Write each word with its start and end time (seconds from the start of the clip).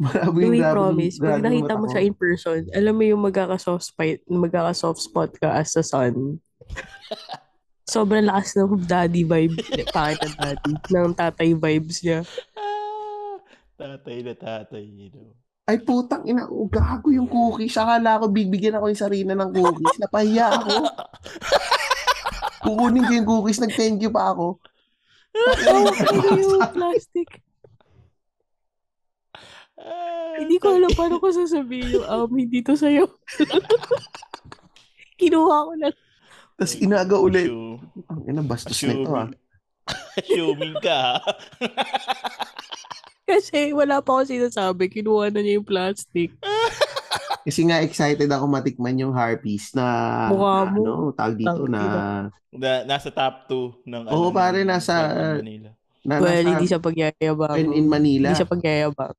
Marami 0.00 0.38
yung 0.48 0.56
grabe, 0.56 0.72
promise, 0.72 1.16
pag 1.20 1.36
yung 1.36 1.44
nakita 1.44 1.74
mo 1.76 1.86
siya 1.92 2.02
in 2.08 2.16
person, 2.16 2.64
alam 2.72 2.94
mo 2.96 3.04
yung 3.04 3.20
magkaka-soft 3.20 3.84
spot, 3.84 4.16
magkaka-soft 4.24 5.00
spot 5.04 5.30
ka 5.36 5.52
as 5.60 5.76
a 5.76 5.84
son. 5.84 6.40
Sobrang 7.92 8.24
lakas 8.24 8.56
ng 8.56 8.80
daddy 8.88 9.28
vibe, 9.28 9.60
pangit 9.92 10.24
ng 10.24 10.34
daddy, 10.40 10.72
ng 10.88 11.12
tatay 11.12 11.52
vibes 11.52 12.00
niya. 12.00 12.24
Ah, 12.56 13.36
tatay 13.76 14.24
na 14.24 14.32
tatay, 14.32 14.88
you 14.88 15.12
know. 15.12 15.36
Ay 15.68 15.78
putang 15.84 16.24
ina, 16.24 16.48
oh, 16.48 16.66
gago 16.66 17.12
yung 17.12 17.28
cookies. 17.28 17.76
Akala 17.76 18.18
ko 18.18 18.26
bibigyan 18.32 18.80
ako 18.80 18.90
ni 18.90 18.96
Sarina 18.96 19.34
ng 19.36 19.52
cookies. 19.52 20.00
Napahiya 20.00 20.46
ako. 20.58 20.74
Kukunin 22.64 23.06
ko 23.06 23.12
yung 23.14 23.28
cookies, 23.28 23.60
nag-thank 23.60 24.00
you 24.00 24.10
pa 24.10 24.32
ako. 24.32 24.56
Oh, 25.30 25.86
ano 25.86 26.42
yung 26.42 26.74
plastic? 26.74 27.38
Hindi 30.40 30.56
ko 30.56 30.72
alam 30.72 30.92
paano 30.92 31.20
ko 31.20 31.28
sasabihin 31.28 32.00
yung, 32.00 32.06
um, 32.06 32.30
hindi 32.32 32.64
to 32.64 32.72
sa'yo. 32.72 33.04
Kinuha 35.20 35.56
ko 35.68 35.72
lang. 35.76 35.94
Tapos 36.56 36.74
inaga 36.76 37.16
ulit. 37.16 37.48
Ang 38.08 38.20
ina, 38.24 38.40
bastos 38.40 38.76
na 38.84 38.94
ito 38.94 39.12
ah. 39.12 39.28
Assuming, 40.16 40.76
ka. 40.80 41.18
Kasi 43.30 43.70
wala 43.70 44.02
pa 44.02 44.18
ako 44.18 44.22
sinasabi, 44.26 44.90
kinuha 44.90 45.30
na 45.30 45.40
niya 45.40 45.60
yung 45.60 45.68
plastic. 45.68 46.34
Kasi 47.46 47.64
nga 47.64 47.80
excited 47.80 48.28
ako 48.28 48.44
matikman 48.44 48.98
yung 48.98 49.14
Harpies 49.14 49.72
na, 49.72 49.86
Mukha 50.28 50.66
na 50.66 50.70
mo. 50.74 50.82
ano, 50.82 50.92
tawag 51.14 51.36
dito 51.38 51.62
na, 51.64 51.80
na, 52.52 52.70
nasa 52.84 53.08
top 53.08 53.48
2 53.48 53.86
ng 53.88 54.02
Oo, 54.12 54.28
ng 54.28 54.34
pare, 54.34 54.60
nasa- 54.66 55.40
Manila. 55.40 55.70
na 56.04 56.14
Well, 56.20 56.42
nasa- 56.42 56.50
hindi 56.50 56.66
siya 56.68 56.80
pagyayabang. 56.82 57.56
in, 57.56 57.70
in 57.72 57.86
Manila. 57.88 58.28
Hindi 58.28 58.40
siya 58.44 58.50
pagyayabang. 58.50 59.14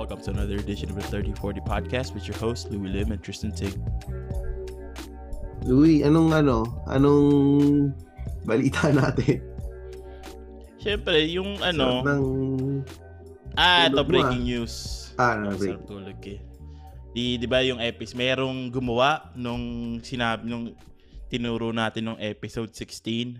Welcome 0.00 0.24
to 0.24 0.30
another 0.32 0.56
edition 0.56 0.88
of 0.88 0.96
the 0.96 1.04
3040 1.12 1.60
podcast 1.60 2.16
with 2.16 2.24
your 2.24 2.32
host 2.40 2.72
Louis 2.72 2.88
Lim 2.88 3.12
and 3.12 3.20
Tristan 3.20 3.52
Ting. 3.52 3.76
Louie, 5.60 6.00
anong 6.00 6.32
ano, 6.32 6.64
anong 6.88 7.92
balita 8.48 8.88
natin? 8.96 9.44
Siyempre, 10.80 11.20
yung 11.28 11.60
ano, 11.60 12.00
Sarap 12.00 12.16
ng, 12.16 12.24
ah, 13.60 13.92
ito 13.92 14.00
breaking 14.08 14.48
news. 14.48 14.74
ah, 15.20 15.36
ano, 15.36 15.52
Ang 15.52 15.60
break. 15.60 15.76
sarap 15.76 15.84
tulog 15.84 16.20
eh. 16.24 16.40
Di, 17.12 17.36
di 17.36 17.44
ba 17.44 17.60
yung 17.60 17.76
episode, 17.76 18.16
merong 18.16 18.72
gumawa 18.72 19.28
nung 19.36 20.00
sinabi, 20.00 20.48
nung 20.48 20.72
tinuro 21.28 21.76
natin 21.76 22.08
nung 22.08 22.20
episode 22.24 22.72
16, 22.72 23.36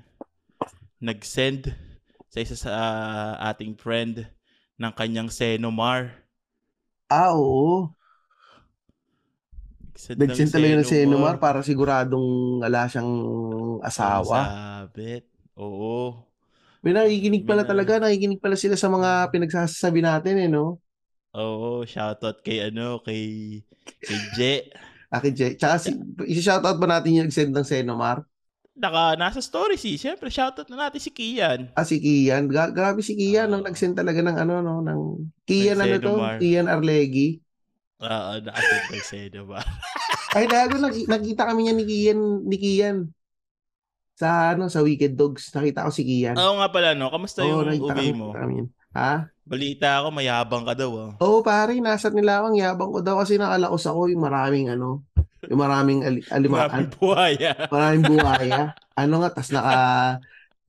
nag-send 1.00 1.72
sa 2.28 2.36
isa 2.36 2.52
sa 2.52 2.68
ah, 2.76 3.48
ating 3.48 3.80
friend 3.80 4.28
ng 4.76 4.92
kanyang 4.92 5.32
Senomar. 5.32 6.19
Ah, 7.10 7.34
oo. 7.34 7.90
Nag-send 10.16 10.50
talaga 10.54 10.80
ng 10.80 10.88
Senomar 10.88 11.36
para 11.36 11.60
siguradong 11.60 12.60
wala 12.62 12.88
siyang 12.88 13.12
asawa. 13.84 14.38
Sabit. 14.48 15.24
Oo. 15.58 16.24
May 16.80 16.96
nakikinig 16.96 17.44
pala 17.44 17.62
May 17.62 17.64
na- 17.66 17.70
talaga, 17.70 17.92
nakikinig 18.00 18.40
pala 18.40 18.56
sila 18.56 18.76
sa 18.78 18.88
mga 18.88 19.28
pinagsasabi 19.28 20.00
natin 20.00 20.34
eh, 20.40 20.48
no? 20.48 20.80
Oo, 21.36 21.84
shoutout 21.86 22.42
kay 22.42 22.72
ano, 22.72 22.98
kay 23.04 23.22
kay 24.02 24.20
Je. 24.34 24.54
Aki 25.10 25.28
Jay. 25.34 25.52
Tsaka 25.58 25.76
si, 25.82 25.90
isi-shoutout 26.26 26.78
ba 26.78 26.86
natin 26.86 27.18
yung 27.18 27.26
nag-send 27.26 27.50
ng 27.50 27.66
Senomar? 27.66 28.29
Naka, 28.78 29.18
nasa 29.18 29.42
story 29.42 29.74
si. 29.74 29.98
Siyempre, 29.98 30.30
shoutout 30.30 30.70
na 30.70 30.88
natin 30.88 31.02
si 31.02 31.10
Kian. 31.10 31.68
Ah, 31.74 31.82
si 31.82 31.98
Kian. 31.98 32.46
Gra- 32.46 32.70
grabe 32.70 33.02
si 33.02 33.18
Kian, 33.18 33.50
no? 33.50 33.60
Nag-send 33.60 33.98
talaga 33.98 34.22
ng 34.22 34.36
ano, 34.38 34.62
no? 34.62 34.74
Ng 34.80 35.00
Kian, 35.42 35.76
ano 35.76 35.94
to? 35.98 36.14
Senomar. 36.14 36.38
Kian 36.38 36.66
Arlegi. 36.70 37.42
Oo, 38.00 38.30
nakasend 38.40 38.84
kay 38.88 39.02
Senomar. 39.02 39.66
Ay, 40.38 40.46
gago, 40.46 40.78
naki- 40.78 41.10
nakita 41.10 41.50
kami 41.50 41.66
niya 41.66 41.74
ni 41.74 41.84
Kian, 41.84 42.20
ni 42.46 42.56
Kian. 42.56 42.96
Sa, 44.14 44.54
ano, 44.54 44.70
sa 44.70 44.80
Wicked 44.80 45.18
Dogs. 45.18 45.50
Nakita 45.50 45.84
ko 45.84 45.90
si 45.90 46.06
Kian. 46.06 46.38
Oo 46.38 46.62
nga 46.62 46.70
pala, 46.70 46.94
no? 46.94 47.10
Kamusta 47.10 47.42
Oo, 47.42 47.66
yung 47.66 47.90
kami- 47.90 48.14
mo? 48.14 48.30
kami. 48.32 48.64
Ha? 48.90 49.26
Balita 49.46 49.98
ako, 50.02 50.14
mayabang 50.14 50.62
ka 50.62 50.74
daw, 50.78 50.90
ah. 50.94 51.12
Oo, 51.18 51.42
pare, 51.42 51.74
nasa 51.78 52.06
nila 52.10 52.38
akong 52.38 52.54
yabang 52.54 52.90
ko 52.90 53.02
daw 53.02 53.18
kasi 53.18 53.34
nakalaos 53.34 53.82
ako 53.82 54.06
yung 54.06 54.22
maraming 54.22 54.70
ano, 54.70 55.02
yung 55.50 55.60
maraming 55.60 56.00
ali- 56.06 56.26
alimaan. 56.30 56.70
Maraming 56.70 56.92
buhaya. 56.94 57.52
Maraming 57.66 58.04
buhaya. 58.06 58.60
ano 58.94 59.14
nga, 59.18 59.30
tas 59.34 59.50
naka, 59.50 59.74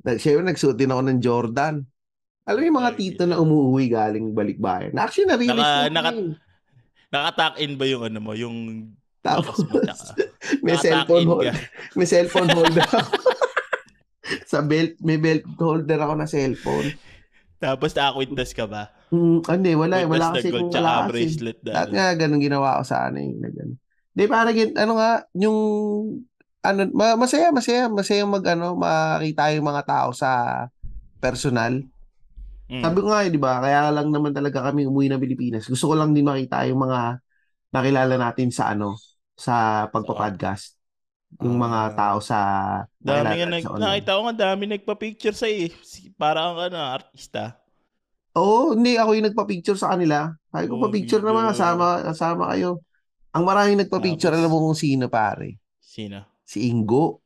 nag, 0.02 0.18
syempre 0.18 0.44
nagsuot 0.50 0.74
din 0.74 0.90
ako 0.90 1.02
ng 1.06 1.19
Jordan. 1.22 1.75
Alam 2.50 2.58
mo 2.58 2.66
yung 2.66 2.80
mga 2.81 2.94
tito 2.97 3.24
na 3.30 3.38
umuwi 3.38 3.94
galing 3.94 4.34
balikbayan. 4.34 4.97
Na 4.97 5.06
actually, 5.06 5.30
narinig 5.30 5.53
Naka- 5.53 5.86
ko 5.86 5.94
naka- 5.94 6.14
yun. 6.18 6.30
Naka-tuck 7.12 7.56
in 7.62 7.74
ba 7.78 7.86
yung 7.86 8.03
ano 8.09 8.20
mo? 8.24 8.31
Yung 8.34 8.58
Tapos, 9.22 9.62
mo, 9.70 9.78
naka- 9.78 10.18
may 10.66 10.74
cellphone 10.81 11.30
ka. 11.46 11.53
May 11.97 12.08
cellphone 12.09 12.50
holder 12.50 12.81
ako. 12.81 13.18
Sa 14.52 14.66
belt, 14.66 14.97
may 15.03 15.22
belt 15.22 15.46
holder 15.59 16.00
ako 16.02 16.14
na 16.18 16.25
cellphone. 16.25 16.90
Tapos 17.62 17.94
naka-witness 17.94 18.58
ka 18.58 18.66
ba? 18.66 18.90
Hmm, 19.14 19.44
hindi, 19.46 19.78
wala 19.78 20.02
eh. 20.02 20.08
Wala 20.09 20.34
kasi 20.34 20.50
kung 20.50 20.74
wala 20.74 21.06
kasi. 21.06 21.12
bracelet 21.14 21.59
na. 21.62 21.72
Lahat 21.78 21.90
ano. 21.91 21.96
nga, 22.00 22.08
ganun 22.18 22.41
ginawa 22.41 22.80
ko 22.80 22.84
sa 22.88 22.97
ano 23.12 23.18
eh. 23.22 23.31
Na 23.38 23.50
ganun. 23.52 23.78
Di, 24.11 24.27
parang, 24.27 24.51
gin- 24.51 24.75
ano 24.75 24.94
nga, 24.99 25.23
yung, 25.33 25.57
ano, 26.61 26.79
ma- 26.94 27.17
masaya, 27.17 27.49
masaya, 27.49 27.88
masaya 27.88 28.23
mag, 28.27 28.44
ano, 28.45 28.75
makita 28.75 29.49
yung 29.55 29.67
mga 29.67 29.83
tao 29.88 30.09
sa 30.11 30.29
personal. 31.17 31.81
Mm. 32.72 32.81
Sabi 32.83 32.97
ko 33.03 33.07
nga, 33.11 33.22
eh, 33.23 33.31
di 33.31 33.39
ba, 33.41 33.59
kaya 33.59 33.91
lang 33.91 34.11
naman 34.11 34.31
talaga 34.31 34.72
kami 34.72 34.88
umuwi 34.88 35.11
ng 35.11 35.22
Pilipinas. 35.22 35.67
Gusto 35.67 35.91
ko 35.91 35.95
lang 35.95 36.11
din 36.16 36.27
makita 36.27 36.63
yung 36.67 36.83
mga 36.83 37.19
nakilala 37.72 38.16
natin 38.19 38.51
sa, 38.51 38.72
ano, 38.75 38.99
sa 39.35 39.88
pagpa-podcast. 39.91 40.75
Yung 41.39 41.55
mga 41.55 41.79
Ah. 41.79 41.93
tao 41.95 42.17
sa, 42.19 42.39
Dami 42.99 43.39
nga 43.39 43.47
nag, 43.47 43.63
nakita 43.63 44.19
ko 44.19 44.22
nga 44.28 44.35
dami 44.35 44.63
nagpa-picture 44.67 45.35
sa 45.35 45.47
eh. 45.47 45.72
Para 46.19 46.51
ang 46.51 46.59
ano, 46.59 46.75
artista. 46.78 47.55
Oo, 48.35 48.75
hindi, 48.75 48.95
ako 48.95 49.11
yung 49.16 49.28
nagpa-picture 49.31 49.79
sa 49.79 49.95
kanila. 49.95 50.31
Sabi 50.51 50.66
ko, 50.67 50.75
Oh, 50.79 50.83
pa-picture 50.88 51.23
naman, 51.23 51.47
video. 51.47 51.51
kasama, 51.55 51.85
kasama 52.07 52.43
kayo. 52.55 52.79
Ang 53.31 53.44
maraming 53.47 53.80
nagpa-picture, 53.86 54.34
alam 54.36 54.52
mo 54.52 54.59
kung 54.69 54.75
sino, 54.75 55.08
pare. 55.08 55.56
Sino? 55.80 56.42
si 56.52 56.68
Ingo. 56.68 57.24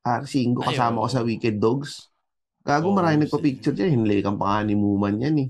Ah, 0.00 0.24
si 0.24 0.40
Ingo 0.48 0.64
Ay, 0.64 0.72
kasama 0.72 1.04
ko 1.04 1.08
oo. 1.08 1.12
sa 1.12 1.20
Wicked 1.20 1.60
Dogs. 1.60 2.08
Gago 2.64 2.88
Oo, 2.88 2.96
maraming 2.96 3.20
si- 3.20 3.24
nagpa-picture 3.28 3.74
dyan. 3.76 4.00
Hinlay 4.00 4.24
kang 4.24 4.40
pa 4.40 4.64
ni 4.64 4.72
Muman 4.72 5.20
yan 5.20 5.36
eh. 5.44 5.48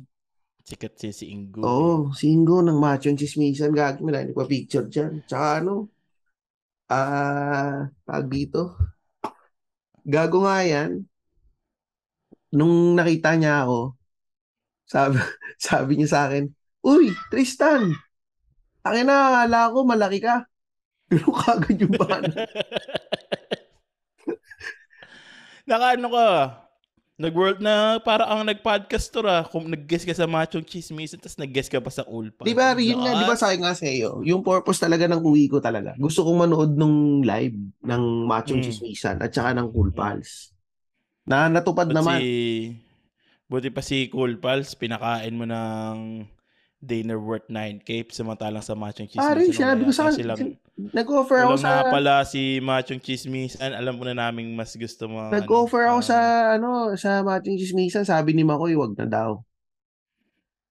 Sikat 0.67 0.99
si, 0.99 1.15
si 1.15 1.25
Ingo. 1.31 1.63
Oo, 1.63 2.11
si 2.15 2.35
Ingo 2.35 2.59
ng 2.67 2.79
Macho 2.79 3.11
and 3.11 3.19
Chismisan. 3.19 3.71
Gago 3.71 4.03
maraming 4.03 4.35
nagpa-picture 4.35 4.91
dyan. 4.91 5.23
Tsaka 5.23 5.63
ano, 5.63 5.87
ah, 6.91 7.87
tag 8.07 8.27
dito. 8.27 8.75
Gago 10.03 10.43
nga 10.43 10.67
yan. 10.67 11.07
Nung 12.51 12.99
nakita 12.99 13.39
niya 13.39 13.63
ako, 13.63 13.95
sabi, 14.83 15.15
sabi 15.63 15.93
niya 15.95 16.09
sa 16.11 16.21
akin, 16.27 16.51
Uy, 16.83 17.15
Tristan! 17.31 17.95
Akin 18.81 19.05
na, 19.05 19.17
akala 19.45 19.73
ko 19.73 19.79
malaki 19.85 20.19
ka. 20.21 20.45
Pero 21.11 21.31
kagad 21.35 21.77
yung 21.77 21.95
bana. 21.99 22.31
Naka 25.69 25.87
ano 25.99 26.09
ka? 26.11 26.29
Nag-world 27.21 27.61
na 27.61 28.01
para 28.01 28.25
ang 28.25 28.49
nag-podcaster 28.49 29.21
ah. 29.29 29.45
Kung 29.45 29.69
nag-guest 29.69 30.09
ka 30.09 30.17
sa 30.17 30.25
Machong 30.25 30.65
Chismisan, 30.65 31.21
tapos 31.21 31.37
nag-guest 31.37 31.69
ka 31.69 31.77
pa 31.77 31.93
sa 31.93 32.09
Ulpa. 32.09 32.49
Di 32.49 32.57
ba, 32.57 32.73
yun 32.73 33.05
nga, 33.05 33.13
di 33.13 33.29
ba 33.29 33.37
sabi 33.37 33.61
nga 33.61 33.77
sa 33.77 33.85
iyo, 33.85 34.25
yung 34.25 34.41
purpose 34.41 34.81
talaga 34.81 35.05
ng 35.05 35.21
uwi 35.21 35.45
ko 35.53 35.61
talaga. 35.61 35.93
Gusto 36.01 36.25
kong 36.25 36.49
manood 36.49 36.73
nung 36.81 37.21
live 37.21 37.61
ng 37.85 38.03
Machong 38.25 38.65
Mm. 38.65 38.67
Chismisan 38.67 39.17
at 39.21 39.37
saka 39.37 39.53
ng 39.53 39.69
Cool 39.69 39.93
Pals. 39.93 40.57
Na 41.29 41.53
natupad 41.53 41.93
Buti 41.93 41.97
naman. 42.01 42.19
si, 42.25 42.29
buti 43.45 43.69
pa 43.69 43.85
si 43.85 44.09
Cool 44.09 44.41
Pals, 44.41 44.73
pinakain 44.73 45.37
mo 45.37 45.45
ng 45.45 46.25
dinner 46.81 47.21
worth 47.21 47.45
9K 47.47 48.09
samantalang 48.09 48.65
sa 48.65 48.73
Machong 48.73 49.05
Chismisan. 49.05 49.21
Pare, 49.21 49.53
sinabi 49.53 49.85
ko 49.85 49.93
sa 49.93 50.09
kanya, 50.09 50.17
silang- 50.17 50.57
nag-offer 50.81 51.39
ako 51.45 51.55
sa, 51.61 51.69
nga 51.69 51.93
pala 51.93 52.15
si 52.25 52.57
Machong 52.59 52.99
Chismisan. 52.99 53.77
Alam 53.77 54.01
mo 54.01 54.09
na 54.09 54.17
naming 54.17 54.57
mas 54.57 54.73
gusto 54.73 55.05
mo. 55.05 55.29
nag-offer 55.29 55.85
ako 55.85 56.01
ano, 56.01 56.09
sa, 56.09 56.19
ano, 56.57 56.69
sa 56.97 57.11
Machong 57.21 57.61
Chismisan. 57.61 58.09
Sabi 58.09 58.33
ni 58.33 58.43
Makoy, 58.43 58.73
wag 58.75 58.97
na 58.97 59.05
daw. 59.05 59.45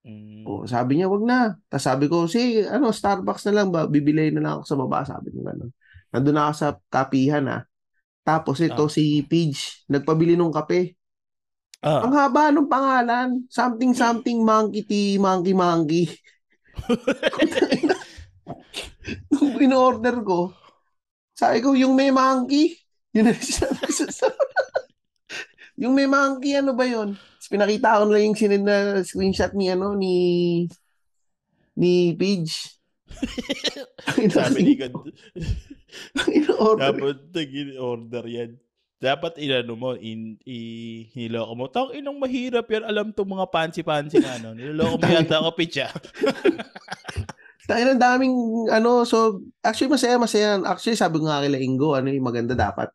mm, 0.02 0.44
O, 0.44 0.66
sabi 0.66 0.98
niya, 0.98 1.08
wag 1.08 1.24
na. 1.24 1.40
Tapos 1.70 1.86
sabi 1.86 2.06
ko, 2.10 2.26
si, 2.26 2.66
ano, 2.66 2.90
Starbucks 2.90 3.46
na 3.50 3.62
lang 3.62 3.70
ba? 3.70 3.86
Bibili 3.86 4.34
na 4.34 4.42
lang 4.42 4.54
ako 4.58 4.64
sa 4.66 4.78
baba. 4.78 5.00
Sabi 5.06 5.30
ko 5.30 5.46
gano'n. 5.46 5.70
Nandun 6.10 6.34
na 6.34 6.50
ako 6.50 6.54
sa 6.58 6.70
kapihan, 6.90 7.46
ah. 7.48 7.62
Tapos 8.26 8.58
ito, 8.60 8.86
Ah. 8.86 8.92
si 8.92 9.22
Pidge, 9.24 9.86
nagpabili 9.86 10.34
ng 10.34 10.50
kape. 10.50 10.98
Ah, 11.84 12.04
Ang 12.06 12.14
haba 12.16 12.52
ng 12.52 12.70
pangalan. 12.70 13.30
Something, 13.48 13.92
something, 13.96 14.40
monkey 14.44 14.84
tea, 14.84 15.18
monkey, 15.18 15.54
monkey. 15.54 16.06
Nung 19.34 19.58
in-order 19.60 20.22
ko, 20.22 20.54
sabi 21.34 21.64
ko, 21.64 21.72
yung 21.74 21.96
may 21.96 22.12
monkey. 22.12 22.76
Yun 23.16 23.32
na. 23.32 23.34
Yung 25.80 25.96
may 25.96 26.12
monkey, 26.12 26.60
ano 26.60 26.76
ba 26.76 26.84
yun? 26.84 27.16
Pinakita 27.50 28.04
ko 28.04 28.12
na 28.12 28.20
yung 28.20 28.36
sinend 28.36 28.68
na 28.68 29.00
screenshot 29.02 29.56
ni 29.56 29.72
ano, 29.72 29.96
ni 29.96 30.16
ni 31.80 32.14
Page. 32.20 32.78
Sabi 34.36 34.60
ni 34.62 34.74
God, 34.76 34.94
In-order. 36.30 36.94
dapat 36.94 37.18
nag-order 37.32 38.26
yan. 38.28 38.52
Dapat 39.00 39.40
inano 39.40 39.80
mo, 39.80 39.96
in, 39.96 40.36
i, 40.44 41.08
niloko 41.16 41.54
mo. 41.56 41.66
Tang 41.72 41.96
inang 41.96 42.20
mahirap 42.20 42.68
yan. 42.68 42.84
Alam 42.84 43.16
to 43.16 43.24
mga 43.24 43.48
fancy-fancy 43.48 44.20
na 44.20 44.36
ano. 44.36 44.52
Niloko 44.52 45.00
mo 45.00 45.08
yata 45.08 45.40
ako, 45.40 45.56
pitcha. 45.56 45.88
Tayo 47.64 47.84
ng 47.86 48.02
daming, 48.02 48.36
ano, 48.76 49.08
so, 49.08 49.40
actually, 49.64 49.88
masaya, 49.88 50.20
masaya. 50.20 50.60
Actually, 50.68 51.00
sabi 51.00 51.22
ko 51.22 51.32
nga 51.32 51.40
kila 51.40 51.62
Ingo, 51.64 51.96
ano 51.96 52.12
yung 52.12 52.28
maganda 52.28 52.58
dapat, 52.58 52.92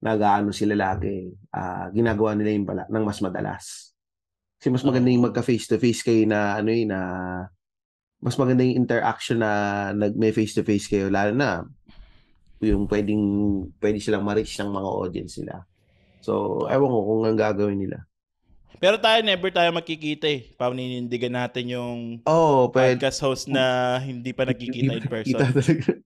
nag-ano 0.00 0.50
sila 0.50 0.74
lagi, 0.74 1.30
ah, 1.52 1.92
ginagawa 1.92 2.32
nila 2.34 2.50
yung 2.56 2.66
pala, 2.66 2.88
ng 2.88 3.04
mas 3.04 3.20
madalas. 3.20 3.92
Kasi 4.56 4.72
mas 4.72 4.82
maganda 4.82 5.12
yung 5.12 5.28
magka 5.28 5.44
face-to-face 5.44 6.00
kayo 6.00 6.24
na, 6.24 6.56
ano 6.56 6.72
yun, 6.72 6.90
na, 6.90 7.00
mas 8.24 8.34
maganda 8.40 8.64
yung 8.64 8.82
interaction 8.82 9.44
na 9.44 9.50
nag 9.92 10.16
may 10.16 10.32
face-to-face 10.32 10.88
kayo, 10.88 11.06
lalo 11.12 11.36
na, 11.36 11.68
yung 12.60 12.84
pwedeng, 12.86 13.22
pwede 13.80 13.96
silang 13.98 14.24
ma-reach 14.24 14.60
ng 14.60 14.68
mga 14.68 14.88
audience 14.88 15.40
nila. 15.40 15.64
So, 16.20 16.64
ewan 16.68 16.92
ko 16.92 16.98
kung 17.08 17.22
ang 17.24 17.38
gagawin 17.40 17.80
nila. 17.80 18.04
Pero 18.80 18.96
tayo, 18.96 19.20
never 19.20 19.52
tayo 19.52 19.68
makikita 19.76 20.24
eh. 20.28 20.48
Paninindigan 20.56 21.36
natin 21.36 21.64
yung 21.68 21.98
oh, 22.24 22.68
pwede. 22.72 22.96
podcast 22.96 23.20
host 23.20 23.44
na 23.48 23.96
hindi 24.00 24.32
pa 24.32 24.48
nagkikita 24.48 24.92
in 24.96 25.04
person. 25.04 25.36
Talaga. 25.36 26.00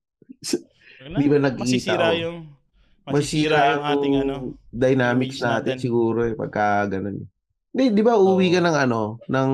Hindi 1.05 1.27
ba 1.31 1.39
nagkikita, 1.39 1.95
Masisira 1.95 2.07
oh. 2.11 2.17
yung 2.19 2.39
masisira 3.05 3.59
yung 3.77 3.85
ating 3.85 4.15
ano. 4.25 4.35
dynamics 4.73 5.37
natin 5.45 5.77
natin. 5.77 5.85
siguro 5.85 6.25
eh 6.25 6.33
pagka 6.33 6.89
ganun. 6.89 7.21
eh. 7.21 7.27
Hindi, 7.75 7.91
di 7.91 8.07
ba 8.07 8.15
uwi 8.15 8.49
Oo. 8.49 8.55
ka 8.55 8.61
ng 8.63 8.77
ano, 8.81 9.01
ng 9.27 9.51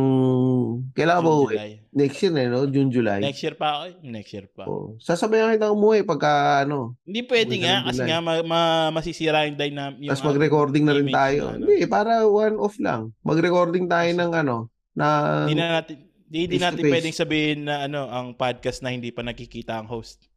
kailangan 0.92 1.24
ba 1.24 1.32
uwi? 1.34 1.54
July. 1.56 1.72
Next 1.90 2.20
year 2.20 2.34
eh, 2.36 2.46
no? 2.46 2.68
June, 2.68 2.92
July. 2.92 3.18
Next 3.18 3.40
year 3.40 3.56
pa 3.56 3.68
ako 3.72 3.82
eh. 3.82 3.94
Next 4.04 4.30
year 4.30 4.46
pa. 4.46 4.62
Oh. 4.62 4.92
Sasabayan 5.00 5.56
kita 5.56 5.72
umuwi 5.72 6.04
pagka 6.04 6.28
ano, 6.62 7.00
Hindi 7.02 7.24
pwede 7.24 7.54
nga 7.58 7.80
ng 7.80 7.84
kasi 7.88 7.96
July. 7.96 8.08
nga 8.12 8.18
ma- 8.20 8.44
ma- 8.44 8.90
masisira 8.92 9.48
yung 9.48 9.56
dynamic. 9.56 10.04
tapos 10.06 10.22
mag-recording 10.22 10.84
na 10.84 10.94
rin 10.94 11.08
tayo. 11.08 11.40
na 11.42 11.50
ano. 11.50 11.64
Hindi, 11.64 11.76
para 11.88 12.12
one 12.22 12.56
off 12.60 12.76
lang. 12.76 13.10
Mag-recording 13.24 13.88
tayo 13.88 14.10
ng 14.12 14.30
ano, 14.36 14.56
na 14.92 15.06
Hindi 15.42 15.56
na 15.56 15.80
natin 15.80 15.96
hindi, 16.30 16.56
natin 16.60 16.84
pwedeng 16.86 17.16
sabihin 17.16 17.66
na 17.66 17.88
ano 17.88 18.06
ang 18.06 18.38
podcast 18.38 18.84
na 18.84 18.92
hindi 18.92 19.10
pa 19.10 19.24
nakikita 19.24 19.74
ang 19.74 19.88
host. 19.88 20.28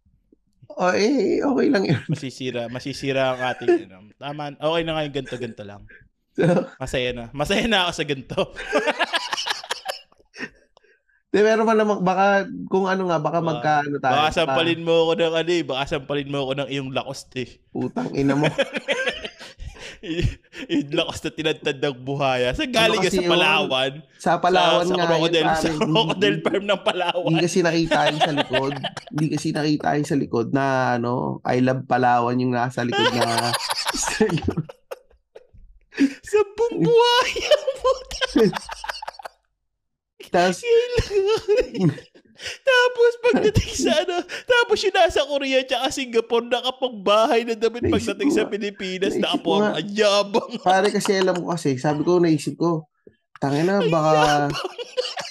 oh, 0.73 0.89
eh, 0.89 1.37
okay 1.37 1.67
lang 1.69 1.83
yun. 1.85 2.01
Masisira, 2.07 2.65
masisira 2.65 3.35
ang 3.35 3.41
ating 3.45 3.69
ano. 3.85 4.09
Tama, 4.15 4.55
okay 4.55 4.81
na 4.81 4.97
nga 4.97 5.03
yung 5.03 5.15
ganto 5.19 5.35
ganto 5.37 5.61
lang. 5.61 5.83
Masaya 6.81 7.09
na. 7.13 7.25
Masaya 7.31 7.65
na 7.69 7.85
ako 7.87 7.91
sa 7.93 8.05
ganto. 8.05 8.41
di, 11.33 11.41
meron 11.41 11.65
pa 11.65 11.73
namang, 11.73 12.01
baka, 12.05 12.45
kung 12.69 12.85
ano 12.85 13.09
nga, 13.09 13.17
baka 13.17 13.41
Baka- 13.41 13.49
magkaano 13.49 13.95
tayo. 13.97 14.13
Baka 14.21 14.29
sampalin 14.33 14.85
mo 14.85 14.93
ako 15.09 15.13
ng 15.17 15.33
ano 15.33 15.49
eh, 15.49 15.63
baka 15.65 15.83
sampalin 15.89 16.29
mo 16.29 16.37
ako 16.45 16.51
ng 16.61 16.69
iyong 16.69 16.89
lakost 16.93 17.33
eh. 17.41 17.49
Putang 17.73 18.13
ina 18.13 18.37
mo. 18.37 18.45
yung 20.73 20.93
lakost 20.93 21.23
na 21.25 21.31
tinatad 21.33 21.77
ng 21.79 21.97
buhaya. 22.05 22.53
Sa 22.53 22.67
galing 22.69 23.01
Ano 23.01 23.09
sa 23.09 23.17
yun? 23.23 23.31
Palawan. 23.33 23.91
Sa 24.19 24.31
Palawan 24.37 24.85
sa, 24.85 24.89
sa 24.91 24.95
nga. 24.99 25.07
crocodile, 25.09 25.47
yun, 25.47 25.57
sa 25.57 25.69
crocodile 25.73 26.39
farm 26.43 26.65
ng 26.69 26.81
Palawan. 26.85 27.29
Hindi 27.33 27.45
kasi 27.49 27.59
nakita 27.65 27.97
yung 28.13 28.21
sa 28.21 28.33
likod. 28.35 28.73
Hindi 29.09 29.25
kasi 29.33 29.47
nakita 29.55 29.87
yung 29.97 30.09
sa 30.09 30.17
likod 30.19 30.47
na 30.53 30.65
ano, 31.01 31.41
I 31.47 31.65
love 31.65 31.89
Palawan 31.89 32.37
yung 32.37 32.53
nasa 32.53 32.85
likod 32.85 33.09
na 33.17 33.49
sa 36.33 36.41
buong 36.57 36.77
buhaya. 36.81 37.55
Tapos, 40.33 40.65
tapos 42.65 43.11
pagdating 43.21 43.73
sa 43.77 43.93
ano, 44.01 44.25
tapos 44.25 44.81
yung 44.81 44.95
nasa 44.97 45.21
Korea 45.29 45.61
tsaka 45.61 45.93
Singapore, 45.93 46.49
nakapagbahay 46.49 47.45
na 47.45 47.53
damit 47.53 47.85
Naisip 47.85 48.17
pagdating 48.17 48.33
ko 48.33 48.37
sa. 48.41 48.49
Pilipinas, 48.49 49.13
nakapang 49.21 49.61
nga. 49.61 49.77
anyabang. 49.77 50.51
pare 50.65 50.89
kasi 50.89 51.21
alam 51.21 51.37
ko 51.37 51.53
kasi, 51.53 51.77
sabi 51.77 52.01
ko, 52.01 52.17
naisip 52.17 52.57
ko, 52.57 52.89
tangina, 53.37 53.77
baka, 53.93 54.49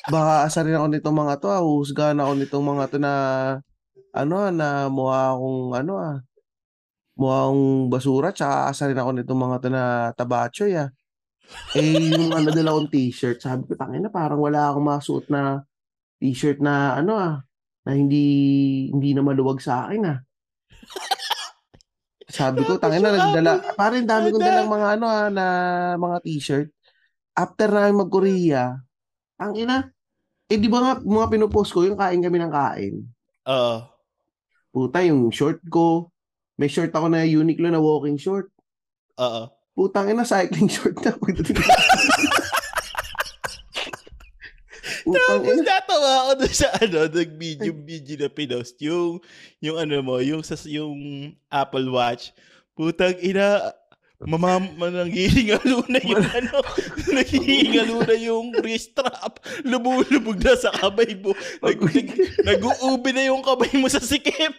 baka 0.07 0.33
asarin 0.47 0.79
ako 0.79 0.87
nitong 0.95 1.19
mga 1.19 1.35
to, 1.43 1.49
ah, 1.51 1.63
husgahan 1.67 2.23
ako 2.23 2.33
nitong 2.39 2.65
mga 2.71 2.85
to 2.95 2.99
na, 3.03 3.15
ano, 4.15 4.35
ah, 4.39 4.53
na 4.55 4.87
mukha 4.87 5.35
akong, 5.35 5.63
ano 5.75 5.93
ah, 5.99 6.17
mukha 7.17 7.37
akong 7.49 7.65
basura, 7.93 8.29
tsaka 8.33 8.73
asarin 8.73 8.99
ako 8.99 9.11
nitong 9.17 9.41
mga 9.41 9.57
to 9.61 9.69
na 9.69 9.85
tabachoy, 10.17 10.73
ah. 10.77 10.89
Eh, 11.77 12.13
yung 12.17 12.33
ano 12.33 12.49
dala 12.49 12.73
akong 12.73 12.89
t-shirt, 12.89 13.39
sabi 13.43 13.69
ko, 13.69 13.77
tangina, 13.77 14.09
parang 14.09 14.41
wala 14.41 14.73
akong 14.73 14.87
masuot 14.87 15.27
na 15.29 15.65
t-shirt 16.21 16.61
na, 16.61 16.97
ano 16.97 17.13
ah, 17.17 17.45
na 17.85 17.91
hindi, 17.93 18.89
hindi 18.89 19.13
na 19.13 19.21
maluwag 19.25 19.61
sa 19.61 19.89
akin, 19.89 20.03
ah. 20.09 20.19
Sabi 22.33 22.65
ko, 22.65 22.81
tangina, 22.81 23.13
nagdala, 23.13 23.77
parang 23.77 24.09
dami 24.09 24.33
kong 24.33 24.45
dalang 24.45 24.71
mga, 24.73 24.87
ano 24.97 25.05
ah, 25.09 25.29
na 25.29 25.47
mga 26.01 26.19
t-shirt. 26.25 26.69
After 27.33 27.69
namin 27.69 28.01
mag-Korea, 28.05 28.77
ang 29.41 29.53
ina, 29.57 29.89
eh 30.53 30.61
di 30.61 30.69
ba 30.69 30.85
nga, 30.85 30.93
mga 31.01 31.33
pinupost 31.33 31.73
ko, 31.73 31.85
yung 31.85 31.97
kain 31.97 32.21
kami 32.21 32.37
ng 32.41 32.53
kain. 32.53 32.95
Oo. 33.49 33.77
Puta, 34.69 35.01
yung 35.05 35.33
short 35.33 35.65
ko, 35.69 36.12
may 36.57 36.69
short 36.69 36.93
ako 36.93 37.09
na 37.09 37.25
Uniqlo 37.25 37.69
na 37.73 37.81
walking 37.81 38.21
short. 38.21 38.53
Oo. 39.19 39.49
Putang 39.73 40.13
ina, 40.13 40.25
cycling 40.25 40.69
short 40.75 40.97
na. 41.01 41.17
Tapos 45.03 45.59
natawa 45.67 46.11
ako 46.23 46.31
dun 46.39 46.55
sa 46.55 46.69
ano, 46.79 46.99
nag-medium 47.11 47.79
video 47.83 48.17
na 48.21 48.31
pinost. 48.31 48.79
Yung, 48.79 49.19
yung 49.59 49.77
ano 49.81 49.99
mo, 50.05 50.23
yung, 50.23 50.47
sa, 50.47 50.55
yung 50.69 51.33
Apple 51.51 51.91
Watch. 51.91 52.31
Putang 52.73 53.19
ina, 53.21 53.75
mamam, 54.27 54.71
nanghihingalo 54.79 55.83
na 55.91 56.01
yung 56.03 56.23
ano, 56.23 56.57
nanghihingalo 57.11 57.97
na 58.07 58.17
yung 58.17 58.47
wrist 58.63 58.93
strap. 58.93 59.41
Lumulubog 59.65 60.39
na 60.43 60.55
sa 60.55 60.71
kamay 60.71 61.17
mo. 61.19 61.33
Nag, 61.65 61.79
nag, 61.81 62.09
nag-uubi 62.45 63.11
na 63.17 63.25
yung 63.33 63.43
kamay 63.43 63.73
mo 63.81 63.89
sa 63.89 63.99
sikip. 63.99 64.55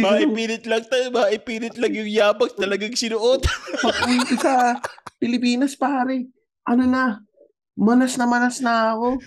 Maipilit 0.00 0.64
lang 0.66 0.84
tayo, 0.88 1.12
maipilit 1.12 1.76
lang 1.76 1.92
yung 1.94 2.10
yabang 2.10 2.52
talagang 2.56 2.96
sinuot. 2.96 3.44
pag-uwi 3.84 4.18
sa 4.40 4.80
Pilipinas, 5.20 5.76
pare. 5.76 6.32
Ano 6.64 6.88
na, 6.88 7.20
manas 7.76 8.16
na 8.16 8.26
manas 8.26 8.58
na 8.64 8.96
ako. 8.96 9.20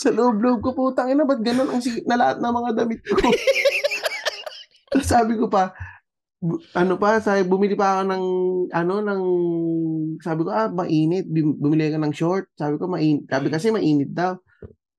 Sa 0.00 0.08
loob-loob 0.08 0.64
ko, 0.64 0.72
putang 0.72 1.12
ina, 1.12 1.28
ba't 1.28 1.44
ganun 1.44 1.68
ang 1.68 1.84
sikip 1.84 2.08
na 2.08 2.16
lahat 2.16 2.40
ng 2.40 2.54
mga 2.56 2.70
damit 2.72 3.04
ko? 3.04 3.20
Sabi 5.02 5.38
ko 5.38 5.46
pa, 5.46 5.70
ano 6.72 6.96
pa, 6.96 7.20
sabi, 7.20 7.44
bumili 7.44 7.76
pa 7.76 8.00
ako 8.00 8.02
ng, 8.10 8.24
ano, 8.72 8.94
ng, 9.04 9.22
sabi 10.24 10.40
ko, 10.42 10.50
ah, 10.50 10.72
mainit. 10.72 11.28
Bum- 11.28 11.60
Bumili 11.60 11.92
ka 11.92 12.00
ng 12.00 12.16
short. 12.16 12.48
Sabi 12.56 12.80
ko, 12.80 12.88
mainit. 12.88 13.28
Sabi 13.28 13.52
kasi 13.52 13.68
mainit 13.70 14.10
daw. 14.10 14.40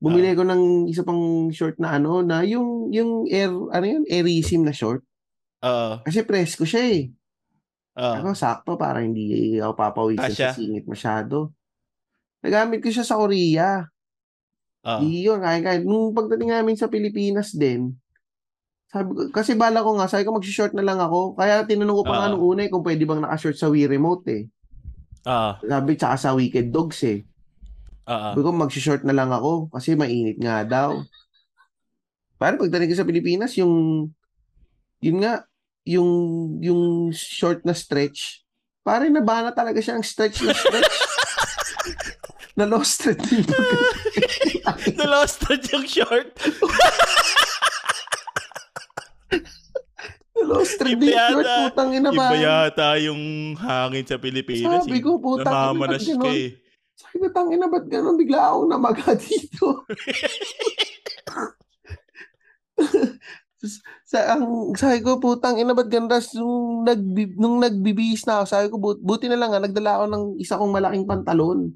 Bumili 0.01 0.33
ko 0.33 0.41
ng 0.45 0.89
isa 0.89 1.05
pang 1.05 1.49
short 1.53 1.77
na 1.77 1.97
ano, 1.97 2.25
na 2.25 2.41
yung, 2.41 2.89
yung 2.89 3.29
air, 3.29 3.49
ano 3.49 3.85
yun, 3.85 4.03
airism 4.09 4.65
na 4.65 4.73
short. 4.73 5.05
Oo. 5.61 6.01
Kasi 6.01 6.25
presko 6.25 6.65
siya 6.65 6.81
eh. 6.89 7.01
Oo. 7.97 8.13
Ako, 8.21 8.27
sakto, 8.33 8.77
para 8.81 9.01
hindi 9.05 9.57
ako 9.61 9.73
papawisan 9.77 10.31
sa 10.33 10.57
singit 10.57 10.85
masyado. 10.89 11.53
Nagamit 12.41 12.81
ko 12.81 12.89
siya 12.89 13.05
sa 13.05 13.17
Korea. 13.17 13.85
Oo. 14.81 14.99
Di 15.05 15.25
yun, 15.25 15.37
kaya, 15.37 15.61
kaya. 15.61 15.79
Nung 15.85 16.13
pagdating 16.17 16.49
namin 16.49 16.73
sa 16.73 16.89
Pilipinas 16.89 17.53
din, 17.53 17.93
sabi 18.91 19.31
kasi 19.31 19.55
bala 19.55 19.79
ko 19.79 19.95
nga, 19.95 20.05
sabi 20.05 20.27
ko 20.27 20.35
mag-short 20.35 20.75
na 20.75 20.83
lang 20.83 20.99
ako. 20.99 21.33
Kaya 21.33 21.63
tinanong 21.63 21.95
ko 21.95 22.03
pa 22.03 22.15
nga 22.17 22.27
Ah. 22.27 22.31
nung 22.31 22.43
una 22.43 22.61
eh, 22.61 22.69
kung 22.69 22.83
pwede 22.83 23.07
bang 23.07 23.23
naka-short 23.23 23.55
sa 23.55 23.71
Wii 23.71 23.87
Remote 23.87 24.27
eh. 24.27 24.43
Oo. 25.23 25.51
Sabi, 25.63 25.95
tsaka 25.95 26.15
sa 26.19 26.35
Wicked 26.35 26.67
Dogs 26.69 26.99
eh. 27.07 27.23
Oo. 28.03 28.29
Sabi 28.35 28.41
ko, 28.41 28.51
mag-short 28.51 29.07
na 29.07 29.15
lang 29.15 29.31
ako 29.31 29.71
kasi 29.71 29.95
mainit 29.95 30.35
nga 30.35 30.67
daw. 30.67 30.99
Para 32.35 32.59
pagdating 32.59 32.91
ko 32.91 32.97
sa 32.97 33.07
Pilipinas, 33.07 33.55
yung, 33.55 34.07
yun 34.99 35.17
nga, 35.23 35.47
yung, 35.87 36.09
yung 36.59 36.81
short 37.13 37.63
na 37.63 37.71
stretch, 37.71 38.43
pare 38.81 39.07
nabana 39.07 39.53
talaga 39.53 39.79
siya 39.79 39.95
ang 39.95 40.03
stretch 40.03 40.41
na 40.41 40.51
stretch. 40.51 40.95
na 42.59 42.67
lost 42.67 42.99
stretch 42.99 43.23
yung 43.31 43.45
pagka- 43.47 44.97
Na-lost 44.97 45.45
na 45.45 45.55
yung 45.57 45.87
short. 45.87 46.29
na 50.41 50.49
lost 50.49 50.73
stretch 50.75 50.97
Iba 50.97 51.29
yung 51.29 51.45
putang 51.45 51.89
ina 51.93 52.09
Iba 52.09 52.25
ba? 52.25 52.33
yata 52.33 52.89
yung 52.97 53.21
hangin 53.61 54.05
sa 54.09 54.17
Pilipinas. 54.17 54.83
Sabi 54.83 54.97
eh. 54.97 55.03
ko, 55.05 55.21
putang 55.21 55.77
ina, 55.77 55.85
ba't 55.85 56.01
ganun? 56.01 56.33
eh. 56.33 56.49
Sabi 57.01 57.17
ko, 57.17 57.27
tangina, 57.33 57.65
ba't 57.65 57.85
ganun? 57.89 58.17
Bigla 58.17 58.53
akong 58.53 58.69
namaga 58.69 59.17
dito. 59.21 59.85
sa 64.09 64.33
ang 64.33 64.73
sabi 64.73 65.05
ko 65.05 65.21
putang 65.21 65.61
ina 65.61 65.77
ba't 65.77 65.85
ganda 65.85 66.17
nung 66.33 66.81
nag 66.81 66.97
nung 67.37 67.61
nagbibihis 67.61 68.25
na 68.25 68.41
ako 68.41 68.45
sabi 68.49 68.65
ko 68.73 68.81
but, 68.81 68.97
buti 68.97 69.29
na 69.29 69.37
lang 69.37 69.53
nga 69.53 69.61
nagdala 69.61 70.01
ako 70.01 70.05
ng 70.09 70.23
isa 70.41 70.57
kong 70.57 70.73
malaking 70.73 71.05
pantalon 71.05 71.69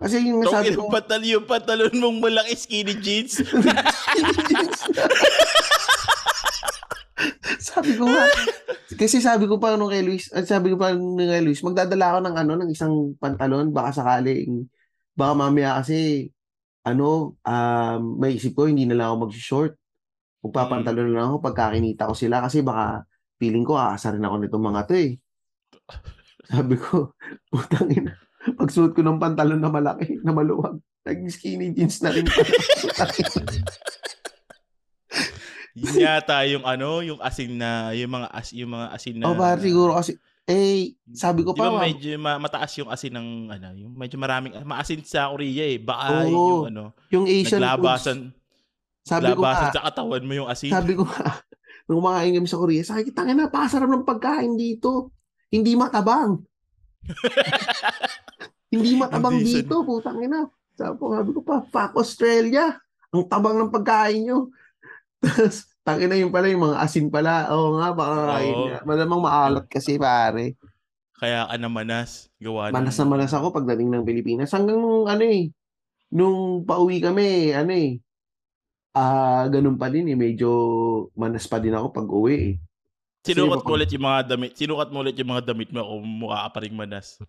kasi 0.00 0.24
yung 0.24 0.40
sabi 0.48 0.72
ina, 0.72 0.80
ko 0.80 0.88
patal 0.88 1.20
yung 1.20 1.44
pantalon 1.44 1.92
mong 1.94 2.18
malaki 2.18 2.58
skinny 2.58 2.96
jeans. 2.98 3.38
sabi 7.70 7.94
ko 7.94 8.04
nga. 8.08 8.24
Kasi 9.00 9.24
sabi 9.24 9.48
ko 9.48 9.56
pa 9.56 9.74
nung 9.78 9.88
kay 9.88 10.04
Luis 10.04 10.28
at 10.34 10.44
sabi 10.44 10.74
ko 10.74 10.76
pa 10.76 10.92
nung 10.92 11.16
kay 11.16 11.40
Luis 11.40 11.64
magdadala 11.64 12.16
ako 12.16 12.18
ng 12.28 12.36
ano 12.36 12.52
ng 12.60 12.70
isang 12.70 13.16
pantalon. 13.16 13.72
Baka 13.72 14.02
sakaling 14.02 14.68
baka 15.12 15.32
mamaya 15.36 15.80
kasi 15.80 16.28
ano 16.88 17.36
um 17.44 18.00
may 18.16 18.36
isip 18.36 18.56
ko 18.56 18.64
hindi 18.64 18.88
na 18.88 18.96
lang 18.96 19.06
ako 19.12 19.16
mag-short 19.28 19.72
magpapantalon 20.42 21.12
na 21.12 21.14
lang 21.20 21.26
ako 21.30 21.38
pagkakinita 21.44 22.08
ko 22.08 22.14
sila 22.16 22.40
kasi 22.42 22.64
baka 22.64 23.04
feeling 23.36 23.62
ko 23.62 23.76
aasarin 23.76 24.24
ako 24.24 24.36
nitong 24.40 24.64
mga 24.72 24.82
to 24.88 24.94
eh. 24.96 25.10
Sabi 26.52 26.74
ko 26.80 27.14
putang 27.52 27.92
ina 27.92 28.12
pagsuot 28.58 28.92
ko 28.92 29.00
ng 29.06 29.22
pantalon 29.22 29.60
na 29.62 29.70
malaki 29.70 30.18
na 30.26 30.34
maluwag 30.34 30.82
naging 31.06 31.30
skinny 31.30 31.68
jeans 31.74 31.98
na 32.02 32.14
rin. 32.14 32.26
Yun 35.72 36.04
yata 36.04 36.44
yung 36.44 36.64
ano, 36.68 37.00
yung 37.00 37.20
asin 37.24 37.56
na, 37.56 37.96
yung 37.96 38.12
mga 38.12 38.28
as, 38.28 38.52
yung 38.52 38.70
mga 38.76 38.86
asin 38.92 39.16
na. 39.16 39.32
oh 39.32 39.36
pare 39.36 39.60
siguro 39.64 39.96
kasi 39.96 40.20
eh 40.42 40.98
sabi 41.14 41.46
ko 41.46 41.54
Di 41.54 41.62
pa 41.62 41.70
ba 41.70 41.78
ma'am, 41.78 41.86
medyo 41.86 42.18
ma- 42.18 42.42
mataas 42.42 42.74
yung 42.76 42.90
asin 42.90 43.14
ng 43.14 43.28
ano, 43.48 43.68
yung 43.78 43.92
medyo 43.94 44.18
maraming 44.18 44.52
maasin 44.66 45.00
sa 45.06 45.30
Korea 45.30 45.64
eh. 45.70 45.78
Baka 45.78 46.26
Oo. 46.26 46.28
yung 46.28 46.62
ano, 46.74 46.84
yung 47.14 47.24
Asian 47.30 47.62
foods 47.62 47.62
naglabasan, 47.62 48.18
sabi 49.06 49.22
ko 49.32 49.38
naglabasan 49.38 49.68
nga 49.70 49.76
sa 49.78 49.84
katawan 49.86 50.24
mo 50.26 50.32
yung 50.34 50.50
asin. 50.50 50.72
Sabi 50.74 50.92
ko 50.98 51.06
nga, 51.06 51.40
nung 51.86 52.02
kumakain 52.02 52.34
kami 52.34 52.48
sa 52.50 52.58
Korea, 52.58 52.82
sabi 52.82 53.00
ko, 53.06 53.10
tangin 53.14 53.38
na, 53.38 53.48
pasarap 53.48 53.88
ng 53.88 54.04
pagkain 54.06 54.52
dito. 54.58 55.14
Hindi 55.52 55.78
matabang. 55.78 56.42
Hindi 58.72 58.96
matabang 58.96 59.38
dito, 59.40 59.84
putang 59.84 60.20
ina. 60.24 60.48
Sabi 60.74 60.94
ko, 60.96 61.04
sabi 61.12 61.30
ko 61.36 61.40
pa, 61.44 61.60
fuck 61.68 61.92
Australia. 62.00 62.72
Ang 63.12 63.28
tabang 63.28 63.60
ng 63.60 63.70
pagkain 63.70 64.24
nyo. 64.24 64.48
Tapos, 65.22 65.70
tangin 65.86 66.10
na 66.10 66.18
yung 66.18 66.34
pala, 66.34 66.50
yung 66.50 66.66
mga 66.66 66.78
asin 66.82 67.06
pala. 67.08 67.46
Oo 67.54 67.78
nga, 67.78 67.88
baka 67.94 68.16
kain 68.34 68.54
Oo. 68.54 68.64
niya. 68.66 68.78
Malamang 68.82 69.22
maalat 69.22 69.66
kasi, 69.70 69.98
pare. 69.98 70.58
Kaya 71.18 71.46
ka 71.46 71.54
na 71.54 71.70
manas. 71.70 72.26
Gawa 72.42 72.68
ng- 72.70 72.74
Manas 72.74 72.98
na 72.98 73.06
manas 73.06 73.32
ako 73.32 73.54
pagdating 73.54 73.88
ng 73.94 74.02
Pilipinas. 74.02 74.50
Hanggang 74.50 74.82
nung, 74.82 75.06
ano 75.06 75.22
eh, 75.22 75.54
nung 76.10 76.66
pauwi 76.66 76.98
kami, 76.98 77.54
ano 77.54 77.70
eh, 77.70 78.02
ah, 78.98 79.46
ganun 79.46 79.78
pa 79.78 79.86
din 79.86 80.10
eh. 80.10 80.18
Medyo 80.18 80.50
manas 81.14 81.46
pa 81.46 81.62
din 81.62 81.78
ako 81.78 81.86
pag 81.94 82.08
uwi 82.10 82.34
eh. 82.34 82.54
Sinukat 83.22 83.62
mo 83.62 83.78
ulit 83.78 83.90
yung 83.94 84.02
mga 84.02 84.20
damit. 84.34 84.58
Sinukat 84.58 84.88
mo 84.90 84.98
ulit 84.98 85.14
yung 85.14 85.30
mga 85.30 85.54
damit 85.54 85.70
mo 85.70 85.86
kung 85.86 86.02
mukha 86.02 86.50
ka 86.50 86.58
pa 86.58 86.60
rin 86.66 86.74
manas. 86.74 87.22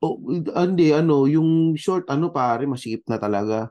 Oh, 0.00 0.16
hindi, 0.56 0.96
ano, 0.96 1.28
yung 1.28 1.76
short, 1.76 2.08
ano 2.08 2.32
pare, 2.32 2.64
masikip 2.64 3.04
na 3.04 3.20
talaga. 3.20 3.68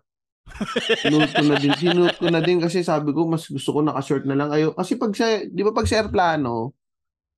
Sinuot 0.99 1.31
ko 1.31 1.43
na 1.43 1.55
din, 1.55 1.73
sinuot 1.73 2.15
ko 2.17 2.27
na 2.27 2.41
din 2.41 2.59
kasi 2.59 2.81
sabi 2.81 3.11
ko, 3.11 3.25
mas 3.25 3.47
gusto 3.47 3.69
ko 3.71 3.79
naka-short 3.79 4.25
na 4.25 4.35
lang. 4.35 4.49
Ayo, 4.49 4.73
kasi 4.73 4.95
pag 4.95 5.13
sa, 5.13 5.39
di 5.41 5.61
ba 5.61 5.71
pag 5.71 5.87
sa 5.87 6.01
airplano, 6.01 6.75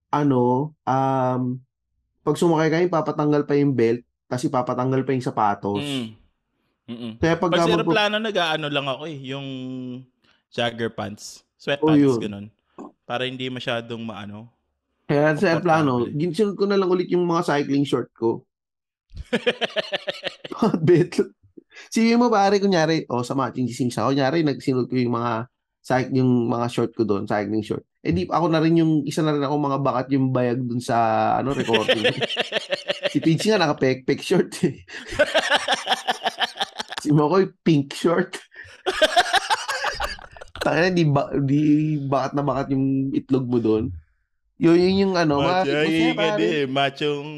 ano, 0.09 0.73
um, 0.81 1.41
pag 2.21 2.37
sumakay 2.37 2.69
kayo, 2.69 2.85
papatanggal 2.87 3.45
pa 3.45 3.55
yung 3.55 3.71
belt, 3.71 4.01
kasi 4.25 4.47
papatanggal 4.47 5.01
pa 5.01 5.11
yung 5.11 5.25
sapatos. 5.25 5.81
Mm. 5.81 6.07
Mm-mm. 6.91 7.11
Kaya 7.17 7.35
pag, 7.37 7.51
Pag 7.51 7.59
sa 7.61 7.65
mag- 7.65 7.73
aeroplano, 7.79 8.15
nag-ano 8.17 8.67
lang 8.67 8.87
ako 8.89 9.03
eh. 9.07 9.17
Yung 9.31 9.47
jogger 10.49 10.91
pants. 10.91 11.39
Oh, 11.39 11.47
Sweatpants, 11.61 12.01
yun. 12.01 12.19
ganun. 12.19 12.45
Para 13.05 13.23
hindi 13.23 13.47
masyadong 13.47 14.01
maano. 14.01 14.49
kaya 15.05 15.35
sa 15.35 15.51
airplano, 15.51 16.07
Comfortable. 16.07 16.19
ginsunod 16.19 16.55
ko 16.55 16.65
na 16.65 16.79
lang 16.79 16.87
ulit 16.87 17.07
yung 17.11 17.23
mga 17.23 17.43
cycling 17.43 17.83
short 17.83 18.09
ko. 18.15 18.43
Bet. 20.87 21.19
Sige 21.91 22.15
mo 22.19 22.27
pare, 22.27 22.59
kunyari, 22.59 23.07
o 23.07 23.23
sa 23.23 23.33
matching 23.33 23.67
gising 23.67 23.91
sa 23.91 24.07
kunyari, 24.07 24.43
nagsinod 24.43 24.91
ko 24.91 24.95
yung 24.95 25.15
mga 25.15 25.47
cyc 25.81 26.13
yung 26.13 26.45
mga 26.45 26.67
short 26.69 26.91
ko 26.93 27.01
doon, 27.01 27.25
cycling 27.25 27.65
short. 27.65 27.81
Eh 28.05 28.13
di 28.13 28.25
ako 28.29 28.45
na 28.49 28.61
rin 28.61 28.77
yung 28.81 29.01
isa 29.05 29.25
na 29.25 29.33
rin 29.33 29.41
ako 29.41 29.55
mga 29.57 29.79
bakat 29.81 30.07
yung 30.13 30.29
bayag 30.29 30.61
doon 30.61 30.81
sa 30.81 30.97
ano 31.41 31.53
recording. 31.57 32.05
si 33.13 33.17
Peach 33.17 33.45
nga 33.49 33.57
naka-pek-pek 33.57 34.21
short 34.21 34.49
eh. 34.65 34.81
si 37.01 37.09
Mokoy 37.09 37.49
pink 37.65 37.93
short. 37.97 38.37
Tangina 40.61 40.93
di 40.93 41.05
ba 41.09 41.33
di 41.33 41.61
bakat 42.05 42.31
na 42.37 42.45
bakat 42.45 42.67
yung 42.77 43.09
itlog 43.17 43.49
mo 43.49 43.57
doon. 43.57 43.89
Yun 44.61 44.77
yun 44.77 45.01
yung 45.09 45.13
ano, 45.17 45.41
mga 45.41 45.65
Macho, 45.65 45.89
yung 45.89 46.13
pare. 46.13 46.45
eh, 46.45 46.65
machong, 46.69 47.29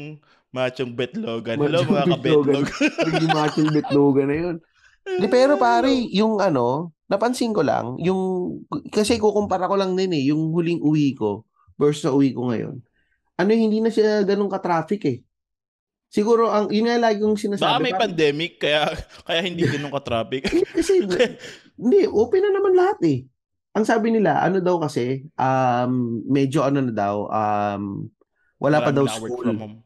machong 0.54 0.94
betlogan. 0.94 1.58
Hello 1.58 1.82
Machong 1.82 1.90
mga 1.90 2.06
betlogan. 2.22 2.62
kabetlog. 2.62 2.66
Hindi 3.10 3.26
matching 3.26 3.70
bitloga 3.74 4.22
na 4.22 4.36
yun. 4.38 4.56
Di, 5.04 5.26
pero 5.26 5.58
pare, 5.58 5.90
yung 6.14 6.38
ano, 6.38 6.94
napansin 7.10 7.52
ko 7.52 7.60
lang, 7.60 7.98
yung, 8.00 8.22
kasi 8.88 9.18
kukumpara 9.18 9.66
ko 9.66 9.74
lang 9.74 9.98
din 9.98 10.14
eh, 10.14 10.30
yung 10.30 10.54
huling 10.54 10.80
uwi 10.80 11.12
ko 11.12 11.44
versus 11.76 12.06
sa 12.06 12.14
uwi 12.14 12.32
ko 12.32 12.48
ngayon. 12.48 12.78
Ano, 13.34 13.50
hindi 13.50 13.82
na 13.82 13.90
siya 13.90 14.22
ganun 14.22 14.48
ka-traffic 14.48 15.02
eh. 15.10 15.18
Siguro, 16.08 16.46
ang, 16.46 16.70
yun 16.70 16.86
nga 16.86 17.10
lagi 17.10 17.18
kong 17.18 17.34
Baka 17.34 17.44
sinasabi. 17.58 17.82
may 17.82 17.90
parang- 17.90 18.02
pandemic, 18.06 18.52
kaya 18.62 18.80
kaya 19.26 19.40
hindi 19.42 19.66
ganun 19.66 19.90
ka-traffic. 19.92 20.42
Eh, 20.54 20.62
kasi, 20.70 21.02
hindi, 21.82 21.98
open 22.06 22.40
na 22.40 22.50
naman 22.54 22.72
lahat 22.78 22.98
eh. 23.02 23.18
Ang 23.74 23.84
sabi 23.84 24.14
nila, 24.14 24.38
ano 24.38 24.62
daw 24.62 24.78
kasi, 24.78 25.26
um, 25.34 26.22
medyo 26.30 26.62
ano 26.62 26.78
na 26.78 26.94
daw, 26.94 27.26
um, 27.26 28.06
wala 28.62 28.78
pa 28.80 28.88
Marami 28.88 28.96
daw 28.96 29.04
na 29.04 29.12
school. 29.18 29.42
from 29.42 29.58
home. 29.58 29.76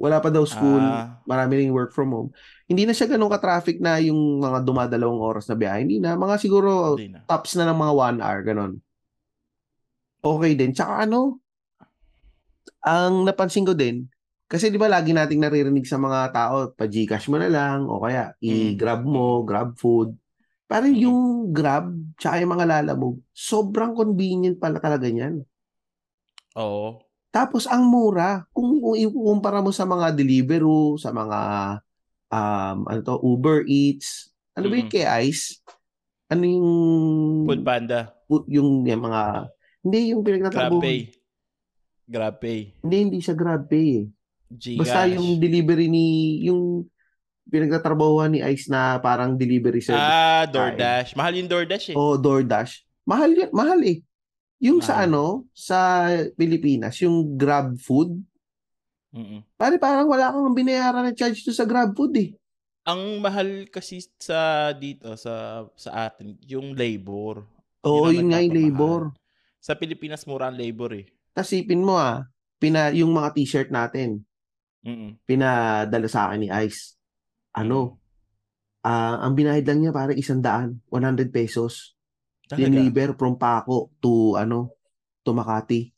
Wala 0.00 0.16
pa 0.16 0.32
daw 0.32 0.48
school. 0.48 0.80
Ah, 0.80 1.20
marami 1.28 1.60
ring 1.60 1.76
work 1.76 1.92
from 1.92 2.08
home. 2.08 2.30
Hindi 2.64 2.88
na 2.88 2.96
siya 2.96 3.04
ganun 3.04 3.28
ka-traffic 3.28 3.84
na 3.84 4.00
yung 4.00 4.40
mga 4.40 4.64
dumadalawang 4.64 5.20
oras 5.20 5.44
na 5.44 5.60
biyahe. 5.60 5.84
Hindi 5.84 6.00
na. 6.00 6.16
Mga 6.16 6.40
siguro 6.40 6.96
na. 6.96 7.20
tops 7.28 7.52
na 7.60 7.68
ng 7.68 7.76
mga 7.76 7.92
one 7.92 8.18
hour, 8.24 8.40
ganun. 8.40 8.72
Okay 10.24 10.52
din. 10.56 10.72
Tsaka 10.72 11.04
ano, 11.04 11.44
ang 12.80 13.28
napansin 13.28 13.68
ko 13.68 13.76
din, 13.76 14.08
kasi 14.48 14.72
di 14.72 14.80
ba 14.80 14.88
lagi 14.88 15.12
nating 15.12 15.36
naririnig 15.36 15.84
sa 15.84 16.00
mga 16.00 16.32
tao, 16.32 16.72
pa 16.72 16.88
Gcash 16.88 17.28
mo 17.28 17.36
na 17.36 17.52
lang, 17.52 17.84
o 17.84 18.00
kaya 18.00 18.32
i-grab 18.40 19.04
mo, 19.04 19.44
grab 19.44 19.76
food. 19.76 20.16
Parang 20.64 20.96
Mm. 20.96 21.02
yung 21.04 21.20
grab, 21.52 21.92
tsaka 22.16 22.40
yung 22.40 22.56
mga 22.56 22.66
lalamog, 22.66 23.20
sobrang 23.36 23.92
convenient 23.92 24.56
pala 24.56 24.80
talaga 24.80 25.06
niyan. 25.12 25.44
Oo. 26.56 27.09
Tapos 27.30 27.64
ang 27.64 27.86
mura, 27.86 28.42
kung 28.50 28.74
ikukumpara 28.92 29.62
mo 29.62 29.70
sa 29.70 29.86
mga 29.86 30.10
Deliveroo, 30.12 30.98
sa 30.98 31.10
mga 31.10 31.38
um 32.28 32.78
ano 32.84 33.00
to, 33.00 33.18
Uber 33.18 33.62
Eats, 33.64 34.30
ano 34.52 34.66
ba 34.66 34.74
yung 34.76 34.86
Mm. 34.86 34.94
kay 34.94 35.06
Ice? 35.26 35.62
Ano 36.26 36.42
yung 36.42 36.68
Food 37.44 37.62
Panda. 37.62 38.14
yung, 38.26 38.82
yung 38.82 39.02
mga 39.02 39.22
hindi 39.80 39.98
yung 40.10 40.22
pinagtatrabaho. 40.22 40.78
GrabPay. 40.78 40.98
GrabPay. 42.06 42.60
Hindi 42.82 42.96
hindi 43.00 43.18
siya 43.18 43.34
GrabPay 43.34 43.86
eh. 43.96 44.04
Basta 44.76 45.06
yung 45.06 45.38
delivery 45.38 45.86
ni 45.86 46.06
yung 46.44 46.86
pinagtatrabahuhan 47.46 48.30
ni 48.30 48.40
Ice 48.44 48.66
na 48.66 48.98
parang 48.98 49.34
delivery 49.34 49.78
service 49.80 50.02
Ah, 50.02 50.46
DoorDash. 50.46 51.14
Mahal 51.14 51.34
yung 51.36 51.50
DoorDash 51.50 51.86
eh. 51.90 51.96
o 51.96 52.14
DoorDash. 52.14 52.86
Mahal 53.02 53.30
yan, 53.32 53.50
mahal 53.50 53.80
eh. 53.82 54.02
Yung 54.60 54.84
sa 54.84 55.02
ano, 55.02 55.48
sa 55.56 56.08
Pilipinas, 56.36 57.00
yung 57.00 57.34
Grab 57.40 57.80
Food, 57.80 58.20
Mm-mm. 59.10 59.42
pare 59.58 59.80
parang 59.80 60.06
wala 60.06 60.30
kang 60.30 60.54
binayaran 60.54 61.02
na 61.02 61.16
charge 61.16 61.42
to 61.42 61.50
sa 61.50 61.66
Grab 61.66 61.96
Food 61.96 62.14
eh. 62.20 62.30
Ang 62.84 63.18
mahal 63.20 63.66
kasi 63.72 64.04
sa 64.20 64.70
dito 64.72 65.16
sa 65.16 65.64
sa 65.74 65.90
atin 66.06 66.36
yung 66.44 66.76
labor. 66.76 67.44
Oo, 67.82 68.12
Yun 68.12 68.14
yun 68.14 68.26
nga 68.30 68.40
yung 68.44 68.56
labor. 68.56 69.00
Sa 69.60 69.76
Pilipinas 69.76 70.24
mura 70.24 70.48
ang 70.48 70.56
labor 70.56 70.92
eh. 70.94 71.06
Tasipin 71.32 71.84
mo 71.84 71.96
ah, 71.96 72.24
pina, 72.56 72.92
yung 72.92 73.12
mga 73.12 73.32
t-shirt 73.34 73.70
natin, 73.72 74.24
Mm. 74.80 75.20
pinadala 75.28 76.08
sa 76.08 76.28
akin 76.28 76.40
ni 76.40 76.48
Ice. 76.64 76.96
Ano? 77.52 78.00
Ah, 78.80 79.20
ang 79.20 79.36
binayad 79.36 79.68
lang 79.68 79.84
niya 79.84 79.92
parang 79.92 80.16
isang 80.16 80.40
daan, 80.40 80.80
100 80.88 81.28
pesos. 81.28 81.92
Talaga. 82.50 82.66
Deliver 82.66 83.08
from 83.14 83.38
Paco 83.38 83.94
to 84.02 84.34
ano, 84.34 84.74
to 85.22 85.30
Makati. 85.30 85.94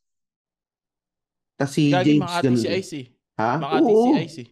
Tapos 1.56 1.72
si 1.72 1.88
Gagi 1.88 2.20
James 2.20 2.28
Makati 2.28 2.44
ganun 2.44 2.60
si. 2.60 2.68
Ice 2.70 2.92
eh. 2.92 3.06
Ha? 3.40 3.52
Makati 3.56 3.88
Oo. 3.88 4.04
si 4.04 4.10
Ice 4.20 4.38
eh. 4.44 4.48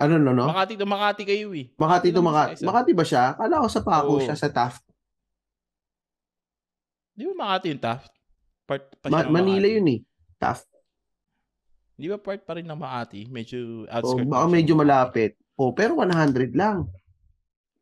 Ano 0.00 0.16
no 0.16 0.32
no? 0.32 0.48
Makati 0.48 0.74
to 0.74 0.88
Makati 0.88 1.22
kayo 1.22 1.52
eh. 1.52 1.68
Makati 1.76 2.08
to 2.08 2.18
lang 2.18 2.26
Makati. 2.26 2.54
si. 2.56 2.64
Makati 2.64 2.90
ba 2.90 3.04
siya? 3.04 3.24
Kala 3.34 3.60
ko 3.60 3.68
sa 3.68 3.80
Paco 3.82 4.12
Oo. 4.16 4.24
siya 4.24 4.34
sa 4.34 4.48
Taft. 4.48 4.80
Di 7.12 7.22
ba 7.24 7.34
Makati 7.36 7.66
yung 7.70 7.82
Taft? 7.82 8.10
Part 8.64 8.84
pa 8.98 9.06
Ma- 9.12 9.28
Manila 9.28 9.60
Makati. 9.60 9.76
yun 9.76 9.86
eh. 9.92 10.00
Taft. 10.40 10.66
Di 11.94 12.06
ba 12.08 12.18
part 12.18 12.40
pa 12.42 12.56
rin 12.56 12.64
ng 12.64 12.74
Makati? 12.74 13.28
Medyo 13.28 13.84
O, 13.84 13.92
outskirt. 13.92 14.24
Oh, 14.24 14.32
baka 14.32 14.46
medyo 14.48 14.72
malapit. 14.74 15.36
O, 15.54 15.70
pero 15.70 15.94
100 15.94 16.50
lang. 16.56 16.88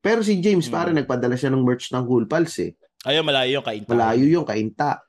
Pero 0.02 0.20
si 0.20 0.36
James, 0.36 0.66
Hmm. 0.66 0.74
pare, 0.74 0.90
nagpadala 0.90 1.38
siya 1.38 1.48
ng 1.48 1.62
merch 1.62 1.88
ng 1.88 2.04
Cool 2.04 2.26
Pals 2.26 2.58
eh. 2.58 2.74
Ayun, 3.02 3.26
malayo 3.26 3.58
yung 3.58 3.66
kainta. 3.66 3.90
Malayo 3.90 4.26
yung 4.30 4.46
kainta. 4.46 5.02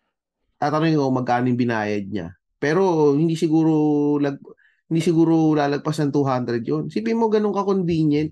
tatanungin 0.58 0.96
ko 0.96 1.12
magkano 1.12 1.52
yung 1.52 1.60
binayad 1.60 2.08
niya. 2.08 2.34
Pero 2.56 3.14
hindi 3.14 3.36
siguro 3.36 4.16
lag, 4.18 4.40
hindi 4.88 5.02
siguro 5.04 5.52
lalagpas 5.54 6.00
ng 6.00 6.14
200 6.16 6.64
yun. 6.64 6.84
Sipin 6.88 7.20
mo 7.20 7.28
ganun 7.28 7.52
ka-convenient. 7.52 8.32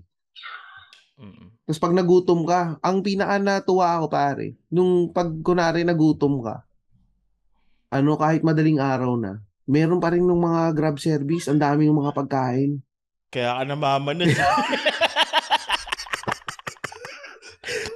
Mm-mm. 1.20 1.52
Tapos 1.68 1.78
pag 1.78 1.94
nagutom 1.94 2.42
ka, 2.42 2.80
ang 2.82 3.04
pinaka 3.04 3.38
natuwa 3.38 4.00
ako 4.00 4.06
pare, 4.10 4.58
nung 4.72 5.12
pag 5.14 5.30
kunari 5.44 5.86
nagutom 5.86 6.42
ka, 6.42 6.66
ano 7.92 8.16
kahit 8.16 8.42
madaling 8.42 8.80
araw 8.80 9.14
na, 9.14 9.38
meron 9.68 10.02
pa 10.02 10.10
rin 10.10 10.24
ng 10.24 10.42
mga 10.42 10.62
grab 10.74 10.96
service, 10.98 11.46
ang 11.46 11.60
dami 11.60 11.86
ng 11.86 12.00
mga 12.02 12.12
pagkain. 12.16 12.82
Kaya 13.30 13.60
ka 13.60 13.62
namamanas. 13.68 14.34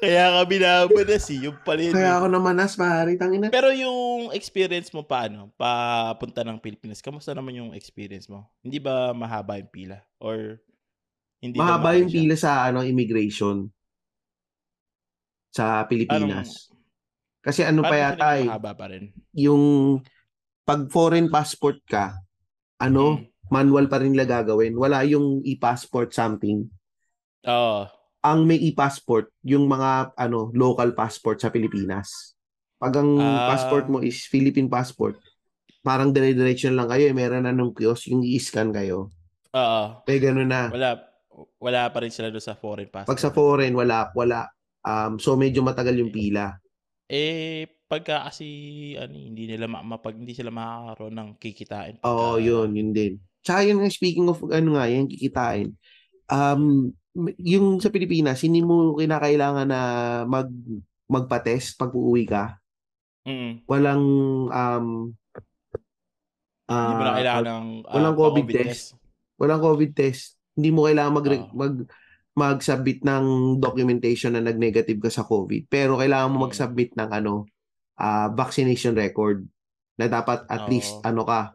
Kaya 0.00 0.25
ka 0.37 0.41
binamanas 0.45 1.26
eh. 1.33 1.38
Yung 1.49 1.57
pala 1.65 1.81
yun. 1.81 1.95
Kaya 1.95 2.21
ako 2.21 2.26
naman 2.29 2.57
as 2.61 2.76
pare, 2.76 3.17
tangina. 3.17 3.49
Pero 3.49 3.73
yung 3.73 4.31
experience 4.37 4.93
mo 4.93 5.03
paano? 5.03 5.50
Papunta 5.57 6.45
ng 6.45 6.61
Pilipinas. 6.61 7.00
Kamusta 7.00 7.33
naman 7.33 7.57
yung 7.57 7.71
experience 7.73 8.29
mo? 8.29 8.47
Hindi 8.61 8.79
ba 8.83 9.17
mahaba 9.17 9.57
yung 9.57 9.73
pila? 9.73 9.99
Or 10.21 10.61
hindi 11.41 11.57
ba 11.57 11.76
Mahaba 11.76 11.97
yung 11.97 12.12
pila 12.12 12.37
sa 12.37 12.69
ano 12.69 12.85
immigration 12.85 13.69
sa 15.53 15.88
Pilipinas. 15.88 16.69
Kasi 17.41 17.65
ano 17.65 17.81
pa 17.81 17.97
yata 17.97 18.37
eh, 18.37 18.45
mahaba 18.45 18.75
pa 18.76 18.87
rin? 18.93 19.15
yung 19.33 19.97
pag 20.67 20.91
foreign 20.91 21.31
passport 21.31 21.79
ka, 21.87 22.19
ano, 22.83 23.23
Mm. 23.23 23.25
manual 23.49 23.87
pa 23.87 24.03
rin 24.03 24.12
nila 24.12 24.26
gagawin. 24.26 24.75
Wala 24.75 25.07
yung 25.07 25.41
e-passport 25.47 26.11
something. 26.11 26.67
Oo. 27.47 27.87
Ang 28.26 28.42
may 28.42 28.59
e-passport, 28.59 29.30
yung 29.47 29.71
mga 29.71 30.18
ano, 30.18 30.50
local 30.50 30.99
passport 30.99 31.38
sa 31.38 31.54
Pilipinas. 31.54 32.35
Pag 32.75 32.99
ang 32.99 33.23
Ah. 33.23 33.54
passport 33.54 33.87
mo 33.87 34.02
is 34.02 34.26
Philippine 34.26 34.66
passport, 34.66 35.14
parang 35.80 36.11
dire-diretso 36.11 36.66
lang 36.75 36.90
kayo, 36.90 37.06
eh, 37.06 37.14
meron 37.14 37.47
na 37.47 37.54
nung 37.54 37.71
kiosk, 37.71 38.11
yung 38.11 38.26
i-scan 38.26 38.75
kayo. 38.75 39.14
Oo. 39.54 39.83
Eh, 40.02 40.18
gano'n 40.18 40.50
na. 40.50 40.62
Wala 40.75 41.06
wala 41.61 41.92
pa 41.92 42.00
rin 42.00 42.11
sila 42.11 42.33
doon 42.33 42.42
sa 42.42 42.56
foreign 42.56 42.88
passport. 42.88 43.12
Pag 43.12 43.23
sa 43.23 43.30
foreign, 43.30 43.76
wala, 43.76 44.09
wala. 44.16 44.49
Um, 44.83 45.21
so, 45.21 45.37
medyo 45.37 45.61
matagal 45.61 45.95
yung 45.95 46.11
pila. 46.11 46.56
Eh 47.06 47.71
pagka 47.87 48.26
kasi 48.26 48.47
ano, 48.99 49.14
hindi 49.14 49.47
nila 49.47 49.71
ma- 49.71 49.87
mapag 49.87 50.18
hindi 50.18 50.35
sila 50.35 50.50
makakaroon 50.50 51.14
ng 51.14 51.30
kikitain. 51.38 51.95
Oo, 52.02 52.35
pagka- 52.35 52.42
yun, 52.42 52.68
yun 52.75 52.90
din. 52.90 53.12
Tsaka 53.47 53.62
yun, 53.62 53.78
speaking 53.87 54.26
of 54.26 54.42
ano 54.50 54.75
nga, 54.75 54.90
yan, 54.90 55.06
kikitain. 55.06 55.71
Um, 56.26 56.90
yung 57.41 57.81
sa 57.81 57.89
Pilipinas, 57.89 58.45
hindi 58.45 58.61
mo 58.61 58.95
kinakailangan 58.95 59.67
na 59.67 59.81
mag 60.29 60.49
magpa-test 61.07 61.79
pag 61.79 61.95
uuwi 61.95 62.25
ka. 62.27 62.59
Mm. 63.25 63.65
Walang 63.67 64.05
um 64.51 64.87
Hindi 66.67 66.93
mo 66.93 67.03
na 67.03 67.11
ah, 67.11 67.17
kailangan 67.17 67.45
ng 67.47 67.67
ah, 67.87 67.95
walang 67.95 68.17
COVID 68.19 68.45
pa-COVID 68.45 68.59
test. 68.59 68.85
walang 69.39 69.63
COVID 69.63 69.91
test. 69.95 70.25
Hindi 70.59 70.71
mo 70.75 70.81
kailangan 70.85 71.13
mag 71.15 71.27
Oo. 71.27 71.47
mag 71.55 71.75
mag-submit 72.37 73.01
ng 73.01 73.25
documentation 73.57 74.37
na 74.37 74.45
nag-negative 74.45 75.01
ka 75.01 75.09
sa 75.09 75.25
COVID. 75.25 75.73
Pero 75.73 75.97
kailangan 75.97 76.29
mo 76.29 76.43
Mm. 76.43 76.45
mag-submit 76.51 76.91
ng 76.95 77.11
ano 77.13 77.47
ah, 77.97 78.29
vaccination 78.29 78.93
record 78.93 79.47
na 79.97 80.07
dapat 80.07 80.45
at 80.47 80.67
Oo. 80.67 80.71
least 80.71 81.01
ano 81.01 81.23
ka 81.25 81.55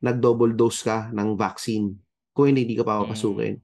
nag-double 0.00 0.54
dose 0.54 0.80
ka 0.80 1.08
ng 1.10 1.34
vaccine. 1.36 1.92
Kung 2.32 2.48
hindi, 2.48 2.64
hindi 2.64 2.76
ka 2.78 2.84
pa 2.86 3.02
papasukin. 3.04 3.58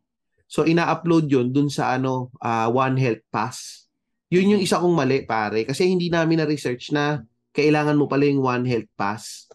So 0.47 0.63
ina-upload 0.63 1.27
'yon 1.27 1.51
dun 1.51 1.69
sa 1.69 1.95
ano 1.95 2.31
ah, 2.39 2.71
One 2.71 2.97
Health 2.97 3.27
Pass. 3.31 3.87
Yun 4.31 4.59
yung 4.59 4.63
Mm. 4.63 4.67
isa 4.67 4.83
kong 4.83 4.95
mali 4.95 5.23
pare 5.23 5.63
kasi 5.63 5.87
hindi 5.87 6.11
namin 6.11 6.43
na 6.43 6.47
research 6.47 6.91
na 6.91 7.23
kailangan 7.55 7.95
mo 7.95 8.11
pala 8.11 8.27
yung 8.27 8.43
One 8.43 8.67
Health 8.67 8.91
Pass. 8.99 9.47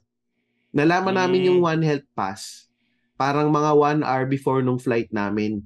Nalaman 0.71 1.19
namin 1.19 1.43
Mm. 1.43 1.47
yung 1.51 1.59
One 1.63 1.83
Health 1.83 2.07
Pass 2.15 2.71
parang 3.19 3.53
mga 3.53 3.71
one 3.77 4.01
hour 4.01 4.25
before 4.25 4.65
nung 4.65 4.81
flight 4.81 5.13
namin. 5.13 5.61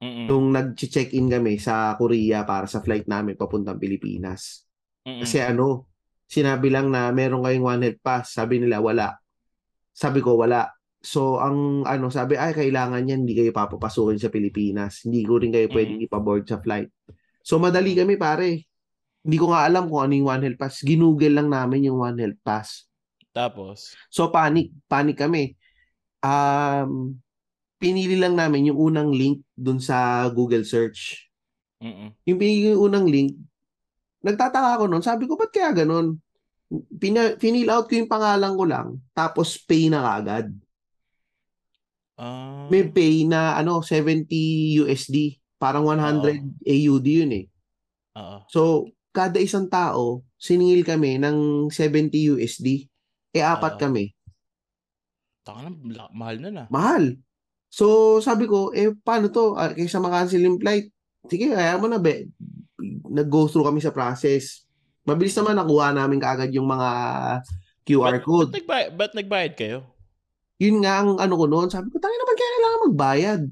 Mm-mm. 0.00 0.28
Nung 0.28 0.48
nag-check-in 0.48 1.28
kami 1.28 1.60
sa 1.60 1.92
Korea 1.96 2.44
para 2.44 2.64
sa 2.64 2.80
flight 2.80 3.04
namin 3.04 3.36
papuntang 3.36 3.76
Pilipinas. 3.76 4.64
Mm-mm. 5.04 5.20
Kasi 5.24 5.44
ano, 5.44 5.88
sinabi 6.24 6.72
lang 6.72 6.88
na 6.88 7.12
meron 7.12 7.44
kayong 7.44 7.64
One 7.68 7.82
Health 7.84 8.00
Pass. 8.00 8.32
Sabi 8.32 8.60
nila 8.60 8.80
wala. 8.80 9.12
Sabi 9.92 10.24
ko 10.24 10.40
wala. 10.40 10.72
So 11.06 11.38
ang 11.38 11.86
ano, 11.86 12.10
sabi 12.10 12.34
ay 12.34 12.50
kailangan 12.50 13.06
yan, 13.06 13.22
hindi 13.22 13.38
kayo 13.38 13.54
papapasukin 13.54 14.18
sa 14.18 14.26
Pilipinas. 14.26 15.06
Hindi 15.06 15.22
ko 15.22 15.38
rin 15.38 15.54
kayo 15.54 15.70
pwedeng 15.70 16.02
ipaboard 16.02 16.50
sa 16.50 16.58
flight. 16.58 16.90
So 17.46 17.62
madali 17.62 17.94
kami 17.94 18.18
pare. 18.18 18.66
Hindi 19.22 19.36
ko 19.38 19.54
nga 19.54 19.70
alam 19.70 19.86
kung 19.86 20.02
ano 20.02 20.12
yung 20.18 20.28
One 20.34 20.42
Health 20.50 20.58
Pass. 20.58 20.82
Ginugel 20.82 21.38
lang 21.38 21.46
namin 21.46 21.86
yung 21.86 22.02
One 22.02 22.18
Health 22.18 22.42
Pass. 22.42 22.90
Tapos, 23.30 23.94
So 24.10 24.34
panic, 24.34 24.74
panic 24.90 25.14
kami. 25.14 25.54
Um 26.26 27.22
pinili 27.76 28.16
lang 28.16 28.34
namin 28.34 28.72
yung 28.72 28.90
unang 28.90 29.12
link 29.12 29.44
dun 29.54 29.78
sa 29.78 30.26
Google 30.32 30.66
search. 30.66 31.30
mm 31.78 32.18
Yung 32.26 32.38
pinili 32.40 32.74
yung 32.74 32.90
unang 32.90 33.06
link, 33.06 33.36
nagtataka 34.26 34.80
ako 34.80 34.84
noon, 34.90 35.04
sabi 35.04 35.30
ko 35.30 35.38
ba't 35.38 35.52
kaya 35.54 35.70
ganun? 35.70 36.18
Pina, 36.98 37.38
finil 37.38 37.70
out 37.70 37.86
ko 37.86 37.94
yung 37.94 38.10
pangalan 38.10 38.58
ko 38.58 38.64
lang, 38.66 38.88
tapos 39.14 39.54
pay 39.54 39.86
na 39.86 40.02
kagad. 40.02 40.50
Ah, 42.16 42.66
May 42.68 42.88
pay 42.88 43.24
na 43.24 43.54
ano 43.54 43.80
70 43.80 44.26
USD, 44.80 45.16
parang 45.56 45.84
100 45.84 46.42
AUD 46.62 47.06
yun 47.06 47.32
eh. 47.32 47.46
oo. 48.12 48.36
So, 48.48 48.60
kada 49.10 49.38
isang 49.38 49.66
tao, 49.66 50.20
siningil 50.36 50.84
kami 50.84 51.16
ng 51.16 51.68
70 51.68 52.36
USD. 52.36 52.84
Eh, 53.32 53.40
apat 53.40 53.76
Oo. 53.76 53.82
kami. 53.82 54.12
Taka 55.40 55.62
na, 55.62 55.70
la- 55.86 56.12
mahal 56.12 56.36
na 56.38 56.48
na. 56.50 56.64
Mahal. 56.68 57.16
So, 57.68 58.18
sabi 58.18 58.44
ko, 58.44 58.72
eh, 58.72 58.92
paano 58.94 59.28
to? 59.28 59.54
Ah, 59.54 59.72
kaysa 59.72 59.96
makancel 59.98 60.40
yung 60.40 60.56
flight, 60.56 60.88
sige, 61.24 61.48
kaya 61.48 61.76
mo 61.76 61.86
na, 61.86 61.96
be. 61.96 62.28
Nag-go 63.06 63.46
through 63.46 63.64
kami 63.64 63.80
sa 63.80 63.88
process. 63.90 64.64
Mabilis 65.02 65.32
naman 65.34 65.54
nakuha 65.54 65.92
namin 65.92 66.18
kaagad 66.18 66.50
yung 66.50 66.66
mga 66.66 66.88
QR 67.84 68.18
Ba't- 68.18 68.24
code. 68.24 68.50
Ba't, 68.50 68.58
nagbayad, 68.58 68.88
ba't 68.92 69.12
nagbayad 69.14 69.52
kayo? 69.54 69.78
Yun 70.56 70.80
nga 70.80 71.04
ang 71.04 71.20
ano 71.20 71.34
ko 71.36 71.44
noon. 71.44 71.68
Sabi 71.68 71.92
ko, 71.92 72.00
tangin 72.00 72.20
naman 72.20 72.36
kaya 72.36 72.50
kailangan 72.56 72.84
magbayad. 72.88 73.42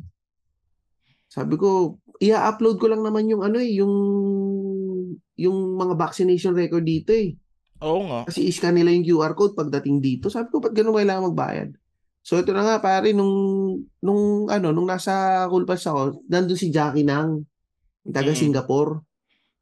Sabi 1.28 1.54
ko, 1.60 1.98
i-upload 2.22 2.76
ko 2.78 2.86
lang 2.88 3.02
naman 3.04 3.28
yung 3.28 3.42
ano 3.42 3.58
eh, 3.58 3.76
yung 3.76 3.94
yung 5.34 5.58
mga 5.74 5.94
vaccination 5.98 6.54
record 6.54 6.86
dito 6.86 7.10
eh. 7.10 7.34
Oo 7.82 8.06
nga. 8.06 8.20
Kasi 8.30 8.46
iscan 8.46 8.78
nila 8.78 8.94
yung 8.94 9.04
QR 9.04 9.34
code 9.34 9.58
pagdating 9.58 9.98
dito. 9.98 10.30
Sabi 10.30 10.48
ko, 10.48 10.62
ba't 10.62 10.72
ganun 10.72 10.94
kailangan 10.94 11.34
magbayad? 11.34 11.70
So 12.24 12.40
ito 12.40 12.56
na 12.56 12.64
nga 12.64 12.76
pare, 12.80 13.12
nung, 13.12 13.34
nung 14.00 14.48
ano, 14.48 14.72
nung 14.72 14.88
nasa 14.88 15.44
Kulpas 15.52 15.84
ako, 15.84 16.24
nandun 16.24 16.56
si 16.56 16.72
Jackie 16.72 17.04
Nang, 17.04 17.44
taga 18.08 18.32
Mm. 18.32 18.40
Singapore. 18.40 19.04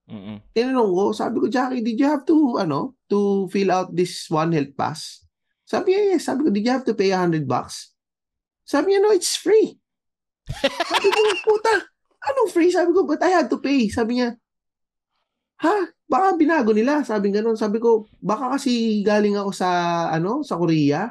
Mm-mm. 0.06 0.38
Tinanong 0.54 0.92
ko, 0.94 1.04
sabi 1.10 1.42
ko, 1.42 1.46
Jackie, 1.50 1.82
did 1.82 1.98
you 1.98 2.06
have 2.06 2.22
to, 2.22 2.60
ano, 2.62 2.94
to 3.10 3.50
fill 3.50 3.72
out 3.74 3.90
this 3.90 4.30
One 4.30 4.54
Health 4.54 4.76
Pass? 4.78 5.26
Sabi 5.66 5.94
niya, 5.94 6.16
yes. 6.16 6.26
Sabi 6.26 6.46
ko, 6.46 6.48
did 6.50 6.64
you 6.64 6.74
have 6.74 6.86
to 6.86 6.94
pay 6.96 7.14
100 7.14 7.46
bucks? 7.46 7.94
Sabi 8.66 8.94
niya, 8.94 9.00
no, 9.02 9.14
it's 9.14 9.38
free. 9.38 9.78
sabi 10.62 11.08
ko, 11.08 11.20
puta, 11.46 11.74
anong 12.22 12.50
free? 12.50 12.70
Sabi 12.70 12.90
ko, 12.90 13.06
but 13.06 13.22
I 13.22 13.30
had 13.42 13.48
to 13.50 13.58
pay. 13.58 13.86
Sabi 13.88 14.20
niya, 14.20 14.34
ha? 15.62 15.76
Baka 16.06 16.36
binago 16.36 16.74
nila. 16.74 17.06
Sabi 17.06 17.32
ganun. 17.32 17.56
Sabi 17.56 17.78
ko, 17.78 18.10
baka 18.20 18.58
kasi 18.58 19.00
galing 19.06 19.38
ako 19.38 19.50
sa, 19.54 19.68
ano, 20.12 20.44
sa 20.44 20.58
Korea. 20.58 21.08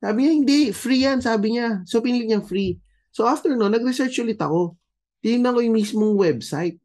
Sabi 0.00 0.26
niya, 0.26 0.32
hindi, 0.32 0.60
free 0.72 1.02
yan. 1.04 1.20
Sabi 1.22 1.56
niya. 1.56 1.84
So, 1.84 2.00
pinilit 2.00 2.28
niya 2.28 2.42
free. 2.44 2.76
So, 3.12 3.24
after 3.24 3.52
no, 3.54 3.72
nag-research 3.72 4.16
ulit 4.20 4.40
ako. 4.40 4.76
Tinignan 5.24 5.56
ko 5.56 5.60
yung 5.64 5.76
mismong 5.76 6.14
website. 6.20 6.76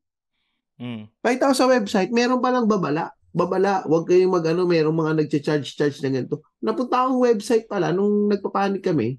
Mm. 0.81 1.11
Pakita 1.21 1.51
ko 1.51 1.55
sa 1.55 1.69
website, 1.69 2.09
meron 2.09 2.41
palang 2.41 2.65
babala. 2.65 3.13
Babala, 3.31 3.87
wag 3.87 4.05
kayong 4.11 4.31
mag 4.35 4.43
ano, 4.43 4.67
merong 4.67 4.95
mga 4.95 5.13
nagcha-charge-charge 5.23 6.03
na 6.03 6.11
ganito. 6.11 6.43
Napunta 6.59 7.07
akong 7.07 7.23
website 7.23 7.65
pala 7.65 7.95
nung 7.95 8.27
nagpapanik 8.27 8.83
kami. 8.83 9.15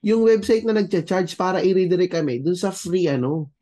Yung 0.00 0.24
website 0.24 0.64
na 0.64 0.72
nagcha-charge 0.72 1.36
para 1.36 1.60
i-redirect 1.60 2.16
kami 2.16 2.40
dun 2.40 2.56
sa 2.56 2.72
free 2.72 3.06
ano, 3.12 3.52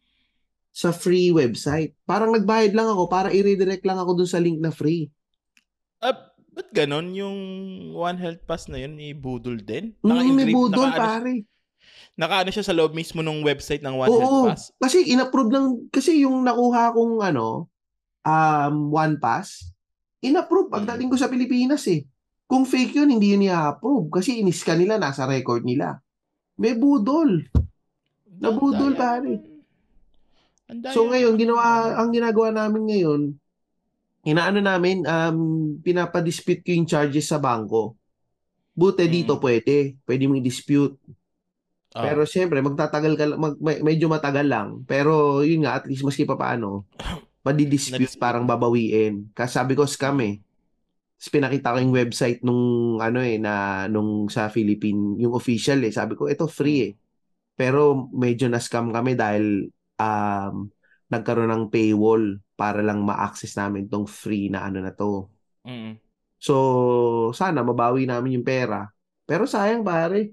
sa 0.71 0.95
free 0.95 1.35
website. 1.35 1.99
Parang 2.07 2.31
nagbayad 2.31 2.71
lang 2.71 2.87
ako 2.87 3.11
para 3.11 3.35
i-redirect 3.35 3.83
lang 3.83 3.99
ako 3.99 4.23
dun 4.23 4.31
sa 4.31 4.39
link 4.39 4.63
na 4.63 4.71
free. 4.71 5.11
Ah, 5.99 6.31
ba't 6.55 6.71
ganon? 6.71 7.11
Yung 7.13 7.37
One 7.93 8.17
Health 8.17 8.47
Pass 8.47 8.71
na 8.71 8.79
yun, 8.79 8.95
i-budol 8.97 9.59
din? 9.59 9.93
Mm, 10.07 10.33
may 10.39 10.49
budol 10.55 10.87
naka-ano, 10.87 11.27
pare. 11.27 11.35
naka-ano 12.15 12.51
siya 12.55 12.65
sa 12.65 12.77
loob 12.79 12.95
mismo 12.95 13.21
ng 13.21 13.43
website 13.43 13.83
ng 13.83 13.99
One 13.99 14.09
Oo, 14.09 14.17
Health 14.17 14.47
Pass? 14.47 14.63
kasi 14.79 15.11
inapprove 15.11 15.51
lang, 15.51 15.67
kasi 15.91 16.23
yung 16.23 16.47
nakuha 16.47 16.95
kong 16.95 17.27
ano, 17.27 17.67
um, 18.25 18.75
one 18.95 19.19
pass, 19.21 19.75
inapprove 20.21 20.69
pagdating 20.69 21.09
ko 21.09 21.17
sa 21.17 21.29
Pilipinas 21.29 21.85
eh. 21.89 22.05
Kung 22.45 22.67
fake 22.67 22.99
yun, 22.99 23.11
hindi 23.11 23.31
yun 23.31 23.47
i-approve 23.47 24.11
kasi 24.11 24.43
iniskan 24.43 24.83
nila, 24.83 24.99
nasa 24.99 25.25
record 25.25 25.63
nila. 25.63 26.03
May 26.57 26.75
budol. 26.75 27.47
Nabudol, 28.41 28.93
pare. 28.93 29.39
So 30.91 31.07
ngayon, 31.07 31.35
ginawa, 31.35 31.95
ang 31.95 32.11
ginagawa 32.11 32.51
namin 32.51 32.83
ngayon, 32.87 33.21
inaano 34.23 34.59
namin, 34.59 35.03
um, 35.03 35.39
pinapadispute 35.79 36.63
ko 36.63 36.71
yung 36.73 36.87
charges 36.87 37.27
sa 37.27 37.39
bangko. 37.39 37.95
Buti 38.71 39.05
Mm. 39.05 39.13
dito 39.13 39.35
pwede. 39.39 39.99
Pwede 40.03 40.27
mong 40.27 40.41
i-dispute. 40.41 40.95
Ah, 41.91 42.07
Pero 42.07 42.23
syempre, 42.23 42.63
magtatagal 42.63 43.13
ka, 43.19 43.25
lang- 43.27 43.41
mag, 43.41 43.55
me- 43.59 43.83
medyo 43.83 44.07
matagal 44.07 44.47
lang. 44.47 44.69
Pero 44.87 45.43
yun 45.43 45.67
nga, 45.67 45.75
at 45.75 45.91
least 45.91 46.07
maski 46.07 46.23
pa 46.23 46.39
paano, 46.39 46.87
madidispute, 47.47 48.17
parang 48.21 48.45
babawiin. 48.49 49.33
Kasi 49.37 49.53
sabi 49.57 49.73
ko, 49.79 49.85
scam 49.89 50.19
eh. 50.25 50.41
Tapos 51.21 51.31
pinakita 51.37 51.77
ko 51.77 51.79
yung 51.85 51.95
website 51.97 52.41
nung 52.45 52.65
ano 53.01 53.21
eh, 53.21 53.37
na 53.37 53.85
nung 53.93 54.29
sa 54.33 54.49
Philippine, 54.49 55.21
yung 55.21 55.37
official 55.37 55.81
eh. 55.85 55.93
Sabi 55.93 56.17
ko, 56.17 56.29
ito 56.33 56.49
free 56.49 56.79
eh. 56.89 56.93
Pero 57.57 58.09
medyo 58.13 58.49
na-scam 58.49 58.89
kami 58.93 59.13
dahil 59.17 59.69
um, 60.01 60.55
nagkaroon 61.13 61.51
ng 61.53 61.65
paywall 61.69 62.41
para 62.57 62.81
lang 62.81 63.05
ma-access 63.05 63.53
namin 63.61 63.89
tong 63.91 64.09
free 64.09 64.49
na 64.49 64.65
ano 64.69 64.81
na 64.81 64.93
to. 64.97 65.29
mm. 65.65 66.01
So, 66.41 66.55
sana 67.37 67.61
mabawi 67.61 68.09
namin 68.09 68.41
yung 68.41 68.47
pera. 68.49 68.89
Pero 69.29 69.45
sayang 69.45 69.85
pare. 69.85 70.33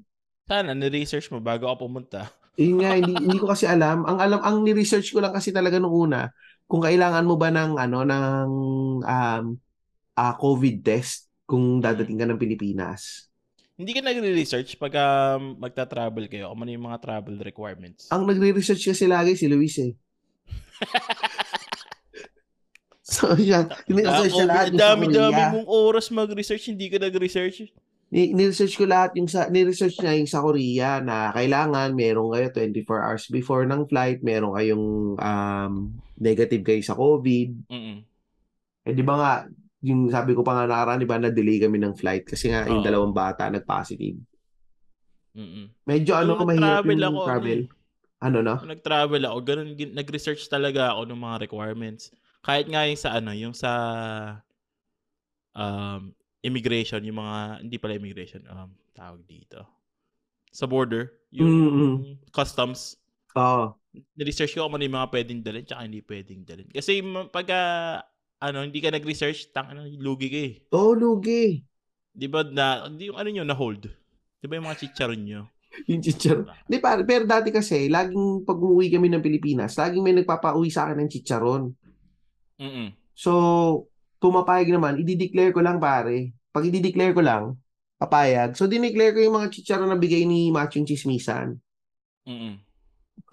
Sana, 0.49 0.71
ni-research 0.73 1.27
mo 1.31 1.39
bago 1.43 1.67
ako 1.67 1.87
pumunta. 1.87 2.21
Yun 2.57 2.81
nga, 2.81 2.97
hindi, 2.97 3.13
hindi 3.13 3.37
ko 3.37 3.53
kasi 3.53 3.69
alam. 3.69 4.01
Ang 4.03 4.17
alam, 4.17 4.39
ang 4.41 4.57
ni-research 4.65 5.13
ko 5.13 5.21
lang 5.21 5.31
kasi 5.31 5.53
talaga 5.53 5.77
nung 5.77 5.93
una, 5.93 6.33
kung 6.65 6.81
kailangan 6.81 7.23
mo 7.23 7.37
ba 7.37 7.53
ng 7.53 7.77
ano 7.77 7.99
ng 8.03 8.49
um 9.05 9.45
ah, 10.17 10.33
COVID 10.33 10.81
test 10.81 11.29
kung 11.45 11.79
dadating 11.79 12.17
ka 12.17 12.25
ng 12.25 12.41
Pilipinas. 12.41 13.29
Hindi 13.77 13.93
ka 13.93 14.01
nagre-research 14.01 14.81
pag 14.81 14.89
um, 14.97 15.53
magta-travel 15.61 16.25
kayo. 16.25 16.49
Kung 16.49 16.65
ano 16.65 16.73
yung 16.73 16.89
mga 16.89 16.97
travel 16.97 17.37
requirements. 17.37 18.09
Ang 18.09 18.25
nagre-research 18.25 18.89
kasi 18.89 19.05
lagi 19.05 19.37
si 19.37 19.45
Luis 19.45 19.77
eh. 19.77 19.93
so 23.05 23.37
siya, 23.37 23.69
Ah, 23.69 23.77
ni-research 23.85 24.33
siya 24.33 24.49
lahat 24.49 24.73
dami-dami 24.73 25.37
Korea. 25.37 25.53
mong 25.53 25.69
oras 25.69 26.09
mag-research, 26.09 26.73
hindi 26.73 26.89
ka 26.89 26.97
nag-research. 26.97 27.69
Ni- 28.07 28.31
Ni-research 28.31 28.79
ko 28.79 28.87
lahat 28.87 29.19
yung 29.19 29.27
sa 29.27 29.51
ni-research 29.51 29.99
niya 29.99 30.15
yung 30.15 30.31
sa 30.31 30.39
Korea 30.39 31.03
na 31.03 31.35
kailangan 31.35 31.91
meron 31.91 32.31
kayo 32.31 32.47
24 32.55 33.03
hours 33.03 33.25
before 33.27 33.67
ng 33.67 33.83
flight, 33.91 34.23
meron 34.23 34.55
kayong 34.55 34.85
um, 35.19 35.73
negative 36.15 36.63
kayo 36.63 36.79
sa 36.79 36.95
COVID. 36.95 37.67
Mm-mm. 37.67 37.97
Eh 38.87 38.93
di 38.95 39.03
ba 39.03 39.15
nga 39.19 39.31
yung 39.83 40.07
sabi 40.07 40.31
ko 40.31 40.41
pa 40.41 40.55
nga 40.55 40.65
nakaraan, 40.65 41.03
di 41.03 41.09
ba 41.09 41.19
na-delay 41.19 41.59
kami 41.59 41.77
ng 41.83 41.99
flight 41.99 42.23
kasi 42.23 42.47
nga 42.47 42.63
yung 42.65 42.79
Oo. 42.79 42.87
dalawang 42.87 43.11
bata 43.11 43.51
nag-positive. 43.51 44.15
Mm-mm. 45.35 45.69
Medyo 45.83 46.15
ano 46.15 46.39
ko 46.39 46.47
mahirap 46.47 46.87
yung 46.87 47.03
ako, 47.03 47.19
ano 47.21 47.27
travel. 47.27 47.59
eh. 47.61 47.75
Ano 48.17 48.37
no? 48.41 48.55
Nag-travel 48.57 49.23
ako, 49.29 49.37
ganun, 49.45 49.69
nag-research 49.77 50.47
talaga 50.49 50.95
ako 50.95 51.11
ng 51.11 51.21
mga 51.21 51.37
requirements. 51.45 52.09
Kahit 52.41 52.65
nga 52.71 52.87
yung 52.87 52.97
sa 52.97 53.09
ano, 53.13 53.31
yung 53.35 53.53
sa 53.53 53.71
um, 55.53 56.09
immigration, 56.45 57.01
yung 57.03 57.19
mga, 57.19 57.65
hindi 57.65 57.77
pala 57.77 57.97
immigration, 57.97 58.41
um, 58.49 58.69
tawag 58.93 59.21
dito. 59.25 59.65
Sa 60.53 60.65
border, 60.69 61.11
yung 61.33 61.49
Mm-mm. 61.49 61.93
customs, 62.33 62.97
Oo. 63.37 63.77
niresearch 64.17 64.57
ko 64.57 64.65
kung 64.65 64.77
ano 64.77 64.85
yung 64.85 64.97
mga 64.97 65.11
pwedeng 65.13 65.41
dalhin 65.41 65.65
tsaka 65.65 65.85
hindi 65.85 66.01
pwedeng 66.01 66.41
dalhin. 66.45 66.69
Kasi 66.69 67.01
pag 67.29 67.47
ah, 67.53 68.01
ano, 68.41 68.65
hindi 68.65 68.81
ka 68.81 68.93
nag-research, 68.93 69.49
tang 69.53 69.73
ano, 69.73 69.85
lugi 69.85 70.27
ka 70.29 70.39
eh. 70.39 70.53
Oh, 70.73 70.93
lugi. 70.93 71.61
Di 72.13 72.25
ba 72.29 72.45
na, 72.45 72.89
hindi 72.89 73.09
yung 73.09 73.17
ano 73.17 73.29
nyo, 73.29 73.43
na-hold. 73.45 73.89
Di 74.41 74.45
ba 74.45 74.57
yung 74.57 74.67
mga 74.69 74.81
chicharon 74.81 75.21
nyo? 75.25 75.41
Yung 75.91 76.01
chicharon. 76.01 76.49
Di 76.65 76.81
pa, 76.81 76.97
pero 77.05 77.29
dati 77.29 77.53
kasi, 77.53 77.85
laging 77.85 78.41
pag 78.49 78.57
umuwi 78.57 78.89
kami 78.89 79.13
ng 79.13 79.21
Pilipinas, 79.21 79.77
laging 79.77 80.01
may 80.01 80.15
nagpapauwi 80.17 80.73
sa 80.73 80.89
akin 80.89 81.05
ng 81.05 81.11
chicharon. 81.11 81.69
Mm-mm. 82.57 82.97
So, 83.13 83.85
pumapayag 84.17 84.69
naman, 84.73 84.97
i-declare 85.01 85.53
ko 85.53 85.61
lang 85.61 85.77
pare. 85.77 86.33
Pag 86.53 86.67
i-declare 86.69 87.13
ko 87.13 87.21
lang, 87.21 87.57
papayag. 87.97 88.53
So, 88.53 88.69
dineclare 88.69 89.13
ko 89.17 89.19
yung 89.25 89.37
mga 89.41 89.49
chicharon 89.53 89.89
na 89.89 89.97
bigay 89.97 90.25
ni 90.25 90.53
Machong 90.53 90.85
Chismisan. 90.85 91.57
Mm-mm. 92.29 92.61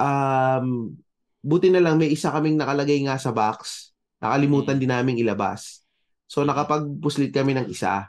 Um, 0.00 0.96
buti 1.44 1.68
na 1.68 1.84
lang 1.84 2.00
may 2.00 2.08
isa 2.08 2.32
kaming 2.32 2.56
nakalagay 2.56 3.04
nga 3.04 3.20
sa 3.20 3.32
box. 3.32 3.92
Nakalimutan 4.24 4.76
Mm. 4.76 4.80
din 4.80 4.90
naming 4.90 5.18
ilabas. 5.20 5.84
So, 6.24 6.48
nakapagpuslit 6.48 7.28
kami 7.30 7.52
ng 7.52 7.68
isa. 7.68 8.08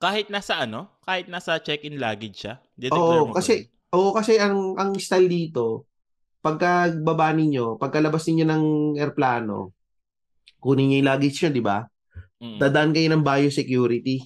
Kahit 0.00 0.32
nasa 0.32 0.60
ano, 0.60 0.88
kahit 1.04 1.28
nasa 1.28 1.60
check-in 1.60 2.00
luggage 2.00 2.48
siya. 2.48 2.60
Oo, 2.92 3.32
kasi. 3.36 3.68
Oo, 3.94 4.10
kasi 4.10 4.42
ang 4.42 4.74
ang 4.74 4.90
style 4.98 5.30
dito, 5.30 5.86
pagka 6.42 6.90
baba 6.90 7.30
ninyo, 7.30 7.78
pagkalabas 7.78 8.26
ninyo 8.26 8.44
ng 8.44 8.64
airplano, 8.98 9.70
kunin 10.58 10.90
niyo 10.90 10.96
yung 10.98 11.08
luggage 11.14 11.38
nyo, 11.46 11.50
di 11.54 11.62
ba? 11.62 11.78
Mm. 12.44 12.60
Dadaan 12.60 12.92
kayo 12.92 13.08
ng 13.08 13.24
biosecurity. 13.24 14.20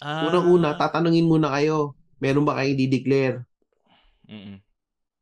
Ah. 0.00 0.32
Unang-una, 0.32 0.72
tatanungin 0.80 1.28
muna 1.28 1.52
kayo, 1.52 1.92
meron 2.16 2.48
ba 2.48 2.56
kayong 2.56 2.80
di-declare? 2.80 3.44
Mm-mm. 4.24 4.56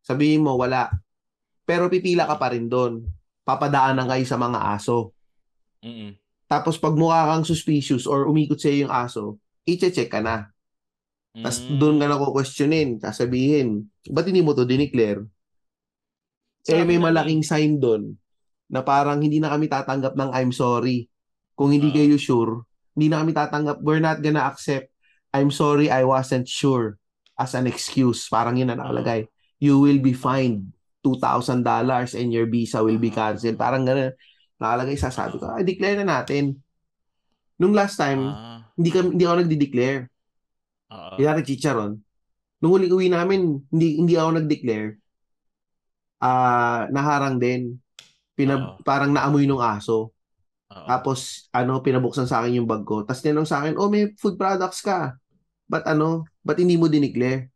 Sabihin 0.07 0.47
mo, 0.47 0.55
wala. 0.55 0.95
Pero 1.67 1.91
pipila 1.91 2.31
ka 2.31 2.39
pa 2.39 2.55
rin 2.55 2.71
doon. 2.71 3.03
Papadaanan 3.43 4.07
kayo 4.07 4.23
sa 4.23 4.39
mga 4.39 4.79
aso. 4.79 5.11
Mm-mm. 5.83 6.15
Tapos 6.47 6.79
pag 6.79 6.95
mukha 6.95 7.27
kang 7.27 7.43
suspicious 7.43 8.07
or 8.07 8.31
umikot 8.31 8.59
sa'yo 8.59 8.87
yung 8.87 8.95
aso, 8.95 9.43
i-check 9.67 10.07
ka 10.07 10.23
na. 10.23 10.51
Tapos 11.35 11.63
Mm. 11.67 11.79
doon 11.79 11.97
ka 11.99 12.07
na 12.07 12.19
questionin, 12.19 12.91
sasabihin, 13.03 13.87
ba't 14.11 14.27
hindi 14.27 14.43
mo 14.43 14.55
to 14.55 14.67
dineclare? 14.67 15.27
Sa 16.67 16.79
eh, 16.79 16.87
may 16.87 17.03
malaking 17.03 17.43
sign 17.43 17.83
doon 17.83 18.15
na 18.71 18.87
parang 18.87 19.19
hindi 19.19 19.43
na 19.43 19.51
kami 19.51 19.67
tatanggap 19.67 20.15
ng 20.15 20.31
I'm 20.31 20.55
sorry. 20.55 21.10
Kung 21.61 21.77
hindi 21.77 21.93
kayo 21.93 22.17
sure, 22.17 22.65
hindi 22.97 23.13
na 23.13 23.21
kami 23.21 23.37
tatanggap. 23.37 23.85
We're 23.85 24.01
not 24.01 24.25
gonna 24.25 24.49
accept 24.49 24.89
I'm 25.31 25.55
sorry, 25.55 25.93
I 25.93 26.03
wasn't 26.03 26.51
sure 26.51 26.99
as 27.39 27.55
an 27.55 27.71
excuse. 27.71 28.27
Parang 28.27 28.59
yun 28.59 28.73
na 28.73 28.81
nakalagay. 28.81 29.31
You 29.63 29.79
will 29.79 30.03
be 30.03 30.11
fined 30.11 30.75
$2,000 31.07 31.63
and 32.19 32.29
your 32.35 32.51
visa 32.51 32.83
will 32.83 32.99
be 32.99 33.15
canceled. 33.15 33.55
Parang 33.57 33.87
gano'n. 33.87 34.11
Nakalagay 34.59 34.99
sa 34.99 35.09
sabi 35.15 35.39
ko, 35.39 35.49
ay, 35.49 35.63
declare 35.63 36.03
na 36.03 36.21
natin. 36.21 36.59
Nung 37.57 37.73
last 37.73 37.97
time, 37.97 38.21
Ah. 38.27 38.67
hindi, 38.75 38.91
kami, 38.91 39.17
hindi 39.17 39.25
ako 39.25 39.37
nagdi-declare. 39.47 40.01
Oo. 40.91 41.17
Kaya 41.17 41.41
chicharon. 41.47 42.03
Nung 42.61 42.73
huling 42.77 42.93
uwi 42.93 43.09
namin, 43.09 43.63
hindi 43.73 43.97
hindi 43.97 44.15
ako 44.19 44.31
nag-declare. 44.37 45.01
Ah, 46.21 46.91
naharang 46.93 47.41
din. 47.41 47.81
Pina, 48.37 48.59
Oo. 48.59 48.83
parang 48.85 49.15
naamoy 49.15 49.49
nung 49.49 49.63
aso. 49.63 50.13
Oo. 50.71 50.87
Tapos 50.87 51.51
ano, 51.51 51.83
pinabuksan 51.83 52.31
sa 52.31 52.43
akin 52.43 52.63
yung 52.63 52.69
bag 52.71 52.87
ko. 52.87 53.03
Tapos 53.03 53.23
tinanong 53.23 53.49
sa 53.49 53.63
akin, 53.63 53.75
"Oh, 53.79 53.91
may 53.91 54.15
food 54.19 54.39
products 54.39 54.83
ka. 54.83 55.19
Ba't 55.67 55.87
ano? 55.87 56.27
Ba't 56.47 56.59
hindi 56.63 56.79
mo 56.79 56.87
dineclare?" 56.87 57.51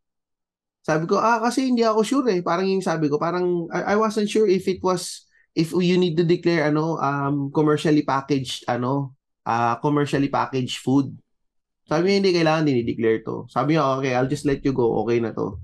Sabi 0.85 1.09
ko, 1.09 1.16
"Ah, 1.16 1.40
kasi 1.40 1.70
hindi 1.70 1.83
ako 1.87 2.00
sure 2.05 2.29
eh." 2.35 2.40
Parang 2.44 2.68
yung 2.68 2.85
sabi 2.85 3.09
ko, 3.09 3.16
parang 3.16 3.66
I, 3.72 3.94
I 3.94 3.96
wasn't 3.96 4.29
sure 4.29 4.44
if 4.50 4.66
it 4.68 4.83
was 4.85 5.24
if 5.57 5.70
you 5.72 5.96
need 5.96 6.18
to 6.18 6.27
declare 6.27 6.68
ano, 6.68 6.98
um 7.00 7.48
commercially 7.55 8.03
packaged 8.05 8.66
ano, 8.68 9.14
ah 9.46 9.79
commercially 9.81 10.29
packaged 10.29 10.83
food. 10.83 11.14
Sabi 11.85 12.09
niya, 12.12 12.16
hindi 12.20 12.33
kailangan 12.37 12.64
dinideclare 12.68 13.20
to. 13.29 13.44
Sabi 13.53 13.77
niya, 13.77 13.85
okay, 14.00 14.12
I'll 14.16 14.31
just 14.31 14.48
let 14.48 14.64
you 14.64 14.72
go. 14.72 15.05
Okay 15.05 15.20
na 15.20 15.37
to. 15.37 15.61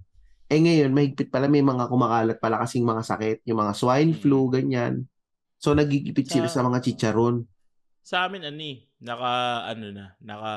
Eh 0.52 0.60
ngayon, 0.60 0.92
mahigpit 0.92 1.32
pala 1.32 1.48
may 1.48 1.64
mga 1.64 1.88
kumakalat 1.88 2.38
pala 2.42 2.60
kasing 2.64 2.84
mga 2.84 3.02
sakit. 3.06 3.38
Yung 3.48 3.60
mga 3.60 3.72
swine 3.76 4.12
flu, 4.16 4.50
ganyan. 4.52 5.06
So, 5.60 5.76
nagigipit 5.76 6.32
sila 6.32 6.48
Sa- 6.48 6.64
sa 6.64 6.66
mga 6.66 6.80
chicharon. 6.80 7.44
Sa 8.00 8.24
amin, 8.24 8.48
ano 8.48 8.64
eh, 8.64 8.88
naka, 9.04 9.32
ano 9.68 9.86
na, 9.92 10.16
naka, 10.24 10.52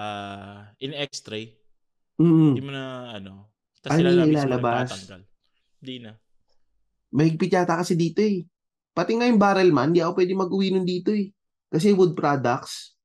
in 0.80 0.96
x-ray. 0.96 1.60
Mm. 2.16 2.56
Hindi 2.56 2.64
mo 2.64 2.72
na, 2.72 3.12
ano, 3.12 3.52
tapos 3.84 4.00
sila 4.00 4.16
lang 4.16 4.32
ilalabas? 4.32 4.90
Hindi 5.84 5.96
na. 6.08 6.16
Mahigpit 7.12 7.52
yata 7.52 7.76
kasi 7.84 8.00
dito 8.00 8.24
eh. 8.24 8.48
Pati 8.96 9.20
nga 9.20 9.28
yung 9.28 9.42
barrel 9.42 9.76
man, 9.76 9.92
hindi 9.92 10.00
ako 10.00 10.24
pwede 10.24 10.34
mag-uwi 10.40 10.68
nun 10.72 10.88
dito 10.88 11.12
eh. 11.12 11.36
Kasi 11.68 11.92
wood 11.92 12.16
products. 12.16 12.96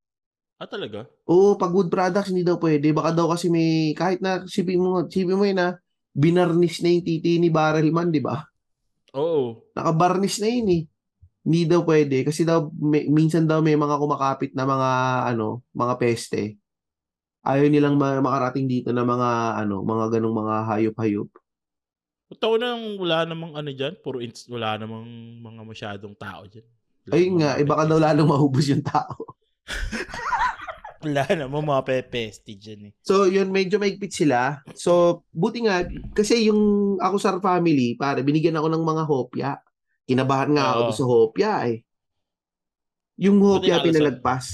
Ah, 0.54 0.70
talaga? 0.70 1.02
Oo, 1.26 1.58
pag 1.58 1.74
wood 1.74 1.90
products, 1.90 2.30
hindi 2.30 2.46
daw 2.46 2.62
pwede. 2.62 2.94
Baka 2.94 3.10
daw 3.10 3.34
kasi 3.34 3.50
may, 3.50 3.90
kahit 3.98 4.22
na, 4.22 4.46
sipin 4.46 4.78
mo, 4.78 5.02
sipin 5.10 5.34
mo 5.34 5.42
yun 5.42 5.58
na, 5.58 5.74
binarnish 6.14 6.78
na 6.78 6.94
yung 6.94 7.06
titi 7.06 7.42
ni 7.42 7.50
barrel 7.50 7.90
man, 7.90 8.14
di 8.14 8.22
ba? 8.22 8.38
Oo. 9.18 9.66
nakabarnish 9.74 10.38
na 10.38 10.48
yun 10.52 10.68
eh. 10.68 10.82
Hindi 11.42 11.64
daw 11.64 11.80
pwede 11.86 12.26
kasi 12.26 12.42
daw 12.42 12.68
may, 12.74 13.06
minsan 13.08 13.46
daw 13.46 13.62
may 13.62 13.78
mga 13.78 13.96
kumakapit 13.96 14.52
na 14.52 14.64
mga 14.68 14.90
ano, 15.34 15.62
mga 15.72 15.94
peste. 15.96 16.58
Ayaw 17.46 17.70
nilang 17.70 17.96
ma- 17.96 18.20
makarating 18.20 18.68
dito 18.68 18.90
na 18.90 19.06
mga 19.06 19.62
ano, 19.64 19.80
mga 19.86 20.18
ganong 20.18 20.36
mga 20.36 20.54
hayop-hayop. 20.68 21.30
Totoo 22.28 22.54
na 22.60 22.76
wala 22.76 23.24
namang 23.24 23.56
ano 23.56 23.70
dyan. 23.72 23.96
Puro 24.04 24.20
ins- 24.20 24.50
wala 24.52 24.76
namang 24.76 25.08
mga 25.40 25.62
masyadong 25.64 26.12
tao. 26.12 26.44
Wala 26.44 27.12
Ayun 27.16 27.40
nga, 27.40 27.56
mga 27.56 27.60
eh 27.62 27.64
baka 27.64 27.82
daw 27.88 27.96
lalong 27.96 28.28
mahubos 28.28 28.68
yung 28.68 28.84
tao. 28.84 29.16
Wala 30.98 31.22
namang 31.30 31.62
mga 31.62 31.82
pepeste 31.86 32.58
dyan 32.58 32.90
eh. 32.90 32.92
So, 33.06 33.30
yun, 33.30 33.54
medyo 33.54 33.78
maigpit 33.78 34.10
sila. 34.10 34.66
So, 34.74 35.22
buti 35.30 35.62
nga, 35.62 35.86
kasi 36.10 36.50
yung 36.50 36.98
ako 36.98 37.16
sa 37.22 37.38
family, 37.38 37.94
pare, 37.94 38.26
binigyan 38.26 38.58
ako 38.58 38.66
ng 38.66 38.82
mga 38.82 39.02
hopya. 39.06 39.50
Kinabahan 40.08 40.50
nga 40.56 40.64
ako 40.66 40.78
Oo. 40.78 40.86
doon 40.88 40.96
sa 40.96 41.06
hopya 41.06 41.50
eh. 41.68 41.78
Yung 43.20 43.36
Buti 43.36 43.46
hopya 43.52 43.74
nakalusot. 43.76 43.86
pinalagpas. 43.92 44.44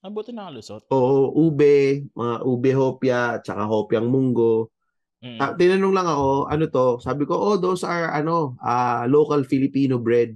Ang 0.00 0.12
buti 0.16 0.30
nakalusot. 0.32 0.82
Oo, 0.88 1.28
ube, 1.36 2.08
mga 2.10 2.34
ube 2.42 2.70
hopya, 2.72 3.20
tsaka 3.38 3.68
hopyang 3.68 4.08
munggo. 4.08 4.72
Mm. 5.20 5.36
Ta- 5.36 5.52
tinanong 5.52 5.92
lang 5.92 6.08
ako, 6.08 6.48
ano 6.48 6.64
to? 6.66 6.86
Sabi 6.98 7.28
ko, 7.28 7.36
oh, 7.36 7.60
those 7.60 7.84
are 7.84 8.08
ano, 8.08 8.56
ah 8.58 9.04
local 9.04 9.44
Filipino 9.44 10.00
bread. 10.00 10.32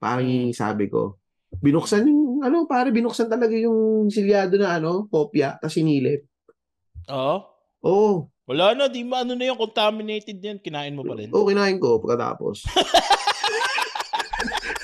Parang 0.00 0.24
Mm. 0.24 0.56
sabi 0.56 0.88
ko. 0.88 1.20
Binuksan 1.52 2.08
yung, 2.08 2.40
ano, 2.40 2.64
pare, 2.64 2.88
binuksan 2.88 3.28
talaga 3.28 3.52
yung 3.52 4.08
silyado 4.08 4.56
na 4.56 4.80
ano, 4.80 5.04
hopya, 5.06 5.60
tapos 5.60 5.76
sinilip. 5.76 6.24
Oo. 7.06 7.36
Oo, 7.82 8.12
Wala 8.46 8.72
na, 8.72 8.86
di 8.86 9.02
ba 9.02 9.20
ano 9.20 9.34
na 9.34 9.42
yung 9.44 9.58
contaminated 9.58 10.38
yan, 10.38 10.62
kinain 10.62 10.94
mo 10.94 11.02
pa 11.02 11.18
rin. 11.18 11.26
oo, 11.28 11.44
kinain 11.44 11.76
ko 11.76 11.98
pagkatapos. 11.98 12.62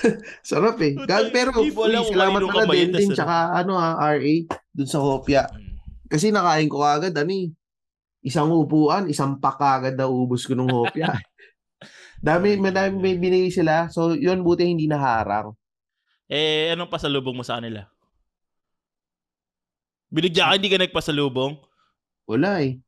Sarap 0.51 0.77
eh. 0.83 0.95
Gag, 0.99 1.31
pero, 1.31 1.55
kung 1.55 1.69
salamat 1.69 2.41
pala 2.49 2.67
din, 2.75 2.91
din, 2.91 3.11
ano? 3.11 3.17
tsaka 3.17 3.37
ano 3.55 3.73
ha, 3.79 3.97
RA, 4.15 4.35
dun 4.75 4.89
sa 4.89 4.99
hopya. 5.01 5.47
Mm. 5.49 5.73
Kasi 6.11 6.29
nakain 6.29 6.69
ko 6.69 6.83
agad, 6.83 7.15
ano 7.17 7.33
eh. 7.33 7.49
Isang 8.23 8.55
upuan, 8.55 9.11
isang 9.11 9.43
pack 9.43 9.59
agad 9.59 9.95
na 9.99 10.07
ubos 10.07 10.47
ko 10.47 10.55
ng 10.55 10.71
hopya. 10.71 11.11
Dami, 12.27 12.55
madami 12.55 12.95
may 13.03 13.17
binigay 13.19 13.51
sila. 13.51 13.91
So, 13.91 14.15
yun, 14.15 14.47
buti 14.47 14.63
hindi 14.63 14.87
naharang. 14.87 15.59
Eh, 16.31 16.71
anong 16.71 16.93
pasalubong 16.93 17.35
mo 17.35 17.43
sa 17.43 17.59
kanila? 17.59 17.83
Binigyan 20.13 20.53
ka, 20.53 20.55
hindi 20.55 20.71
ka 20.71 20.79
nagpasalubong? 20.79 21.59
Wala 22.31 22.63
eh. 22.63 22.79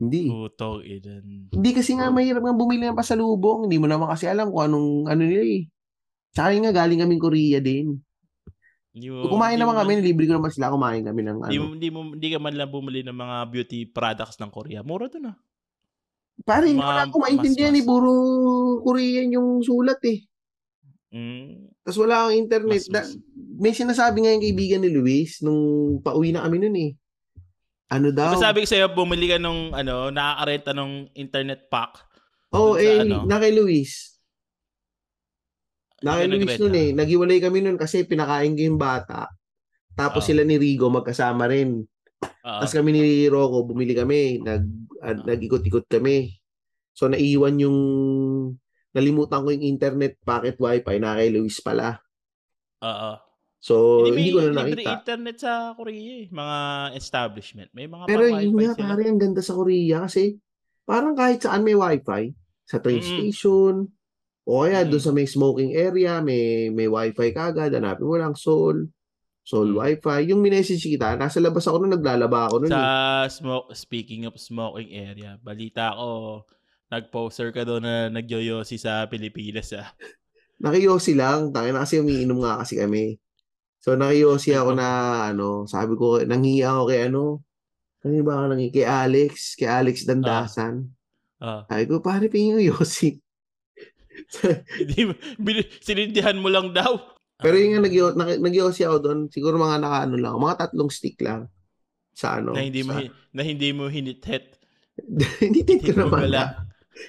Hindi. 0.00 0.26
Putong 0.26 0.82
ilan. 0.82 1.22
Hindi 1.54 1.70
kasi 1.70 1.94
nga 1.94 2.10
mahirap 2.10 2.42
nga 2.42 2.56
bumili 2.56 2.82
ng 2.82 2.98
pasalubong. 2.98 3.70
Hindi 3.70 3.78
mo 3.78 3.86
naman 3.86 4.10
kasi 4.10 4.26
alam 4.26 4.50
kung 4.50 4.66
anong 4.66 4.90
ano 5.06 5.22
nila 5.22 5.44
eh. 5.44 5.62
Tsaka 6.34 6.50
nga 6.50 6.74
galing 6.74 7.00
kaming 7.00 7.22
Korea 7.22 7.62
din. 7.62 8.02
Hindi 8.94 9.10
mo, 9.10 9.26
kumain 9.26 9.58
naman 9.58 9.74
kami, 9.74 9.98
libre 10.02 10.30
ko 10.30 10.38
naman 10.38 10.54
sila 10.54 10.70
kumain 10.70 11.02
kami 11.02 11.26
ng 11.26 11.38
Hindi 11.42 11.58
mo, 11.58 11.66
ano. 11.66 11.74
hindi 11.74 11.88
mo, 11.90 11.98
hindi 12.14 12.28
ka 12.30 12.38
man 12.38 12.54
lang 12.54 12.70
bumili 12.70 13.02
ng 13.02 13.14
mga 13.18 13.36
beauty 13.50 13.80
products 13.90 14.38
ng 14.38 14.50
Korea. 14.54 14.86
Mura 14.86 15.10
doon 15.10 15.34
ah. 15.34 15.36
Pare, 16.42 16.70
hindi 16.70 16.78
mga 16.78 16.90
wala 16.90 17.02
akong 17.06 17.24
maintindihan 17.26 17.74
eh. 17.74 17.82
Puro 17.86 18.10
Korean 18.82 19.34
yung 19.34 19.62
sulat 19.62 19.98
eh. 20.06 20.22
Mm. 21.14 21.74
Tapos 21.86 21.98
wala 22.02 22.14
akong 22.26 22.38
internet. 22.38 22.70
Mas- 22.70 22.90
Da- 22.90 23.06
mas. 23.06 23.18
may 23.58 23.74
sinasabi 23.74 24.26
nga 24.26 24.34
yung 24.34 24.42
kaibigan 24.42 24.82
ni 24.82 24.90
Luis 24.90 25.42
nung 25.42 25.98
pauwi 26.02 26.30
na 26.30 26.46
kami 26.46 26.58
nun 26.62 26.74
eh. 26.78 26.90
Ano 27.90 28.10
daw? 28.10 28.34
Sabi 28.34 28.62
ko 28.62 28.66
sa'yo, 28.66 28.90
bumili 28.94 29.30
ka 29.30 29.38
nung, 29.38 29.70
ano, 29.74 30.10
nakakarenta 30.10 30.74
nung 30.74 31.06
internet 31.14 31.70
pack. 31.70 32.02
Oo, 32.54 32.74
sa 32.74 32.82
eh, 32.82 33.02
ano? 33.02 33.26
na 33.26 33.38
kay 33.38 33.54
Luis. 33.54 34.13
Na 36.04 36.14
kay 36.14 36.26
Ikaw 36.26 36.30
Luis 36.30 36.44
nagrenta. 36.44 36.62
nun 36.62 36.76
eh. 36.76 36.88
Naghiwalay 36.92 37.38
kami 37.40 37.58
nun 37.60 37.78
kasi 37.80 38.04
pinakain 38.04 38.52
ko 38.52 38.62
yung 38.62 38.76
bata. 38.76 39.32
Tapos 39.94 40.22
Oo. 40.22 40.28
sila 40.28 40.44
ni 40.44 40.56
Rigo 40.56 40.86
magkasama 40.86 41.48
rin. 41.48 41.80
Oo. 42.20 42.58
Tapos 42.60 42.74
kami 42.74 42.90
ni 42.92 43.02
Rocco, 43.26 43.64
bumili 43.64 43.96
kami. 43.96 44.38
Nag, 44.38 44.62
ah, 45.00 45.16
nag-ikot-ikot 45.16 45.88
kami. 45.88 46.36
So, 46.92 47.08
naiwan 47.08 47.56
yung... 47.58 47.78
Nalimutan 48.94 49.42
ko 49.42 49.50
yung 49.50 49.66
internet 49.66 50.22
packet 50.22 50.54
wifi 50.54 50.96
na 50.98 51.18
kay 51.18 51.26
Luis 51.28 51.58
pala. 51.58 51.98
Oo. 52.84 53.12
So, 53.58 54.04
hindi, 54.04 54.28
hindi, 54.28 54.30
ko 54.30 54.38
na 54.44 54.60
libre 54.62 54.84
nakita. 54.84 54.92
internet 55.00 55.36
sa 55.40 55.52
Korea 55.72 56.12
eh. 56.20 56.26
Mga 56.28 56.58
establishment. 56.94 57.70
May 57.72 57.88
mga 57.88 58.04
Pero 58.04 58.22
yun 58.28 58.54
nga, 58.54 58.76
pare, 58.76 59.02
ang 59.08 59.16
ganda 59.16 59.40
sa 59.40 59.56
Korea 59.56 60.04
kasi 60.04 60.36
parang 60.84 61.16
kahit 61.16 61.40
saan 61.40 61.64
may 61.64 61.72
wifi. 61.72 62.36
Sa 62.62 62.78
train 62.78 63.00
Mm. 63.00 63.08
station, 63.08 63.74
o 64.44 64.64
kaya 64.64 64.84
Mm. 64.84 64.88
doon 64.92 65.02
sa 65.02 65.12
may 65.12 65.24
smoking 65.24 65.72
area, 65.72 66.20
may 66.20 66.68
may 66.68 66.84
wifi 66.84 67.32
kagad, 67.32 67.72
hanapin 67.72 68.04
mo 68.04 68.16
lang 68.16 68.36
Seoul. 68.36 68.88
Seoul 69.40 69.72
Mm. 69.72 69.76
wifi. 69.76 70.18
Yung 70.32 70.40
minessage 70.40 70.84
kita, 70.84 71.16
nasa 71.16 71.40
labas 71.40 71.64
ako 71.64 71.84
nung 71.84 71.96
naglalaba 71.96 72.48
ako 72.48 72.64
nun. 72.64 72.72
Sa 72.72 72.84
eh. 73.24 73.32
smoke, 73.32 73.72
speaking 73.72 74.24
of 74.24 74.36
smoking 74.36 74.92
area, 74.92 75.36
balita 75.40 75.92
ko, 75.96 76.44
nag-poster 76.88 77.50
ka 77.50 77.64
doon 77.64 77.82
na 77.82 78.08
nagyoyosi 78.08 78.76
sa 78.76 79.08
Pilipinas 79.08 79.72
ah. 79.74 79.88
Nakiyosi 80.64 81.18
lang. 81.18 81.50
Tayo 81.50 81.74
na 81.74 81.82
kasi 81.82 81.98
umiinom 81.98 82.38
nga 82.40 82.62
kasi 82.62 82.78
kami. 82.78 83.18
So 83.82 83.98
nakiyosi 83.98 84.54
ako 84.56 84.70
na 84.78 84.88
ano, 85.28 85.66
sabi 85.68 85.92
ko, 85.98 86.22
nanghiya 86.22 86.72
ako 86.72 86.82
kay 86.88 87.00
ano, 87.10 87.44
kanina 88.00 88.22
ba 88.24 88.32
ako 88.38 88.44
nanghiya? 88.54 88.72
Kay 88.72 88.86
Alex, 88.86 89.32
kay 89.58 89.68
Alex 89.68 90.04
Dandasan. 90.08 90.88
Ah. 91.42 91.68
Sabi 91.68 91.84
ko, 91.84 92.00
pare, 92.00 92.32
pingin 92.32 92.60
yung 92.64 92.76
yosi. 92.76 93.20
Mo- 95.08 95.18
sinindihan 95.82 96.38
mo 96.38 96.48
lang 96.48 96.70
daw. 96.70 96.98
Pero 97.38 97.58
yung 97.58 97.82
nag, 97.82 97.94
nagyosi 98.40 98.86
ako 98.86 98.96
doon, 99.02 99.18
siguro 99.28 99.58
mga 99.58 99.82
nakaano 99.82 100.16
lang, 100.16 100.38
mga 100.38 100.66
tatlong 100.66 100.90
stick 100.90 101.18
lang 101.20 101.50
sa 102.14 102.38
ano. 102.38 102.54
na 102.54 102.62
hindi 102.62 102.86
mo 102.86 102.94
sa, 102.94 103.00
hi- 103.02 103.12
na 103.34 103.42
hindi 103.42 103.68
mo 103.74 103.90
hinit-hit. 103.90 104.54
Hinitid 105.42 105.90
ko 105.90 106.06
naman. 106.06 106.30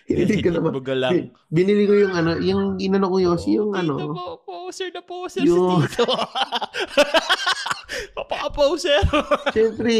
Hinitid 0.09 0.41
ko 0.41 0.49
naman. 0.49 0.73
Bugalang. 0.73 1.29
Binili 1.53 1.85
ko 1.85 1.93
yung 1.93 2.13
ano, 2.17 2.41
yung 2.41 2.81
inano 2.81 3.13
ko 3.13 3.17
yosi, 3.21 3.61
yung 3.61 3.77
ano. 3.77 4.01
mo, 4.01 4.41
poser 4.41 4.89
na 4.89 5.05
poser 5.05 5.45
Yung- 5.45 5.85
si 5.85 5.93
Tito. 5.93 6.09
Papaka-poser. 8.17 9.05
Siyempre, 9.53 9.93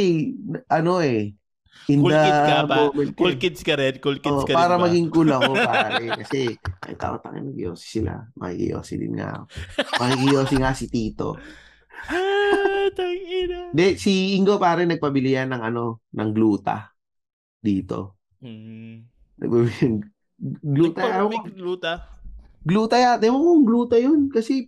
ano 0.74 1.06
eh. 1.06 1.38
In 1.88 2.02
Cool 2.02 2.12
kid 2.12 2.34
ka 2.42 2.58
ba? 2.64 2.76
moment 2.84 3.12
cool 3.14 3.36
kids 3.36 3.62
ka 3.62 3.74
rin. 3.74 3.94
Cool 4.00 4.18
kids 4.18 4.34
Oh, 4.34 4.42
ka 4.42 4.52
rin 4.52 4.58
para 4.58 4.76
ba? 4.76 4.84
maging 4.84 5.08
cool 5.08 5.30
ako, 5.30 5.52
pare. 5.70 6.06
Kasi, 6.18 6.50
ay, 6.82 6.94
tao 6.96 7.16
tayo 7.18 7.38
nagyosi 7.38 7.86
sila. 8.00 8.26
Makikiyosi 8.34 8.94
din 8.96 9.14
nga 9.14 9.28
ako. 9.32 9.44
Makikiyosi 9.96 10.56
nga 10.58 10.72
si 10.72 10.86
Tito. 10.88 11.38
ah, 12.08 12.88
tangina. 12.92 13.70
Hindi, 13.70 13.88
si 13.96 14.12
Ingo 14.34 14.58
pare 14.58 14.84
nagpabili 14.84 15.32
yan 15.32 15.52
ng 15.52 15.62
ano, 15.64 15.84
ng 16.10 16.30
gluta. 16.32 16.90
Dito. 17.56 18.18
Hmm. 18.40 19.06
Nagpabili 19.36 19.78
ng 19.84 19.98
gluta. 20.64 21.00
Nagpa- 21.00 21.16
Ewan 21.16 21.30
may 21.30 21.40
ko, 21.40 21.50
gluta. 21.52 21.92
gluta 22.62 22.96
yata. 22.96 23.24
Ewan 23.24 23.40
ko 23.40 23.50
kung 23.52 23.66
gluta 23.66 23.96
yun. 23.96 24.20
Kasi, 24.28 24.66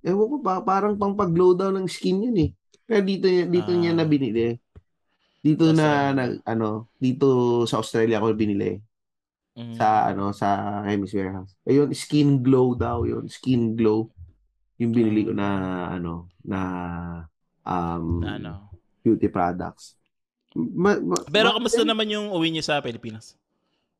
ewan 0.00 0.26
ko 0.28 0.36
pa, 0.40 0.60
parang 0.60 0.94
pang 0.94 1.14
pag-glow 1.14 1.54
down 1.54 1.76
ng 1.76 1.86
skin 1.86 2.22
yun 2.22 2.38
eh. 2.40 2.50
Kaya 2.82 3.02
dito, 3.02 3.26
niya- 3.26 3.46
dito 3.46 3.70
niya 3.70 3.92
Ah. 3.92 3.96
na 3.96 4.04
binili. 4.04 4.58
Dito 5.46 5.70
na, 5.70 6.10
Australia. 6.10 6.10
na, 6.10 6.24
ano, 6.42 6.68
dito 6.98 7.26
sa 7.70 7.78
Australia 7.78 8.18
ko 8.18 8.34
binili. 8.34 8.82
Hmm. 9.54 9.78
Sa, 9.78 10.10
ano, 10.10 10.34
sa 10.34 10.82
Chemist 10.82 11.14
Warehouse. 11.14 11.54
Ayun, 11.62 11.94
skin 11.94 12.42
glow 12.42 12.74
daw 12.74 13.06
yun. 13.06 13.30
Skin 13.30 13.78
glow. 13.78 14.10
Yung 14.82 14.90
binili 14.90 15.22
ko 15.22 15.32
na, 15.32 15.48
ano, 15.94 16.26
na, 16.42 16.58
um, 17.62 18.20
Na 18.20 18.36
ano. 18.42 18.52
beauty 19.06 19.30
products. 19.30 19.94
Ma, 20.52 20.98
ma, 20.98 21.14
Pero 21.30 21.54
ma- 21.54 21.56
kamusta 21.62 21.86
naman 21.86 22.10
yung 22.10 22.34
uwi 22.34 22.50
niyo 22.50 22.66
sa 22.66 22.82
Pilipinas? 22.82 23.38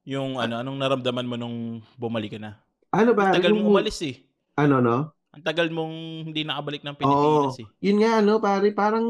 Yung 0.02 0.36
ano, 0.42 0.60
anong 0.60 0.78
naramdaman 0.82 1.26
mo 1.30 1.36
nung 1.38 1.80
bumalik 1.94 2.36
ka 2.36 2.40
na? 2.42 2.58
Ano 2.90 3.14
ba? 3.14 3.30
Ang 3.30 3.38
tagal 3.38 3.50
yung- 3.54 3.64
mong 3.64 3.70
umalis 3.70 3.98
eh. 4.02 4.16
Ano, 4.58 4.82
no? 4.82 5.14
Ang 5.36 5.44
tagal 5.44 5.68
mong 5.68 5.94
hindi 6.32 6.42
nakabalik 6.42 6.82
ng 6.82 6.96
Pilipinas 6.96 7.60
eh. 7.60 7.68
Yun 7.86 7.98
nga, 8.02 8.12
ano, 8.20 8.32
pare, 8.40 8.68
parang, 8.72 9.06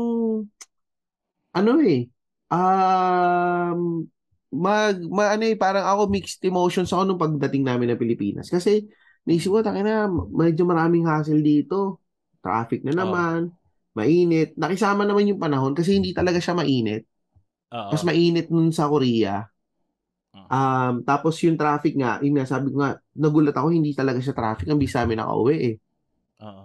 ano 1.57 1.71
eh, 1.81 2.11
um, 2.51 4.07
mag, 4.53 4.97
ma, 5.07 5.35
ano 5.35 5.45
eh, 5.47 5.57
parang 5.59 5.85
ako 5.87 6.09
mixed 6.11 6.43
emotions 6.47 6.91
ako 6.95 7.03
nung 7.05 7.21
pagdating 7.21 7.67
namin 7.67 7.95
ng 7.95 8.01
Pilipinas. 8.01 8.49
Kasi, 8.49 8.87
naisip 9.27 9.51
ko, 9.51 9.61
takin 9.61 9.85
na, 9.85 10.07
medyo 10.11 10.63
maraming 10.65 11.07
hassle 11.07 11.43
dito. 11.43 12.03
Traffic 12.41 12.87
na 12.87 12.95
naman, 12.95 13.51
mainit. 13.97 14.55
Nakisama 14.55 15.03
naman 15.03 15.27
yung 15.27 15.43
panahon 15.43 15.75
kasi 15.75 15.99
hindi 15.99 16.15
talaga 16.15 16.39
siya 16.39 16.55
mainit. 16.55 17.03
Oo. 17.75 17.91
Mas 17.91 18.07
mainit 18.07 18.47
nun 18.55 18.71
sa 18.71 18.87
Korea. 18.87 19.43
Oo. 20.37 20.47
Um, 20.47 20.95
tapos 21.03 21.43
yung 21.43 21.59
traffic 21.59 21.99
nga, 21.99 22.23
yun 22.23 22.39
nga, 22.39 22.47
sabi 22.47 22.71
ko 22.71 22.79
nga, 22.79 23.03
nagulat 23.19 23.57
ako, 23.57 23.75
hindi 23.75 23.91
talaga 23.97 24.23
siya 24.23 24.37
traffic. 24.37 24.71
Ang 24.71 24.79
bisa 24.79 25.03
namin 25.03 25.19
nakauwi 25.19 25.57
eh. 25.59 25.77
Oo. 26.47 26.65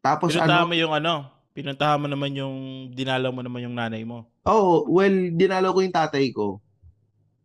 Tapos 0.00 0.32
Pinuntahan 0.34 0.64
ano, 0.64 0.70
mo 0.72 0.74
yung 0.74 0.94
ano, 0.96 1.12
pinuntahan 1.52 2.00
mo 2.00 2.06
naman 2.06 2.32
yung, 2.36 2.56
dinalaw 2.94 3.30
mo 3.34 3.42
naman 3.42 3.66
yung 3.66 3.76
nanay 3.76 4.02
mo. 4.06 4.26
oh, 4.46 4.86
well, 4.88 5.12
dinalaw 5.12 5.70
ko 5.74 5.80
yung 5.82 5.96
tatay 5.96 6.26
ko. 6.32 6.62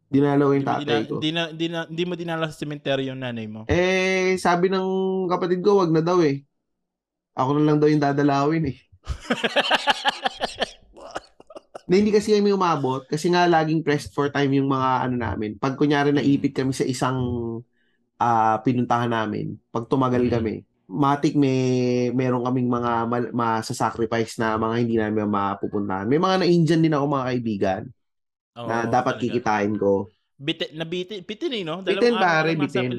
Dinalaw 0.10 0.46
ko 0.48 0.54
yung 0.54 0.68
tatay 0.70 0.86
dina, 0.86 1.10
ko. 1.10 1.16
di, 1.52 1.68
na, 1.68 1.82
di, 1.90 2.04
mo 2.06 2.14
dinala 2.14 2.48
sa 2.48 2.62
cemetery 2.62 3.10
yung 3.10 3.20
nanay 3.20 3.50
mo. 3.50 3.66
Eh, 3.68 4.38
sabi 4.38 4.70
ng 4.70 4.88
kapatid 5.28 5.60
ko, 5.66 5.82
wag 5.82 5.92
na 5.92 6.06
daw 6.06 6.22
eh. 6.22 6.46
Ako 7.36 7.60
na 7.60 7.66
lang 7.68 7.78
daw 7.82 7.90
yung 7.92 8.00
dadalawin 8.00 8.72
eh. 8.72 8.78
Na 11.86 12.02
hindi 12.02 12.10
kasi 12.10 12.34
kami 12.34 12.50
umabot 12.50 13.06
kasi 13.06 13.30
nga 13.30 13.46
laging 13.46 13.86
pressed 13.86 14.10
for 14.10 14.34
time 14.34 14.50
yung 14.58 14.66
mga 14.66 15.06
ano 15.06 15.16
namin. 15.22 15.54
Pag 15.62 15.78
kunyari 15.78 16.10
naipit 16.10 16.50
kami 16.58 16.74
sa 16.74 16.82
isang 16.82 17.18
ah, 18.18 18.58
pinuntahan 18.66 19.12
namin, 19.12 19.54
pag 19.70 19.86
tumagal 19.86 20.26
Mm. 20.26 20.32
kami, 20.34 20.56
matik 20.86 21.34
may 21.34 21.60
meron 22.14 22.46
kaming 22.46 22.70
mga 22.70 22.92
mal- 23.10 23.34
masasacrifice 23.34 24.38
na 24.38 24.56
mga 24.56 24.76
hindi 24.78 24.96
namin 25.02 25.26
mapupuntahan. 25.30 26.06
May 26.06 26.22
mga 26.22 26.46
na-Indian 26.46 26.82
din 26.82 26.96
ako 26.96 27.06
mga 27.10 27.28
kaibigan 27.32 27.82
Oo, 28.56 28.68
na 28.70 28.76
dapat 28.86 29.18
talaga. 29.18 29.24
kikitain 29.26 29.74
ko. 29.76 30.10
Biti, 30.36 30.66
nabiti, 30.76 31.24
bitin 31.24 31.52
eh, 31.56 31.64
no? 31.64 31.80
Bitin, 31.82 32.16
Dalawang 32.16 32.20
araw 32.20 32.28
pare, 32.28 32.52
bitin. 32.60 32.90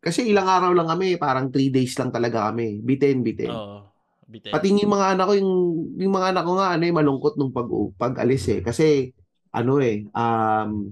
Kasi 0.00 0.32
ilang 0.32 0.48
araw 0.48 0.72
lang 0.72 0.88
kami, 0.88 1.20
parang 1.20 1.52
three 1.52 1.68
days 1.68 1.92
lang 2.00 2.08
talaga 2.08 2.48
kami. 2.48 2.80
Bitin, 2.80 3.20
bitin. 3.20 3.52
Oo. 3.52 3.84
Bitin. 4.30 4.54
Pati 4.54 4.70
yung 4.70 4.94
mga 4.94 5.06
anak 5.18 5.24
ko, 5.26 5.32
yung, 5.34 5.52
yung 5.98 6.14
mga 6.14 6.26
anak 6.32 6.44
ko 6.46 6.52
nga, 6.56 6.68
ano 6.78 6.82
eh, 6.86 6.94
malungkot 6.94 7.34
nung 7.36 7.50
pag, 7.52 7.68
pag-alis 7.98 8.46
eh. 8.48 8.60
Kasi, 8.62 9.10
ano 9.50 9.82
eh, 9.82 10.06
um, 10.14 10.88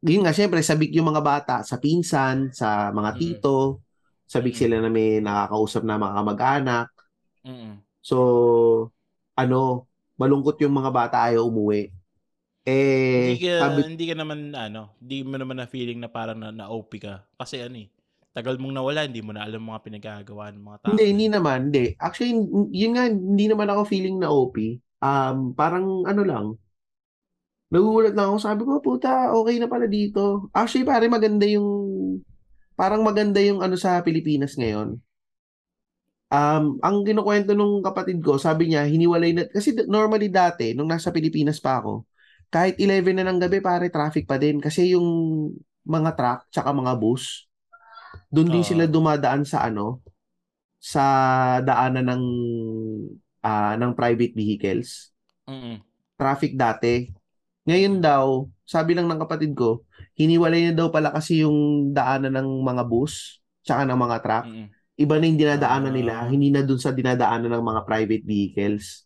yun 0.00 0.22
nga, 0.24 0.32
syempre, 0.32 0.64
sabik 0.64 0.90
yung 0.96 1.12
mga 1.12 1.22
bata 1.22 1.54
sa 1.62 1.76
pinsan, 1.76 2.50
sa 2.56 2.90
mga 2.90 3.10
Mm. 3.14 3.18
tito, 3.20 3.85
sabik 4.26 4.54
Mm. 4.54 4.60
sila 4.60 4.76
na 4.82 4.90
may 4.90 5.22
nakakausap 5.22 5.82
na 5.86 5.98
mga 5.98 6.14
kamag-anak. 6.18 6.88
Mm-mm. 7.46 7.74
So, 8.02 8.16
ano, 9.34 9.86
malungkot 10.18 10.58
yung 10.62 10.74
mga 10.74 10.90
bata 10.90 11.16
ayaw 11.30 11.46
umuwi. 11.46 11.90
Eh, 12.66 13.38
hindi 13.38 13.46
ka 13.46 13.62
sabi, 13.62 13.80
hindi 13.86 14.06
ka 14.10 14.14
naman 14.18 14.50
ano, 14.50 14.98
hindi 14.98 15.22
mo 15.22 15.38
naman 15.38 15.62
na 15.62 15.70
feeling 15.70 16.02
na 16.02 16.10
parang 16.10 16.38
na, 16.42 16.50
na-OP 16.50 16.98
ka. 16.98 17.22
Kasi 17.38 17.62
ano 17.62 17.78
eh, 17.78 17.88
tagal 18.34 18.58
mong 18.58 18.74
nawala, 18.74 19.06
hindi 19.06 19.22
mo 19.22 19.30
na 19.30 19.46
alam 19.46 19.62
mga 19.62 19.84
pinagagawa 19.86 20.50
ng 20.50 20.64
mga 20.66 20.78
tao. 20.82 20.90
hindi, 20.90 21.04
hindi 21.14 21.26
naman, 21.30 21.70
hindi. 21.70 21.94
Actually, 21.96 22.34
yun 22.74 22.98
nga, 22.98 23.06
hindi 23.06 23.46
naman 23.46 23.70
ako 23.70 23.86
feeling 23.86 24.18
na 24.18 24.28
OP. 24.34 24.58
Um, 24.98 25.54
parang 25.54 26.02
ano 26.10 26.22
lang, 26.26 26.46
nagugulat 27.70 28.14
lang 28.18 28.34
ako. 28.34 28.38
Sabi 28.42 28.62
ko, 28.66 28.72
puta, 28.82 29.30
okay 29.30 29.56
na 29.62 29.70
pala 29.70 29.86
dito. 29.86 30.50
Actually, 30.50 30.86
pare, 30.86 31.06
maganda 31.06 31.46
yung, 31.46 31.68
parang 32.78 33.02
maganda 33.08 33.40
yung 33.42 33.60
ano 33.64 33.76
sa 33.80 34.00
Pilipinas 34.06 34.54
ngayon. 34.60 35.00
Um, 36.26 36.82
ang 36.82 37.06
kinukwento 37.06 37.54
nung 37.54 37.78
kapatid 37.86 38.18
ko, 38.18 38.34
sabi 38.34 38.74
niya, 38.74 38.82
hiniwalay 38.90 39.30
na, 39.30 39.46
kasi 39.46 39.70
normally 39.86 40.26
dati, 40.26 40.74
nung 40.74 40.90
nasa 40.90 41.14
Pilipinas 41.14 41.62
pa 41.62 41.78
ako, 41.78 42.02
kahit 42.50 42.74
11 42.82 43.14
na 43.14 43.24
ng 43.30 43.38
gabi, 43.38 43.62
pare, 43.62 43.86
traffic 43.94 44.26
pa 44.26 44.34
din. 44.34 44.58
Kasi 44.58 44.94
yung 44.98 45.06
mga 45.86 46.10
truck, 46.18 46.40
tsaka 46.50 46.74
mga 46.74 46.98
bus, 46.98 47.46
doon 48.32 48.48
din 48.52 48.62
Oo. 48.62 48.66
sila 48.66 48.90
dumadaan 48.90 49.44
sa 49.46 49.66
ano, 49.68 50.02
sa 50.80 51.04
daanan 51.64 52.06
ng, 52.10 52.24
ah, 53.42 53.74
ng 53.78 53.92
private 53.96 54.32
vehicles 54.36 55.12
Mm-mm. 55.48 55.82
traffic 56.16 56.52
dati. 56.56 57.08
Ngayon 57.68 58.00
daw, 58.00 58.46
sabi 58.64 58.94
lang 58.96 59.06
ng 59.10 59.20
kapatid 59.22 59.52
ko, 59.56 59.84
hiniwalay 60.16 60.68
na 60.68 60.74
daw 60.74 60.88
pala 60.88 61.12
kasi 61.12 61.44
yung 61.44 61.92
daanan 61.92 62.32
ng 62.40 62.48
mga 62.64 62.82
bus 62.88 63.38
tsaka 63.62 63.84
ng 63.84 63.98
mga 63.98 64.16
truck. 64.24 64.46
Mm-mm. 64.48 64.68
Iba 64.96 65.14
na 65.20 65.28
yung 65.28 65.36
dinadaanan 65.36 65.92
Ah. 65.92 65.96
nila, 65.96 66.14
hindi 66.24 66.48
na 66.48 66.64
dun 66.64 66.80
sa 66.80 66.88
dinadaanan 66.90 67.52
ng 67.52 67.64
mga 67.64 67.80
private 67.84 68.24
vehicles. 68.24 69.04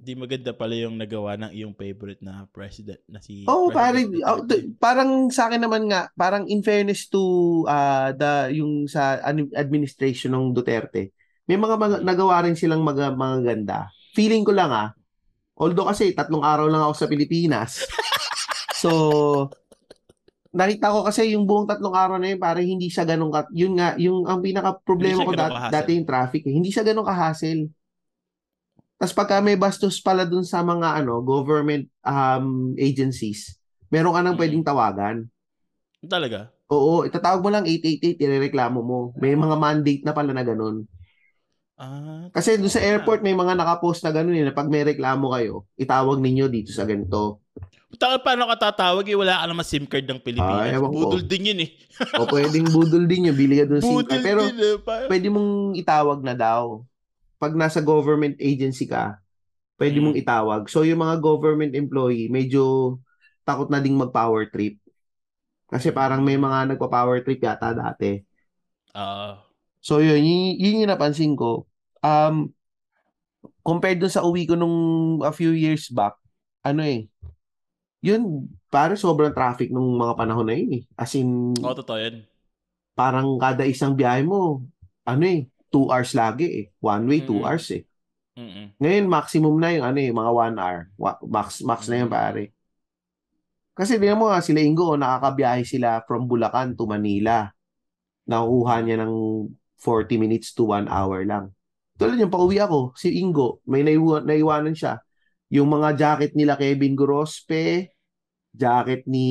Di 0.00 0.16
maganda 0.16 0.56
pala 0.56 0.72
yung 0.72 0.96
nagawa 0.96 1.36
ng 1.36 1.52
iyong 1.52 1.74
favorite 1.76 2.24
na 2.24 2.48
president 2.48 3.04
na 3.04 3.20
si 3.20 3.44
Oh, 3.44 3.68
President 3.68 3.76
parang 3.76 4.08
oh, 4.24 4.40
t- 4.48 4.64
parang 4.80 5.10
sa 5.28 5.50
akin 5.50 5.60
naman 5.60 5.92
nga, 5.92 6.08
parang 6.16 6.48
in 6.48 6.64
fairness 6.64 7.04
to 7.12 7.20
ah, 7.68 8.08
the 8.16 8.48
yung 8.56 8.88
sa 8.88 9.20
administration 9.52 10.32
ng 10.32 10.56
Duterte, 10.56 11.12
may 11.44 11.60
mga, 11.60 11.76
mga 11.76 11.96
nagawa 12.00 12.46
rin 12.48 12.56
silang 12.56 12.80
mga 12.80 13.12
mga 13.12 13.38
ganda. 13.44 13.78
Feeling 14.16 14.40
ko 14.40 14.56
lang 14.56 14.72
ah, 14.72 14.96
although 15.60 15.84
kasi 15.84 16.16
tatlong 16.16 16.40
araw 16.40 16.64
lang 16.70 16.80
ako 16.80 16.94
sa 16.96 17.10
Pilipinas. 17.10 17.84
so 18.80 18.88
nakita 20.50 20.90
ko 20.90 21.06
kasi 21.06 21.32
yung 21.32 21.44
buong 21.44 21.64
tatlong 21.64 21.94
araw 21.94 22.18
na 22.18 22.28
yun, 22.28 22.38
parang 22.38 22.64
hindi 22.64 22.86
siya 22.86 23.04
ganun 23.04 23.30
ka, 23.30 23.46
yun 23.50 23.74
nga, 23.74 23.94
yung 23.96 24.26
ang 24.26 24.40
pinaka 24.40 24.74
problema 24.76 25.22
ko 25.22 25.32
dat- 25.32 25.48
ka-hassle. 25.48 25.72
dati 25.72 25.90
yung 25.94 26.08
traffic 26.08 26.42
eh. 26.44 26.52
Hindi 26.52 26.70
siya 26.70 26.82
ganun 26.82 27.06
ka-hassle. 27.06 27.70
Tapos 28.94 29.14
pagka 29.14 29.40
may 29.40 29.56
bastos 29.56 29.96
pala 29.98 30.22
dun 30.22 30.44
sa 30.44 30.60
mga 30.60 31.00
ano, 31.00 31.22
government 31.22 31.88
um, 32.02 32.76
agencies, 32.76 33.56
meron 33.88 34.12
ka 34.12 34.20
nang 34.20 34.36
Mm. 34.36 34.40
pwedeng 34.40 34.66
tawagan. 34.66 35.16
Talaga? 36.02 36.52
Oo, 36.68 37.02
itatawag 37.02 37.40
mo 37.40 37.48
lang 37.48 37.64
888, 37.64 38.20
irereklamo 38.20 38.78
mo. 38.78 38.98
May 39.16 39.34
mga 39.34 39.56
mandate 39.56 40.02
na 40.02 40.12
pala 40.12 40.30
na 40.30 40.42
ganun. 40.42 40.84
Ah, 41.80 42.28
Kasi 42.36 42.60
doon 42.60 42.68
sa 42.68 42.84
airport 42.84 43.24
may 43.24 43.32
mga 43.32 43.56
nakapost 43.56 44.04
na 44.04 44.12
ganun 44.12 44.36
eh, 44.36 44.44
na 44.44 44.52
pag 44.52 44.68
may 44.68 44.84
reklamo 44.84 45.32
kayo, 45.32 45.64
itawag 45.80 46.20
ninyo 46.20 46.52
dito 46.52 46.76
sa 46.76 46.84
ganito. 46.84 47.40
Ta- 47.96 48.20
paano 48.20 48.44
ka 48.52 48.68
tatawag 48.68 49.08
eh? 49.08 49.16
Wala 49.16 49.40
ka 49.40 49.48
naman 49.48 49.64
SIM 49.64 49.88
card 49.88 50.04
ng 50.04 50.20
Pilipinas. 50.20 50.76
Ah, 50.76 50.76
ko. 50.76 50.92
Budol 50.92 51.24
din 51.24 51.48
yun 51.48 51.60
eh. 51.64 51.70
O 52.20 52.28
pwedeng 52.28 52.68
budol 52.68 53.08
din 53.08 53.32
yun, 53.32 53.36
bili 53.36 53.56
ka 53.56 53.64
doon 53.64 53.80
SIM 53.80 53.96
card. 54.04 54.20
Pero 54.20 54.40
din 54.44 54.60
eh. 54.60 54.76
Pa- 54.76 55.08
pwede 55.08 55.26
mong 55.32 55.72
itawag 55.80 56.20
na 56.20 56.36
daw. 56.36 56.84
Pag 57.40 57.56
nasa 57.56 57.80
government 57.80 58.36
agency 58.36 58.84
ka, 58.84 59.16
pwede 59.80 59.96
Mm. 59.98 60.04
mong 60.04 60.16
itawag. 60.20 60.62
So 60.68 60.84
yung 60.84 61.00
mga 61.00 61.16
government 61.24 61.72
employee, 61.72 62.28
medyo 62.28 63.00
takot 63.48 63.72
na 63.72 63.80
ding 63.80 63.96
mag-power 63.96 64.52
trip. 64.52 64.76
Kasi 65.64 65.88
parang 65.96 66.20
may 66.20 66.36
mga 66.36 66.76
nagpa-power 66.76 67.24
trip 67.24 67.40
yata 67.40 67.72
dati. 67.72 68.20
Ah, 68.92 69.40
So 69.80 70.04
yun, 70.04 70.20
yun, 70.20 70.60
yun 70.60 70.80
yung 70.84 70.92
napansin 70.92 71.32
ko. 71.32 71.64
Um, 72.00 72.52
compared 73.60 74.00
dun 74.00 74.12
sa 74.12 74.24
uwi 74.24 74.44
ko 74.44 74.54
nung 74.56 74.76
a 75.22 75.32
few 75.32 75.52
years 75.52 75.88
back, 75.88 76.16
ano 76.60 76.80
eh, 76.84 77.08
yun, 78.00 78.48
pare 78.72 78.96
sobrang 78.96 79.32
traffic 79.32 79.68
nung 79.68 79.96
mga 79.96 80.16
panahon 80.16 80.46
na 80.48 80.56
yun 80.56 80.80
eh. 80.80 80.82
As 80.96 81.12
in, 81.16 81.52
Oo, 81.60 81.76
totoo 81.76 81.98
yan. 82.00 82.24
parang 82.96 83.36
kada 83.36 83.64
isang 83.68 83.92
biyahe 83.92 84.24
mo, 84.24 84.64
ano 85.04 85.22
eh, 85.24 85.48
two 85.68 85.88
hours 85.88 86.12
lagi 86.16 86.46
eh. 86.48 86.64
One 86.80 87.04
way, 87.08 87.20
two 87.24 87.40
Mm. 87.40 87.46
hours 87.46 87.66
eh. 87.72 87.84
Mm-mm. 88.40 88.72
Ngayon, 88.80 89.04
maximum 89.04 89.54
na 89.60 89.68
yung 89.76 89.84
ano 89.84 89.98
eh, 90.00 90.10
mga 90.10 90.30
one 90.32 90.56
hour. 90.56 90.78
Max, 91.28 91.60
max 91.60 91.80
na 91.92 92.00
yun, 92.00 92.08
pare. 92.08 92.56
Kasi 93.76 93.96
tingnan 93.96 94.16
mo 94.20 94.28
nga, 94.28 94.40
sila 94.44 94.60
Ingo, 94.60 94.96
nakakabiyahe 94.96 95.64
sila 95.64 96.00
from 96.04 96.24
Bulacan 96.28 96.72
to 96.76 96.84
Manila. 96.88 97.48
Nakukuha 98.28 98.74
niya 98.84 98.96
ng 99.04 99.12
40 99.76 100.16
minutes 100.20 100.52
to 100.52 100.68
1 100.68 100.88
hour 100.88 101.24
lang. 101.24 101.52
Tulad 102.00 102.16
yung 102.16 102.32
pauwi 102.32 102.56
ako, 102.56 102.96
si 102.96 103.20
Ingo, 103.20 103.60
may 103.68 103.84
naiwa, 103.84 104.24
naiwanan 104.24 104.72
siya. 104.72 104.96
Yung 105.52 105.68
mga 105.68 105.88
jacket 106.00 106.32
nila 106.32 106.56
Kevin 106.56 106.96
Gorospe, 106.96 107.92
jacket 108.56 109.04
ni, 109.04 109.28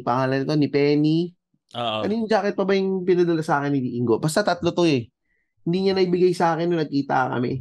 pangalan 0.00 0.48
ko, 0.48 0.56
ni 0.56 0.68
Penny. 0.72 1.28
Oo. 1.76 2.08
Ano 2.08 2.12
yung 2.16 2.30
jacket 2.30 2.56
pa 2.56 2.64
ba 2.64 2.72
yung 2.72 3.04
pinadala 3.04 3.44
sa 3.44 3.60
akin 3.60 3.76
ni 3.76 4.00
Ingo? 4.00 4.16
Basta 4.16 4.40
tatlo 4.40 4.72
to 4.72 4.88
eh. 4.88 5.12
Hindi 5.68 5.78
niya 5.84 5.92
naibigay 5.92 6.32
sa 6.32 6.56
akin 6.56 6.72
nung 6.72 6.80
nagkita 6.80 7.36
kami. 7.36 7.60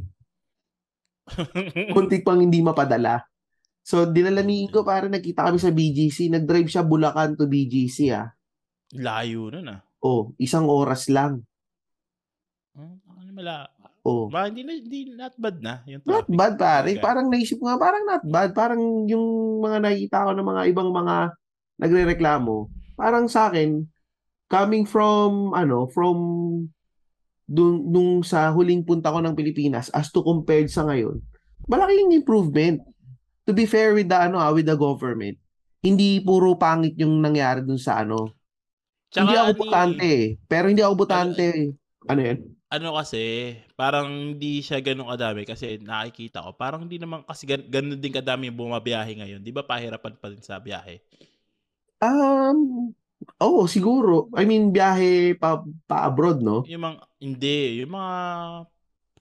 Kunti 1.93 2.23
pang 2.23 2.39
hindi 2.39 2.63
mapadala. 2.63 3.21
So, 3.84 4.06
dinala 4.08 4.45
ni 4.45 4.65
Ingo 4.69 4.86
para 4.86 5.10
nagkita 5.12 5.49
kami 5.49 5.60
sa 5.60 5.73
BGC. 5.73 6.32
Nag-drive 6.32 6.69
siya 6.69 6.86
Bulacan 6.86 7.36
to 7.36 7.49
BGC 7.49 8.13
ah. 8.15 8.32
Layo 8.95 9.52
nun 9.52 9.69
ah. 9.69 9.82
Oh, 9.99 10.32
isang 10.39 10.65
oras 10.71 11.12
lang. 11.12 11.43
Hmm, 12.73 13.04
Ano 13.19 13.32
mala? 13.36 13.67
Oh. 14.04 14.32
Ba, 14.32 14.48
hindi 14.48 14.64
na, 14.64 14.74
hindi, 14.80 15.12
not 15.12 15.36
bad 15.36 15.58
na. 15.60 15.84
Yung 15.86 16.02
Not 16.08 16.26
traffic. 16.28 16.40
bad 16.40 16.54
pare. 16.56 16.92
Okay. 16.96 17.04
Parang 17.04 17.28
naisip 17.28 17.60
ko 17.60 17.68
nga, 17.68 17.78
parang 17.80 18.04
not 18.08 18.24
bad. 18.24 18.50
Parang 18.56 18.82
yung 19.06 19.60
mga 19.60 19.78
nakikita 19.84 20.28
ko 20.28 20.32
ng 20.34 20.48
mga 20.48 20.62
ibang 20.72 20.90
mga 20.92 21.16
nagre-reklamo, 21.80 22.56
parang 22.96 23.28
sa 23.28 23.52
akin, 23.52 23.84
coming 24.52 24.84
from, 24.84 25.52
ano, 25.56 25.88
from 25.92 26.18
dun, 27.48 27.88
nung 27.88 28.24
sa 28.24 28.52
huling 28.52 28.84
punta 28.84 29.12
ko 29.12 29.20
ng 29.24 29.36
Pilipinas 29.36 29.88
as 29.96 30.12
to 30.12 30.24
compared 30.24 30.68
sa 30.72 30.88
ngayon, 30.88 31.20
malaking 31.68 32.16
improvement. 32.16 32.84
To 33.48 33.56
be 33.56 33.66
fair 33.66 33.98
with 33.98 34.08
the, 34.12 34.18
ano, 34.20 34.38
ah, 34.38 34.54
with 34.54 34.70
the 34.70 34.78
government, 34.78 35.40
hindi 35.82 36.20
puro 36.22 36.54
pangit 36.60 36.94
yung 37.00 37.18
nangyari 37.24 37.66
dun 37.66 37.80
sa 37.80 38.04
ano. 38.04 38.36
Tsaka 39.10 39.26
hindi 39.26 39.36
ako 39.40 39.50
ano 39.50 39.60
butante 39.66 40.06
eh, 40.06 40.14
eh. 40.14 40.28
Pero 40.46 40.66
hindi 40.70 40.84
ako 40.86 40.94
butante 40.94 41.44
eh. 41.50 41.66
Ano 42.06 42.22
yan? 42.22 42.40
Ano 42.70 42.94
kasi, 42.94 43.58
parang 43.74 44.38
hindi 44.38 44.62
siya 44.62 44.78
ganun 44.78 45.10
kadami 45.10 45.42
kasi 45.42 45.82
nakikita 45.82 46.46
ko, 46.46 46.54
parang 46.54 46.86
hindi 46.86 47.02
naman 47.02 47.26
kasi 47.26 47.50
gan- 47.50 47.66
ganun 47.66 47.98
din 47.98 48.14
kadami 48.14 48.54
yung 48.54 48.62
bumabiyahe 48.62 49.18
ngayon. 49.18 49.42
Di 49.42 49.50
ba 49.50 49.66
pahirapan 49.66 50.14
pa 50.22 50.30
din 50.30 50.46
sa 50.46 50.62
biyahe? 50.62 51.02
Um, 51.98 52.94
oh, 53.42 53.66
siguro. 53.66 54.30
I 54.38 54.46
mean, 54.46 54.70
biyahe 54.70 55.34
pa, 55.36 55.66
pa 55.90 56.06
abroad, 56.06 56.46
no? 56.46 56.62
Yung 56.70 56.86
mga, 56.86 56.98
hindi, 57.18 57.82
yung 57.82 57.92
mga, 57.92 58.16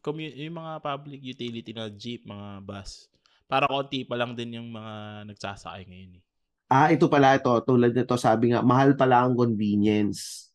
commu- 0.04 0.36
yung 0.38 0.56
mga 0.60 0.72
public 0.84 1.20
utility 1.24 1.72
na 1.72 1.88
jeep, 1.88 2.28
mga 2.28 2.60
bus. 2.62 3.08
Para 3.48 3.64
konti 3.64 4.04
pa 4.04 4.20
lang 4.20 4.36
din 4.36 4.60
yung 4.60 4.68
mga 4.68 5.24
nagsasakay 5.24 5.88
ngayon 5.88 6.20
eh. 6.20 6.22
Ah, 6.68 6.92
ito 6.92 7.08
pala 7.08 7.32
ito. 7.40 7.48
Tulad 7.64 7.96
nito, 7.96 8.12
sabi 8.20 8.52
nga, 8.52 8.60
mahal 8.60 8.92
pala 8.92 9.24
ang 9.24 9.32
convenience. 9.32 10.47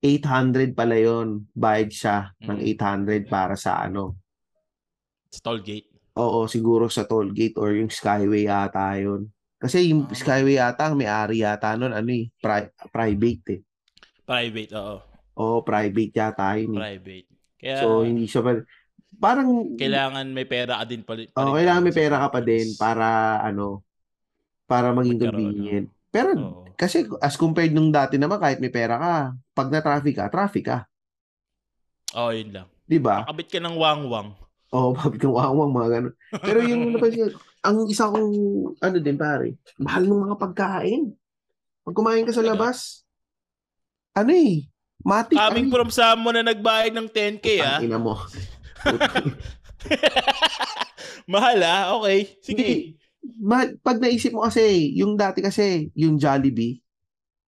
800 0.00 0.72
pala 0.72 0.94
yon 0.94 1.46
Bayad 1.50 1.90
siya 1.90 2.16
ng 2.40 2.58
Mm. 2.58 2.68
800 2.72 3.22
para 3.26 3.54
sa 3.54 3.82
ano. 3.82 4.14
Sa 5.28 5.42
toll 5.42 5.60
gate. 5.60 5.90
Oo, 6.14 6.46
siguro 6.46 6.86
sa 6.86 7.04
toll 7.04 7.30
gate 7.30 7.54
or 7.56 7.70
yung 7.72 7.90
Skyway 7.90 8.46
yata 8.46 8.94
yun. 8.96 9.26
Kasi 9.56 9.90
yung 9.90 10.06
Ah. 10.06 10.14
Skyway 10.14 10.54
yata, 10.54 10.86
ang 10.86 10.96
may-ari 10.96 11.42
yata 11.42 11.74
nun, 11.74 11.90
ano 11.90 12.08
eh, 12.08 12.30
pri- 12.34 12.70
private 12.88 13.44
eh. 13.52 13.60
Private, 14.22 14.70
oo. 14.74 14.96
Oo, 15.36 15.56
private 15.62 16.12
yata 16.12 16.54
yun 16.54 16.74
eh. 16.74 16.78
Private. 16.78 17.26
Kaya, 17.58 17.76
So, 17.78 18.02
hindi 18.02 18.24
siya 18.24 18.42
pa, 18.42 18.50
parang, 19.14 19.74
kailangan 19.74 20.26
may 20.30 20.46
pera 20.46 20.78
ka 20.78 20.86
din 20.86 21.02
pala. 21.02 21.26
oh, 21.32 21.54
kailangan 21.54 21.82
may 21.82 21.94
pera 21.96 22.16
ka 22.22 22.28
pa 22.30 22.40
din 22.40 22.66
para, 22.74 23.06
ano, 23.42 23.82
para 24.64 24.94
maging 24.94 25.18
convenient. 25.20 25.88
Pero, 26.08 26.30
Oo. 26.36 26.64
kasi 26.74 27.04
as 27.20 27.36
compared 27.36 27.72
nung 27.72 27.92
dati 27.92 28.16
naman, 28.16 28.40
kahit 28.40 28.58
may 28.58 28.72
pera 28.72 28.96
ka, 28.96 29.14
pag 29.52 29.68
na-traffic 29.68 30.16
ka, 30.16 30.26
traffic 30.32 30.64
ka. 30.64 30.78
Oo, 32.16 32.32
yun 32.32 32.50
lang. 32.52 32.68
Di 32.88 32.96
ba? 32.96 33.28
Kakabit 33.28 33.48
ka 33.52 33.60
ng 33.60 33.76
wangwang. 33.76 34.32
Oo, 34.72 34.92
oh, 34.92 34.96
mabit 34.96 35.20
kang 35.20 35.36
wawang, 35.36 35.72
mga 35.72 35.88
ganun. 35.92 36.14
Pero 36.44 36.58
yung 36.64 36.82
napansin, 36.92 37.32
ang 37.64 37.76
isa 37.88 38.08
kong, 38.08 38.32
ano 38.80 38.96
din 39.00 39.16
pare, 39.16 39.56
mahal 39.80 40.04
ng 40.04 40.24
mga 40.28 40.40
pagkain. 40.40 41.02
Pag 41.84 41.96
kumain 41.96 42.26
ka 42.28 42.36
sa 42.36 42.44
labas, 42.44 43.04
ano 44.12 44.32
eh, 44.32 44.68
matik. 45.04 45.40
Coming 45.40 45.72
from 45.72 45.88
someone 45.88 46.36
na 46.36 46.52
nagbayad 46.52 46.92
ng 46.92 47.08
10k 47.08 47.46
ah. 47.64 47.80
Ina 47.80 47.96
mo. 47.96 48.18
Mahal 51.32 51.60
ah, 51.64 51.96
okay. 51.96 52.36
Sige. 52.40 52.56
Hindi. 52.56 52.72
Ma- 53.38 53.74
pag 53.78 53.98
naisip 53.98 54.30
mo 54.30 54.42
kasi, 54.42 54.92
yung 54.92 55.14
dati 55.14 55.38
kasi, 55.38 55.88
yung 55.94 56.18
Jollibee, 56.18 56.82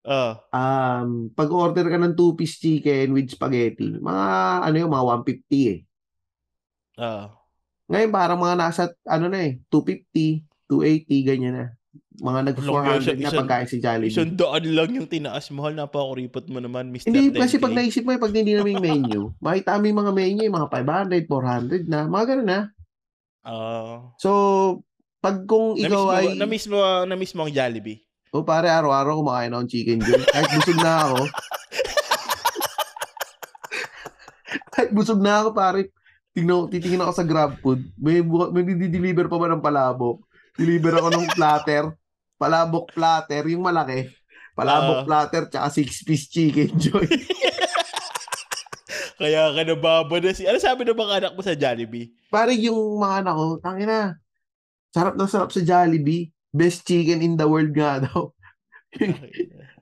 Oh. 0.01 0.32
um, 0.49 1.28
pag 1.30 1.51
order 1.53 1.84
ka 1.84 2.01
ng 2.01 2.16
two-piece 2.16 2.57
chicken 2.57 3.12
with 3.12 3.28
spaghetti, 3.28 3.93
mga, 3.93 4.24
ano 4.64 4.76
yung 4.78 4.88
mga 4.88 5.05
150 5.05 5.45
eh. 5.68 5.80
Oh. 6.97 7.28
Ngayon 7.84 8.09
parang 8.09 8.41
mga 8.41 8.57
nasa, 8.57 8.82
ano 9.05 9.28
na 9.28 9.45
eh, 9.45 9.61
250, 9.68 10.47
280, 10.70 11.28
ganyan 11.28 11.55
na. 11.55 11.66
Mga 12.16 12.41
nag-400 12.49 13.16
na 13.18 13.28
Isang- 13.28 13.41
pagkain 13.45 13.68
si 13.68 13.76
Jollibee. 13.76 14.12
Isang 14.12 14.32
daan 14.36 14.64
lang 14.70 14.91
yung 14.95 15.09
tinaas. 15.09 15.49
Mahal 15.51 15.74
na 15.74 15.84
pa 15.84 16.01
kuripot 16.01 16.49
mo 16.49 16.61
naman, 16.61 16.88
Mr. 16.88 17.09
Hindi, 17.09 17.32
10K. 17.32 17.36
kasi 17.36 17.55
pag 17.59 17.74
naisip 17.74 18.03
mo, 18.05 18.12
eh, 18.12 18.20
pag 18.20 18.32
hindi 18.32 18.53
namin 18.55 18.80
menu, 18.80 19.20
makita 19.45 19.76
mo 19.76 19.84
yung 19.84 20.01
mga 20.01 20.12
menu, 20.14 20.41
yung 20.47 20.57
mga 20.57 20.70
500, 20.70 21.28
400 21.28 21.84
na, 21.84 22.01
mga 22.07 22.24
ganun 22.24 22.49
na. 22.49 22.61
Ah. 23.41 24.12
So, 24.16 24.30
pag 25.20 25.44
kung 25.44 25.76
ikaw 25.76 26.02
mo, 26.02 26.10
ay, 26.10 26.26
ba- 26.26 26.34
na-miss 26.38 26.64
mo, 26.64 26.76
na-miss 27.04 27.32
mo 27.32 27.44
ang 27.44 27.52
Jollibee. 27.52 28.00
o 28.30 28.40
pare, 28.40 28.66
araw-araw 28.66 29.16
kumakain 29.16 29.50
ako 29.50 29.58
ng 29.58 29.68
chicken 29.68 29.98
joy. 30.00 30.20
Kahit 30.24 30.48
busog 30.54 30.78
na 30.78 30.92
ako. 31.02 31.16
Kahit 34.70 34.90
busog 34.90 35.20
na 35.20 35.40
ako, 35.40 35.48
pare, 35.52 35.78
tingnan, 36.32 36.68
titingin 36.68 37.00
ako 37.00 37.12
sa 37.12 37.22
grab 37.22 37.56
food. 37.58 37.80
May, 37.96 38.20
may 38.22 38.62
deliver 38.88 39.26
pa 39.26 39.36
ba 39.36 39.46
ng 39.48 39.60
palabok? 39.60 40.20
Deliver 40.54 40.96
ako 40.96 41.08
ng 41.10 41.26
platter. 41.34 41.84
Palabok 42.36 42.90
platter, 42.90 43.42
yung 43.46 43.60
malaki. 43.60 44.08
Palabok 44.54 45.02
Ah. 45.02 45.04
platter, 45.04 45.42
tsaka 45.46 45.66
six-piece 45.70 46.26
chicken 46.28 46.70
joy. 46.76 47.06
Kaya 49.20 49.52
ka 49.52 49.60
nababa 49.62 50.16
na 50.16 50.32
si... 50.32 50.48
Ano 50.48 50.56
sabi 50.56 50.80
ng 50.82 50.96
mga 50.96 51.14
anak 51.20 51.32
mo 51.36 51.40
sa 51.44 51.52
Jollibee? 51.52 52.08
Pare, 52.32 52.56
yung 52.56 52.96
mga 52.96 53.20
anak 53.20 53.34
ko, 53.36 53.44
tangina, 53.60 54.16
sarap 54.91 55.14
na 55.14 55.26
sarap 55.26 55.51
sa 55.51 55.62
Jollibee. 55.62 56.30
Best 56.51 56.82
chicken 56.82 57.22
in 57.22 57.38
the 57.38 57.47
world 57.47 57.70
nga 57.70 57.99
daw. 58.07 58.34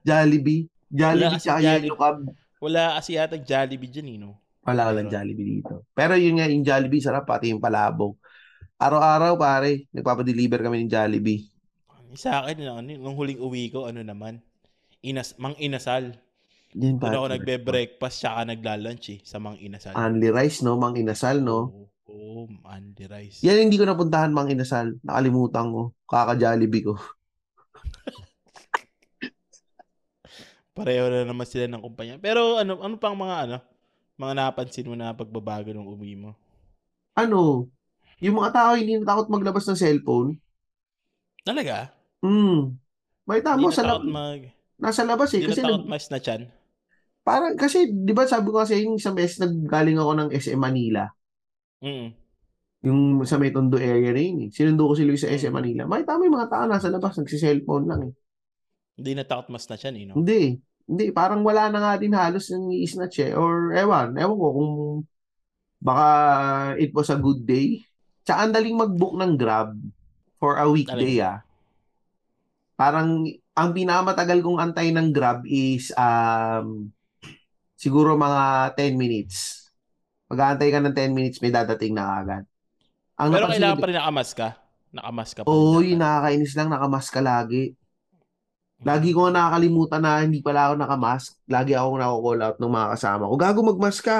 Jollibee. 0.05 0.69
Jollibee 0.89 1.41
tsaka 1.41 1.61
Jollibee. 1.61 1.89
Yellow 1.89 1.97
Cab. 1.97 2.17
Wala 2.59 2.83
kasi 2.99 3.15
yata 3.17 3.37
Jollibee 3.39 3.89
dyan, 3.89 4.09
eh, 4.15 4.19
no? 4.19 4.37
Wala 4.67 4.91
walang 4.93 5.09
Jollibee 5.09 5.61
dito. 5.61 5.89
Pero 5.95 6.13
yun 6.19 6.37
nga, 6.41 6.47
yung 6.51 6.65
Jollibee, 6.67 7.01
sarap 7.01 7.25
pati 7.25 7.53
yung 7.53 7.63
palabok. 7.63 8.19
Araw-araw, 8.79 9.35
pare, 9.39 9.91
nagpapadeliver 9.91 10.61
kami 10.63 10.85
ng 10.87 10.91
Jollibee. 10.93 11.49
Sa 12.15 12.41
akin, 12.45 12.65
ano, 12.65 12.81
nung 12.81 13.17
huling 13.17 13.41
uwi 13.41 13.69
ko, 13.69 13.87
ano 13.89 14.01
naman, 14.01 14.41
inas, 15.05 15.37
mang 15.37 15.57
inasal. 15.61 16.17
Yan, 16.77 16.97
Doon 16.97 17.01
pare. 17.01 17.15
ako 17.17 17.27
nagbe-breakfast, 17.33 18.17
tsaka 18.23 18.45
nagla-lunch 18.45 19.07
eh, 19.13 19.19
sa 19.25 19.41
mang 19.41 19.57
inasal. 19.57 19.97
Only 19.97 20.29
rice, 20.31 20.61
no? 20.61 20.77
Mang 20.77 20.97
inasal, 20.97 21.41
no? 21.41 21.73
Oo, 21.73 21.78
oh, 22.49 22.73
Andy 22.73 23.05
Rice. 23.05 23.45
Yan, 23.45 23.69
hindi 23.69 23.77
ko 23.77 23.85
napuntahan 23.85 24.33
mang 24.33 24.49
inasal. 24.49 24.97
Nakalimutan 25.05 25.69
ko. 25.71 25.93
Kaka-Jollibee 26.09 26.85
ko. 26.85 26.97
Pareho 30.79 31.11
na 31.11 31.27
naman 31.27 31.47
sila 31.47 31.67
ng 31.67 31.83
kumpanya. 31.83 32.17
Pero 32.23 32.57
ano, 32.57 32.79
ano 32.79 32.95
pang 32.97 33.19
mga 33.19 33.37
ano, 33.51 33.57
mga 34.19 34.35
napansin 34.35 34.87
mo 34.87 34.95
na 34.95 35.15
pagbabago 35.15 35.75
nung 35.75 35.91
uwi 35.91 36.15
mo? 36.15 36.35
Ano? 37.19 37.67
Yung 38.23 38.39
mga 38.39 38.51
tao 38.55 38.71
hindi 38.75 38.99
natakot 38.99 39.27
maglabas 39.31 39.67
ng 39.67 39.79
cellphone. 39.79 40.39
Talaga? 41.43 41.91
Hmm. 42.23 42.75
May 43.27 43.45
tamo 43.45 43.71
sa 43.71 43.87
lab- 43.87 44.07
mag... 44.07 44.51
nasa 44.79 45.07
labas 45.07 45.31
eh. 45.35 45.43
Hindi 45.43 45.55
Kasi 45.55 45.63
na 45.63 45.75
takot 45.75 45.87
nag, 45.87 45.91
mas 45.91 46.07
na 46.11 46.19
chan? 46.19 46.43
parang, 47.29 47.55
kasi, 47.61 47.93
di 47.93 48.17
ba 48.17 48.25
sabi 48.25 48.49
ko 48.49 48.65
kasi 48.65 48.89
yung 48.89 48.97
isang 48.97 49.13
beses 49.13 49.37
naggaling 49.37 50.01
ako 50.01 50.13
ng 50.17 50.29
SM 50.33 50.57
Manila. 50.57 51.13
Mm. 51.85 52.18
Yung 52.87 53.27
sa 53.27 53.43
may 53.43 53.51
Tondo 53.51 53.75
area 53.75 54.15
na 54.15 54.23
yun 54.23 54.39
eh. 54.47 54.51
Sinundo 54.55 54.87
ko 54.87 54.95
si 54.95 55.03
Luis 55.03 55.27
sa 55.27 55.31
SM 55.31 55.51
Mm. 55.51 55.59
Manila. 55.59 55.83
May 55.91 56.07
tama 56.07 56.27
yung 56.27 56.37
mga 56.39 56.51
tao 56.51 56.65
nasa 56.71 56.87
labas, 56.87 57.19
nagsi-cellphone 57.19 57.87
lang 57.91 58.01
eh. 58.07 58.15
Hindi 58.99 59.13
na 59.19 59.25
takot 59.27 59.51
mas 59.51 59.67
na 59.67 59.77
chan 59.79 59.95
eh, 59.99 60.07
no? 60.07 60.15
Hindi. 60.19 60.59
Hindi. 60.87 61.05
Parang 61.11 61.43
wala 61.43 61.71
na 61.71 61.79
nga 61.83 61.93
din 61.99 62.15
halos 62.15 62.51
yung 62.55 62.71
i-snatch 62.71 63.19
eh. 63.27 63.33
Or 63.35 63.75
ewan. 63.75 64.15
Ewan 64.15 64.39
ko 64.39 64.49
kung 64.55 64.73
baka 65.79 66.07
it 66.79 66.91
was 66.95 67.11
a 67.11 67.19
good 67.19 67.43
day. 67.47 67.83
Tsaka 68.23 68.47
ang 68.47 68.53
daling 68.55 68.79
mag-book 68.79 69.15
ng 69.19 69.35
Grab 69.39 69.75
for 70.39 70.59
a 70.59 70.67
weekday 70.71 71.19
ah. 71.23 71.43
Parang 72.79 73.27
ang 73.59 73.71
pinakamatagal 73.75 74.39
kong 74.39 74.63
antay 74.63 74.95
ng 74.95 75.11
Grab 75.11 75.43
is 75.51 75.91
um, 75.99 76.95
siguro 77.75 78.15
mga 78.15 78.75
10 78.79 78.95
minutes. 78.95 79.67
Mag-aantay 80.31 80.69
ka 80.71 80.79
ng 80.79 80.95
10 80.95 81.17
minutes, 81.17 81.39
may 81.43 81.51
dadating 81.51 81.95
na 81.97 82.23
agad. 82.23 82.45
Ang 83.19 83.31
Pero 83.35 83.47
kailangan 83.51 83.79
pa 83.83 83.87
rin 83.91 83.99
nakamask 83.99 84.35
ka. 84.39 84.49
Nakamask 84.95 85.33
ka 85.35 85.41
pa 85.43 85.49
Oo, 85.51 85.83
yung 85.83 85.99
dapat. 85.99 86.07
nakakainis 86.07 86.53
lang, 86.55 86.69
nakamask 86.71 87.11
ka 87.11 87.21
lagi. 87.21 87.75
Lagi 88.79 89.11
ko 89.11 89.27
nakakalimutan 89.27 90.01
na 90.07 90.23
hindi 90.23 90.39
pala 90.39 90.71
ako 90.71 90.75
nakamask. 90.79 91.29
Lagi 91.51 91.75
ako 91.75 91.99
nako-call 91.99 92.41
out 92.47 92.57
ng 92.63 92.73
mga 92.73 92.89
kasama 92.95 93.27
ko. 93.27 93.35
Gago 93.35 93.61
magmask 93.67 94.03
ka. 94.07 94.19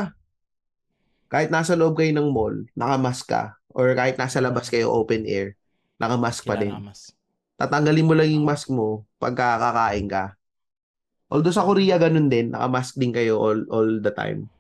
Kahit 1.31 1.55
nasa 1.55 1.79
loob 1.79 1.95
kayo 1.95 2.11
ng 2.11 2.29
mall, 2.35 2.67
nakamask 2.75 3.23
ka. 3.23 3.55
Or 3.71 3.95
kahit 3.95 4.19
nasa 4.19 4.43
labas 4.43 4.67
kayo 4.67 4.91
open 4.91 5.23
air, 5.31 5.55
nakamask 6.03 6.43
pa 6.43 6.59
din. 6.59 6.75
Nakamask. 6.75 7.15
Tatanggalin 7.55 8.07
mo 8.07 8.15
lang 8.19 8.31
yung 8.35 8.43
mask 8.43 8.67
mo 8.75 9.07
pagka 9.23 9.63
kakain 9.63 10.11
ka. 10.11 10.35
Although 11.31 11.55
sa 11.55 11.63
Korea 11.63 12.01
ganun 12.01 12.27
din, 12.27 12.51
nakamask 12.51 12.99
din 12.99 13.15
kayo 13.15 13.39
all 13.39 13.63
all 13.71 14.03
the 14.03 14.11
time. 14.11 14.51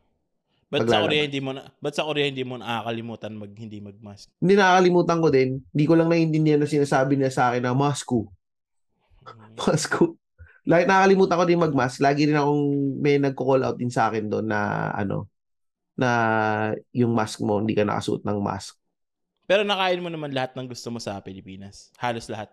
Ba't 0.68 0.84
sa. 0.84 1.00
Korea 1.00 1.24
hindi 1.24 1.40
mo 1.40 1.56
na, 1.56 1.72
ba't 1.80 1.94
sa 1.96 2.04
Korea 2.04 2.28
hindi 2.28 2.44
mo 2.44 2.60
nakakalimutan 2.60 3.32
mag 3.32 3.52
hindi 3.56 3.80
magmask? 3.80 4.28
Hindi 4.36 4.54
nakakalimutan 4.60 5.18
ko 5.24 5.28
din. 5.32 5.50
Hindi 5.72 5.84
ko 5.88 5.94
lang 5.96 6.08
naiintindihan 6.12 6.60
na 6.60 6.68
sinasabi 6.68 7.16
niya 7.16 7.32
sa 7.32 7.42
akin 7.48 7.64
na 7.64 7.72
mask 7.72 8.04
ko. 8.04 8.28
Mask 9.58 9.88
ko. 9.96 10.16
Lagi 10.68 10.84
nakakalimutan 10.84 11.36
ko 11.40 11.44
din 11.48 11.60
magmask. 11.64 11.96
Lagi 12.04 12.28
rin 12.28 12.36
akong 12.36 12.64
may 13.00 13.16
nagko-call 13.16 13.64
out 13.64 13.76
din 13.80 13.88
sa 13.88 14.12
akin 14.12 14.28
doon 14.28 14.46
na 14.48 14.92
ano 14.92 15.28
na 15.98 16.10
yung 16.94 17.10
mask 17.10 17.42
mo 17.42 17.58
hindi 17.58 17.72
ka 17.72 17.88
nakasuot 17.88 18.22
ng 18.22 18.38
mask. 18.38 18.76
Pero 19.48 19.64
nakain 19.64 20.04
mo 20.04 20.12
naman 20.12 20.36
lahat 20.36 20.52
ng 20.54 20.68
gusto 20.68 20.92
mo 20.92 21.00
sa 21.00 21.16
Pilipinas. 21.24 21.88
Halos 21.96 22.28
lahat. 22.28 22.52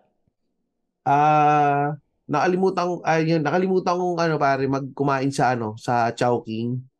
Ah, 1.04 1.94
nakalimutan 2.26 2.84
ko 2.88 2.94
ayun, 3.04 3.44
nakalimutan 3.44 3.94
kong 3.94 4.18
ano 4.18 4.34
pare 4.40 4.64
magkumain 4.66 5.30
sa 5.30 5.52
ano 5.52 5.76
sa 5.76 6.10
Chowking. 6.10 6.95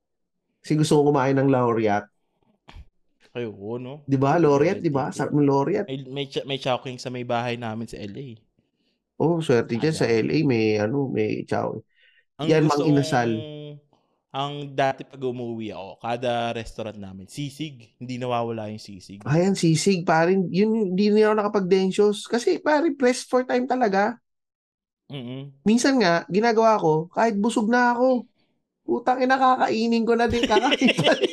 Kasi 0.67 0.83
gusto 0.83 0.99
ko 0.99 1.15
kumain 1.15 1.39
ng 1.39 1.47
Laureate. 1.47 2.11
Ay, 3.31 3.47
oo, 3.47 3.79
no? 3.79 4.03
'Di 4.03 4.19
ba? 4.19 4.35
Laureate, 4.35 4.83
'di 4.83 4.91
ba? 4.91 5.15
Sarap 5.15 5.31
ng 5.31 5.47
Laureate. 5.47 5.87
May, 5.87 6.03
may, 6.11 6.27
ch- 6.27 6.43
may 6.43 6.59
chowking 6.59 6.99
sa 6.99 7.07
may 7.07 7.23
bahay 7.23 7.55
namin 7.55 7.87
sa 7.87 8.03
LA. 8.03 8.35
Oh, 9.23 9.39
swerte 9.39 9.79
diyan 9.79 9.95
sa. 9.95 10.11
LA 10.11 10.43
may 10.43 10.75
ano, 10.83 11.07
may 11.07 11.47
Chow. 11.47 11.79
Ang 12.43 12.51
Yan, 12.51 12.67
Mang 12.67 12.83
Inasal. 12.83 13.31
kong- 13.31 13.55
ang 14.37 14.77
dati 14.77 15.07
pag 15.07 15.23
umuwi 15.23 15.73
ako, 15.73 15.97
kada 15.97 16.53
restaurant 16.53 16.99
namin, 16.99 17.25
sisig. 17.25 17.97
Hindi 17.97 18.19
nawawala 18.19 18.69
yung 18.69 18.83
sisig. 18.83 19.25
Ayan, 19.25 19.57
sisig, 19.57 20.05
parin. 20.05 20.53
Yun, 20.53 20.93
hindi 20.93 21.09
na 21.09 21.33
ako 21.33 21.35
nakapag-densyos. 21.41 22.29
Kasi, 22.29 22.61
pare, 22.61 22.93
press 22.93 23.25
for 23.25 23.49
time 23.49 23.65
talaga. 23.65 24.19
mm 25.09 25.65
Minsan 25.65 26.03
nga, 26.05 26.29
ginagawa 26.29 26.77
ko, 26.77 27.09
kahit 27.09 27.41
busog 27.41 27.73
na 27.73 27.97
ako, 27.97 28.29
putang 28.87 29.19
ina, 29.19 29.35
kakainin 29.35 30.07
ko 30.07 30.15
na 30.15 30.31
din. 30.31 30.47
Kakain 30.47 30.89
pa 30.95 31.13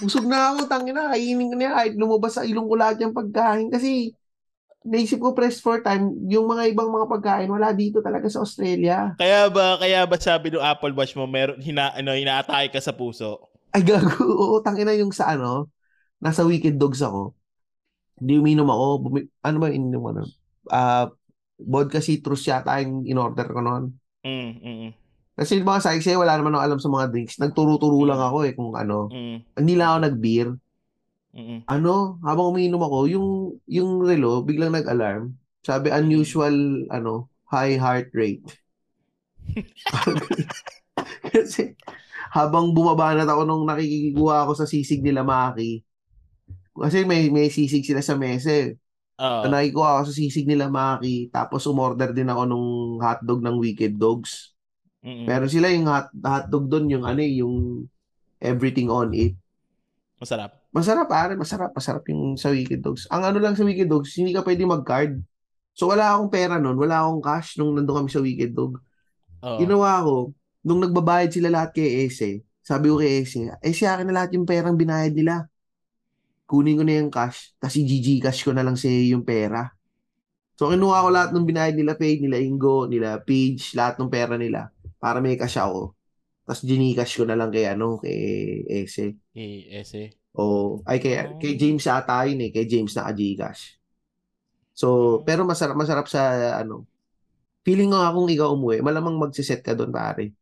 busog 0.00 0.24
na 0.24 0.56
ako, 0.56 0.64
tangina, 0.64 1.12
kainin 1.12 1.52
ko 1.52 1.54
na 1.60 1.64
yan. 1.68 1.74
Kahit 1.76 1.94
lumabas 2.00 2.32
sa 2.40 2.42
ilong 2.48 2.64
ko 2.64 2.74
lahat 2.74 2.96
yung 3.04 3.12
pagkain. 3.12 3.68
Kasi, 3.68 4.16
naisip 4.80 5.20
ko 5.20 5.36
press 5.36 5.60
for 5.60 5.84
time, 5.84 6.16
yung 6.24 6.48
mga 6.48 6.72
ibang 6.72 6.88
mga 6.88 7.06
pagkain, 7.06 7.52
wala 7.52 7.68
dito 7.76 8.00
talaga 8.00 8.24
sa 8.32 8.40
Australia. 8.40 9.12
Kaya 9.20 9.52
ba, 9.52 9.76
kaya 9.76 10.08
ba 10.08 10.16
sabi 10.16 10.48
ng 10.48 10.64
Apple 10.64 10.96
Watch 10.96 11.12
mo, 11.12 11.28
meron, 11.28 11.60
hina, 11.60 11.92
ano, 11.92 12.16
inaatake 12.16 12.72
ka 12.72 12.80
sa 12.80 12.96
puso? 12.96 13.52
Ay, 13.76 13.84
gago. 13.84 14.08
Oo, 14.42 14.56
tangina 14.64 14.96
yung 14.96 15.12
sa 15.12 15.36
ano, 15.36 15.68
nasa 16.16 16.42
Wicked 16.48 16.80
Dogs 16.80 17.04
ako. 17.04 17.36
Hindi 18.20 18.40
uminom 18.40 18.68
ako. 18.68 18.86
Bumi- 19.04 19.28
ano 19.44 19.56
ba 19.60 19.68
ininom 19.68 20.04
nun? 20.16 20.28
Ah, 20.68 21.12
vodka 21.60 22.00
citrus 22.00 22.48
yata 22.48 22.80
yung 22.80 23.04
in-order 23.04 23.48
ko 23.52 23.60
noon. 23.60 23.84
Mm, 24.24 24.48
mm, 24.60 24.60
mm, 24.60 24.92
Kasi 25.40 25.56
yung 25.56 25.68
mga 25.72 25.80
saiksi, 25.88 26.12
wala 26.20 26.36
naman 26.36 26.52
ako 26.52 26.62
alam 26.68 26.80
sa 26.84 26.90
mga 26.92 27.06
drinks. 27.08 27.40
Nagturo-turo 27.40 28.04
lang 28.04 28.20
ako 28.20 28.44
eh 28.44 28.52
kung 28.52 28.76
ano. 28.76 29.08
mm, 29.08 29.56
Hindi 29.56 29.74
lang 29.80 29.88
ako 29.96 29.98
nag-beer. 30.04 30.48
mm, 31.32 31.40
mm. 31.40 31.60
Ano, 31.64 32.20
habang 32.20 32.52
umiinom 32.52 32.82
ako, 32.84 32.98
yung 33.08 33.28
yung 33.64 34.04
relo 34.04 34.44
biglang 34.44 34.76
nag-alarm. 34.76 35.32
Sabi 35.64 35.88
unusual 35.88 36.84
ano, 36.92 37.32
high 37.48 37.80
heart 37.80 38.12
rate. 38.12 38.44
Kasi 41.32 41.72
habang 42.30 42.70
bumaba 42.76 43.16
na 43.16 43.26
ako 43.26 43.42
nung 43.48 43.64
nakikikuha 43.66 44.46
ako 44.46 44.52
sa 44.54 44.66
sisig 44.68 45.02
nila 45.02 45.26
Maki, 45.26 45.82
kasi 46.76 47.02
may, 47.04 47.28
may 47.28 47.50
sisig 47.50 47.82
sila 47.84 48.00
sa 48.00 48.14
mesa 48.14 48.50
eh. 48.52 48.68
So, 49.42 49.50
nakikuha 49.50 50.00
ako 50.00 50.02
sa 50.10 50.14
sisig 50.16 50.46
nila 50.46 50.70
Maki, 50.70 51.28
tapos 51.34 51.66
umorder 51.66 52.14
din 52.14 52.30
ako 52.30 52.42
nung 52.46 52.68
hotdog 53.02 53.40
ng 53.42 53.56
Wicked 53.58 53.98
Dogs. 53.98 54.54
Mm-mm. 55.00 55.24
Pero 55.24 55.48
sila 55.48 55.72
yung 55.72 55.88
hot, 55.88 56.12
hotdog 56.12 56.68
doon, 56.68 56.86
yung 56.92 57.04
ano 57.08 57.20
eh, 57.24 57.40
yung 57.40 57.88
everything 58.36 58.92
on 58.92 59.08
it. 59.16 59.32
Masarap. 60.20 60.52
Masarap 60.70 61.06
pare, 61.08 61.32
masarap, 61.34 61.72
masarap 61.72 62.04
yung 62.12 62.36
sa 62.36 62.52
Wicked 62.52 62.84
Dogs. 62.84 63.08
Ang 63.08 63.24
ano 63.24 63.38
lang 63.40 63.56
sa 63.56 63.64
Wicked 63.64 63.88
Dogs, 63.88 64.12
hindi 64.20 64.36
ka 64.36 64.44
pwede 64.44 64.68
mag-card. 64.68 65.16
So 65.72 65.88
wala 65.88 66.12
akong 66.12 66.28
pera 66.28 66.60
noon, 66.60 66.76
wala 66.76 67.00
akong 67.00 67.24
cash 67.24 67.56
nung 67.56 67.72
nandun 67.72 68.04
kami 68.04 68.10
sa 68.12 68.20
Wicked 68.20 68.52
Dog. 68.52 68.76
Oo. 69.40 69.56
Ginawa 69.56 70.04
ko, 70.04 70.16
nung 70.60 70.84
nagbabayad 70.84 71.32
sila 71.32 71.48
lahat 71.48 71.72
kay 71.72 72.04
Ese, 72.04 72.44
sabi 72.60 72.92
ko 72.92 73.00
kay 73.00 73.24
Ese, 73.24 73.48
Ese 73.64 73.88
akin 73.88 74.04
na 74.04 74.20
lahat 74.20 74.36
yung 74.36 74.44
perang 74.44 74.76
binayad 74.76 75.16
nila. 75.16 75.48
Kunin 76.44 76.76
ko 76.76 76.84
na 76.84 77.00
yung 77.00 77.08
cash, 77.08 77.56
tapos 77.56 77.80
i-GG 77.80 78.20
cash 78.20 78.44
ko 78.44 78.52
na 78.52 78.60
lang 78.60 78.76
sa 78.76 78.92
yung 78.92 79.24
pera. 79.24 79.72
So 80.60 80.68
kinuha 80.68 81.00
ko 81.00 81.08
lahat 81.08 81.30
ng 81.32 81.46
binayad 81.48 81.72
nila, 81.80 81.96
paid 81.96 82.20
nila 82.20 82.36
Ingo, 82.36 82.84
nila 82.84 83.16
Page, 83.24 83.72
lahat 83.72 83.96
ng 83.96 84.12
pera 84.12 84.36
nila 84.36 84.68
para 85.00 85.18
may 85.18 85.40
cash 85.40 85.56
ako. 85.56 85.96
Tapos 86.44 86.62
gcash 86.62 87.14
ko 87.16 87.24
na 87.24 87.34
lang 87.34 87.48
kay 87.48 87.66
ano, 87.66 87.96
kay 87.98 88.18
Ese. 88.68 89.16
Eh, 89.32 89.80
ese. 89.80 90.20
O, 90.30 90.78
ay 90.86 91.02
kay, 91.02 91.18
Oh. 91.18 91.38
kay 91.42 91.58
James 91.58 91.82
ata 91.90 92.22
yun 92.28 92.38
eh. 92.46 92.50
Kay 92.54 92.68
James 92.70 92.94
naka 92.94 93.10
Gcash. 93.16 93.80
So, 94.70 95.20
pero 95.26 95.42
masarap, 95.42 95.74
masarap 95.74 96.06
sa 96.06 96.22
ano. 96.62 96.86
Feeling 97.66 97.90
ko 97.92 97.98
nga 97.98 98.14
kung 98.14 98.30
ikaw 98.30 98.54
umuwi, 98.54 98.80
malamang 98.80 99.18
magsiset 99.18 99.60
ka 99.60 99.74
doon 99.74 99.90
pare. 99.92 100.32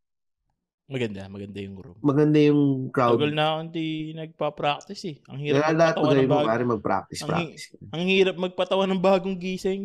Maganda, 0.89 1.29
maganda 1.29 1.59
yung 1.61 1.77
room. 1.77 1.97
Maganda 2.01 2.39
yung 2.41 2.89
crowd. 2.89 3.21
Tagal 3.21 3.33
na 3.35 3.61
hindi 3.61 4.09
nagpa-practice 4.17 5.03
eh. 5.05 5.15
Ang 5.29 5.37
hirap 5.45 5.61
Kaya 5.61 5.77
lahat 5.77 5.95
magpatawa 6.01 6.09
magawin 6.09 6.25
ng 6.25 6.31
mo 6.33 6.49
pare 6.49 6.63
mag-practice, 6.65 7.21
Ang 7.21 7.29
practice. 7.29 7.63
Ang 7.93 8.03
hirap 8.09 8.35
magpatawa 8.41 8.83
ng 8.89 9.01
bagong 9.01 9.37
gising. 9.37 9.81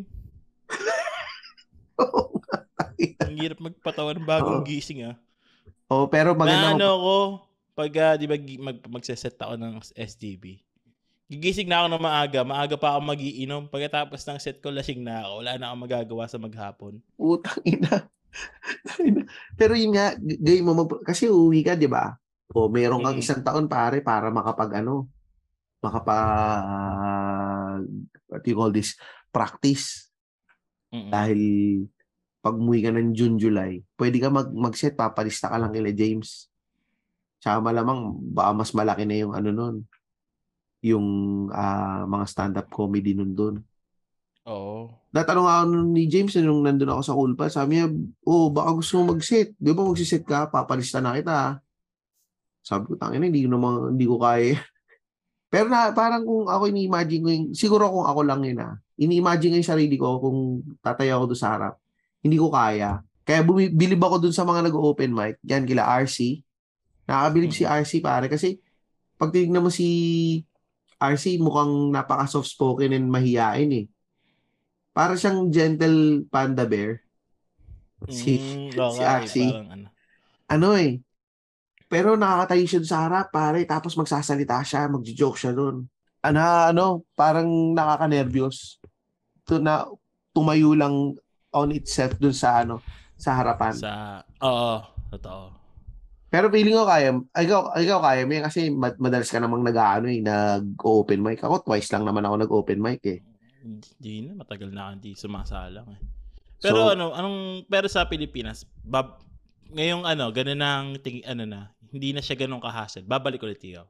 Ang 3.27 3.37
hirap 3.39 3.59
magpatawa 3.61 4.15
ng 4.15 4.29
bagong 4.29 4.63
Oo. 4.63 4.67
gising 4.67 5.11
ah. 5.11 5.17
oh, 5.91 6.07
pero 6.07 6.35
maganda 6.35 6.75
ano 6.75 6.91
ko, 6.99 7.17
pag 7.75 7.91
ah, 7.99 8.15
di 8.15 8.27
ba 8.31 8.39
mag, 8.39 8.79
magseset 8.87 9.35
ako 9.39 9.59
ng 9.59 9.83
SDB, 9.99 10.63
gigising 11.29 11.67
na 11.67 11.85
ako 11.85 11.87
ng 11.91 12.05
maaga, 12.05 12.41
maaga 12.45 12.77
pa 12.79 12.95
ako 12.95 13.11
magiinom. 13.11 13.63
Pagkatapos 13.73 14.21
ng 14.23 14.41
set 14.41 14.61
ko, 14.61 14.71
lasing 14.71 15.03
na 15.03 15.25
ako. 15.25 15.33
Wala 15.43 15.53
na 15.57 15.67
akong 15.73 15.85
magagawa 15.85 16.25
sa 16.29 16.39
maghapon. 16.39 17.01
Utang 17.17 17.61
ina. 17.65 18.07
Pero 19.59 19.73
yun 19.75 19.95
nga, 19.95 20.15
g- 20.19 20.39
gawin 20.39 20.67
mo, 20.67 20.85
mag- 20.85 21.05
kasi 21.07 21.31
uuwi 21.31 21.65
ka, 21.65 21.79
di 21.79 21.89
ba? 21.89 22.15
O 22.55 22.69
meron 22.69 23.03
kang 23.03 23.19
isang 23.19 23.43
taon 23.43 23.67
pare 23.67 24.05
para 24.05 24.29
makapag 24.29 24.85
ano, 24.85 25.09
makapag, 25.81 27.83
what 28.29 28.41
do 28.45 28.49
you 28.49 28.59
call 28.59 28.71
this, 28.71 28.95
practice. 29.33 30.13
Mm-mm. 30.93 31.11
Dahil 31.11 31.41
pag 32.45 32.61
umuwi 32.61 32.85
ka 32.85 32.93
ng 32.93 33.17
June, 33.17 33.41
July, 33.41 33.81
pwede 33.97 34.21
ka 34.21 34.29
mag, 34.29 34.53
mag-set, 34.53 34.93
papalista 34.93 35.49
ka 35.49 35.57
lang 35.57 35.73
kila 35.73 35.97
James. 35.97 36.53
Tsaka 37.41 37.65
malamang, 37.65 38.21
baka 38.21 38.53
mas 38.53 38.77
malaki 38.77 39.09
na 39.09 39.17
yung 39.17 39.33
ano 39.33 39.49
nun, 39.49 39.77
yung 40.85 41.07
ah, 41.49 42.05
mga 42.05 42.25
stand-up 42.29 42.69
comedy 42.69 43.17
nun 43.17 43.33
doon. 43.33 43.57
Oo. 44.45 44.93
Natanong 45.09 45.49
ako 45.49 45.65
nun 45.73 45.89
ni 45.97 46.05
James 46.05 46.37
nung 46.37 46.61
nandun 46.61 46.93
ako 46.93 47.01
sa 47.01 47.17
Ulpa, 47.17 47.49
sabi 47.49 47.81
niya, 47.81 47.89
oh, 48.29 48.53
baka 48.53 48.77
gusto 48.77 49.01
mo 49.01 49.17
mag-set. 49.17 49.57
Di 49.57 49.73
ba 49.73 49.81
mag-set 49.81 50.29
ka? 50.29 50.53
Papalista 50.53 51.01
na 51.01 51.17
kita. 51.17 51.65
Sabi 52.61 52.93
ko, 52.93 53.01
tangina, 53.01 53.25
hindi 53.25 53.49
ko 53.49 53.57
naman, 53.57 53.97
hindi 53.97 54.05
ko 54.05 54.21
kaya. 54.21 54.61
Pero 55.53 55.73
na, 55.73 55.97
parang 55.97 56.29
kung 56.29 56.45
ako 56.45 56.69
ini-imagine 56.69 57.23
ko 57.25 57.29
yung, 57.33 57.47
siguro 57.57 57.89
kung 57.89 58.05
ako 58.05 58.21
lang 58.21 58.45
yun 58.45 58.61
ah, 58.61 58.77
ini-imagine 59.01 59.57
ko 59.57 59.57
yung 59.65 59.71
sarili 59.73 59.97
ko 59.97 60.21
kung 60.21 60.61
tatayo 60.85 61.25
ako 61.25 61.33
doon 61.33 61.41
sa 61.41 61.53
harap. 61.57 61.75
Hindi 62.25 62.41
ko 62.41 62.49
kaya. 62.49 63.05
Kaya 63.25 63.45
bumibilib 63.45 64.01
ako 64.01 64.25
doon 64.25 64.35
sa 64.37 64.49
mga 64.49 64.65
nag-open 64.69 65.13
mic. 65.13 65.37
Yan, 65.45 65.69
kila 65.69 65.85
RC. 65.85 66.41
Nakakabilib 67.05 67.53
si 67.53 67.69
RC 67.69 68.01
pare 68.01 68.33
kasi 68.33 68.57
pag 69.21 69.29
tinignan 69.29 69.61
mo 69.61 69.69
si 69.69 69.89
RC 70.97 71.37
mukhang 71.37 71.93
napaka 71.93 72.25
soft 72.25 72.49
spoken 72.49 72.97
and 72.97 73.13
mahiyain 73.13 73.69
eh. 73.73 73.87
Para 74.97 75.21
siyang 75.21 75.53
gentle 75.53 76.25
panda 76.33 76.65
bear. 76.65 77.05
Si, 78.09 78.41
Mm, 78.41 78.73
si 78.73 79.01
RC. 79.05 79.37
Parang 79.53 79.69
ano. 79.69 79.87
ano 80.49 80.69
eh. 80.81 81.01
Pero 81.89 82.17
nakakatayo 82.17 82.65
siya 82.65 82.81
sa 82.85 82.99
harap, 83.05 83.29
pare. 83.29 83.69
Tapos 83.69 83.93
magsasalita 84.01 84.65
siya, 84.65 84.89
magjo-joke 84.89 85.39
siya 85.39 85.53
doon. 85.53 85.85
Ano, 86.25 86.41
ano, 86.41 86.85
parang 87.13 87.77
nakaka-nervyos. 87.77 88.81
To 89.45 89.61
na 89.61 89.85
tumayo 90.33 90.73
lang 90.73 91.15
on 91.55 91.71
itself 91.71 92.19
doon 92.19 92.35
sa 92.35 92.61
ano, 92.61 92.83
sa 93.15 93.39
harapan. 93.39 93.73
Sa, 93.73 94.21
oo, 94.43 94.75
totoo. 95.11 95.55
Pero 96.29 96.51
feeling 96.51 96.75
ko 96.75 96.83
kaya, 96.83 97.15
ikaw, 97.15 97.79
ikaw 97.79 97.99
kaya 98.03 98.27
mo 98.27 98.35
kasi 98.43 98.67
mad- 98.67 98.99
madalas 98.99 99.31
ka 99.31 99.39
namang 99.39 99.63
nag-ano 99.63 100.11
eh, 100.11 100.19
nag-open 100.19 101.23
mic. 101.23 101.39
Ako 101.39 101.63
twice 101.63 101.95
lang 101.95 102.03
naman 102.03 102.27
ako 102.27 102.35
nag-open 102.43 102.83
mic 102.83 103.03
eh. 103.07 103.23
Hindi 103.63 104.27
na, 104.27 104.43
matagal 104.43 104.75
na 104.75 104.93
hindi 104.93 105.15
sumasalang 105.15 105.95
eh. 105.95 106.01
Pero 106.59 106.91
So- 106.91 106.93
ano, 106.99 107.15
anong, 107.15 107.71
pero 107.71 107.87
sa 107.87 108.11
Pilipinas, 108.11 108.67
bab, 108.83 109.23
ngayong 109.71 110.03
ano, 110.03 110.27
ganun 110.35 110.59
ang 110.59 110.87
ting, 110.99 111.23
ano 111.23 111.47
na, 111.47 111.61
hindi 111.95 112.11
na 112.11 112.19
siya 112.19 112.35
ganun 112.35 112.59
ka-hassle. 112.59 113.07
Babalik 113.07 113.47
ulit 113.47 113.63
ikaw. 113.63 113.87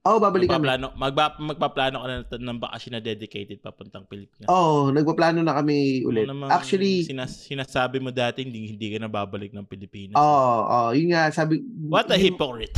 Oo, 0.00 0.16
oh, 0.16 0.20
babalik 0.20 0.48
kami. 0.48 0.64
Magpaplano, 0.64 0.86
magba, 0.96 1.24
magpaplano 1.36 1.96
ka 2.00 2.06
na 2.08 2.16
ng 2.24 2.60
bakasyon 2.64 2.92
na 2.96 3.04
dedicated 3.04 3.60
papuntang 3.60 4.08
Pilipinas. 4.08 4.48
Oo, 4.48 4.88
oh, 4.88 4.94
nagpaplano 4.96 5.44
na 5.44 5.52
kami 5.52 6.08
ulit. 6.08 6.24
Ano 6.24 6.48
Actually, 6.48 7.04
sinas, 7.04 7.44
sinasabi 7.44 8.00
mo 8.00 8.08
dati 8.08 8.40
hindi 8.40 8.72
hindi 8.72 8.96
ka 8.96 8.96
na 8.96 9.12
babalik 9.12 9.52
ng 9.52 9.68
Pilipinas. 9.68 10.16
oo, 10.16 10.24
oh, 10.24 10.88
oh, 10.88 10.90
yun 10.96 11.12
nga, 11.12 11.28
sabi... 11.28 11.60
What 11.84 12.08
a 12.08 12.16
yun- 12.16 12.32
hypocrite. 12.32 12.72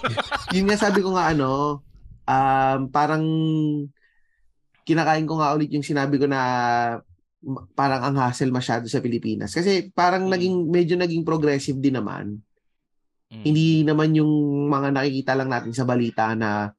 yun 0.54 0.70
nga 0.70 0.78
sabi 0.78 1.02
ko 1.02 1.10
nga 1.18 1.34
ano, 1.34 1.82
um, 2.30 2.80
parang 2.86 3.26
kinakain 4.86 5.26
ko 5.26 5.42
nga 5.42 5.50
ulit 5.58 5.74
yung 5.74 5.82
sinabi 5.82 6.22
ko 6.22 6.30
na 6.30 6.40
parang 7.74 8.14
ang 8.14 8.16
hassle 8.22 8.54
masyado 8.54 8.86
sa 8.86 9.02
Pilipinas. 9.02 9.50
Kasi 9.50 9.90
parang 9.90 10.30
Mm. 10.30 10.32
naging, 10.38 10.56
medyo 10.70 10.94
naging 10.94 11.26
progressive 11.26 11.82
din 11.82 11.98
naman. 11.98 12.38
Mm. 13.30 13.44
Hindi 13.46 13.66
naman 13.86 14.10
yung 14.12 14.32
mga 14.66 14.90
nakikita 14.90 15.32
lang 15.38 15.48
natin 15.48 15.70
sa 15.70 15.86
balita 15.86 16.34
na 16.34 16.74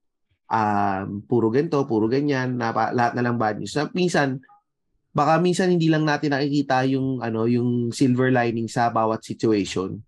um, 0.52 1.24
puro 1.24 1.48
ganito, 1.48 1.80
puro 1.88 2.12
ganyan, 2.12 2.60
na 2.60 2.76
pa- 2.76 2.92
lahat 2.92 3.16
na 3.16 3.24
lang 3.24 3.40
bad 3.40 3.56
news. 3.56 3.72
Na 3.72 3.88
minsan, 3.96 4.44
baka 5.12 5.40
minsan 5.40 5.72
hindi 5.72 5.88
lang 5.88 6.04
natin 6.04 6.36
nakikita 6.36 6.84
yung 6.92 7.24
ano 7.24 7.48
yung 7.48 7.96
silver 7.96 8.32
lining 8.32 8.68
sa 8.68 8.92
bawat 8.92 9.24
situation. 9.24 10.04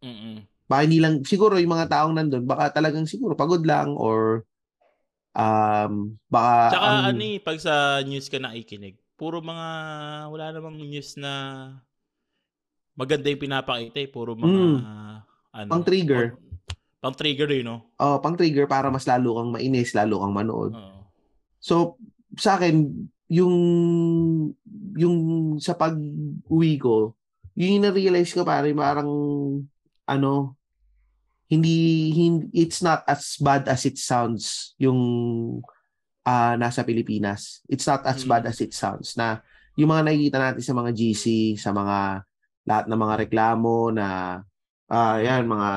Mm-mm. 0.00 0.40
Baka 0.64 0.88
hindi 0.88 1.04
lang, 1.04 1.20
siguro 1.20 1.60
yung 1.60 1.76
mga 1.76 1.92
taong 1.92 2.16
nandun, 2.16 2.48
baka 2.48 2.72
talagang 2.72 3.04
siguro 3.04 3.36
pagod 3.36 3.60
lang 3.60 3.92
or 3.92 4.48
um, 5.36 6.16
baka 6.32 6.72
Tsaka 6.72 6.88
ang- 6.88 7.04
ano 7.12 7.22
eh, 7.28 7.36
pag 7.44 7.60
sa 7.60 8.00
news 8.00 8.32
ka 8.32 8.40
nakikinig, 8.40 8.96
puro 9.20 9.44
mga, 9.44 9.68
wala 10.32 10.46
namang 10.48 10.80
news 10.80 11.20
na 11.20 11.32
maganda 12.96 13.28
yung 13.28 13.44
pinapakita 13.44 14.00
eh. 14.00 14.08
Puro 14.08 14.32
mga, 14.32 14.48
Mm. 14.48 14.80
Ano. 15.54 15.70
Pang 15.70 15.86
trigger. 15.86 16.34
Pang 16.98 17.14
trigger 17.14 17.48
yun, 17.52 17.66
no? 17.68 17.78
oh, 18.00 18.18
pang 18.18 18.34
trigger 18.34 18.66
para 18.66 18.90
mas 18.90 19.06
lalo 19.06 19.38
kang 19.38 19.54
mainis, 19.54 19.94
lalo 19.94 20.24
kang 20.24 20.34
manood. 20.34 20.72
Oo. 20.74 21.06
So, 21.62 21.96
sa 22.34 22.58
akin, 22.58 22.90
yung 23.30 23.54
yung 24.98 25.16
sa 25.62 25.72
pag-uwi 25.72 26.76
ko, 26.76 27.14
yun 27.54 27.78
yung 27.78 27.84
na-realize 27.88 28.34
ko 28.34 28.42
pare, 28.42 28.72
parang 28.74 29.08
ano, 30.04 30.58
hindi, 31.46 32.10
hindi 32.10 32.48
it's 32.56 32.80
not 32.80 33.04
as 33.06 33.36
bad 33.38 33.68
as 33.68 33.84
it 33.84 34.00
sounds 34.00 34.74
yung 34.80 34.98
ah, 36.24 36.56
nasa 36.56 36.80
Pilipinas. 36.82 37.60
It's 37.68 37.84
not 37.84 38.00
as 38.08 38.24
Mm. 38.24 38.28
bad 38.32 38.44
as 38.48 38.58
it 38.64 38.72
sounds 38.72 39.12
na 39.14 39.44
yung 39.76 39.92
mga 39.92 40.08
nakikita 40.08 40.38
natin 40.40 40.64
sa 40.64 40.72
mga 40.72 40.90
GC, 40.96 41.24
sa 41.60 41.68
mga 41.68 42.24
lahat 42.64 42.84
ng 42.88 42.96
mga 42.96 43.14
reklamo 43.28 43.92
na 43.92 44.40
ah 44.94 45.18
yan 45.18 45.42
mga 45.50 45.70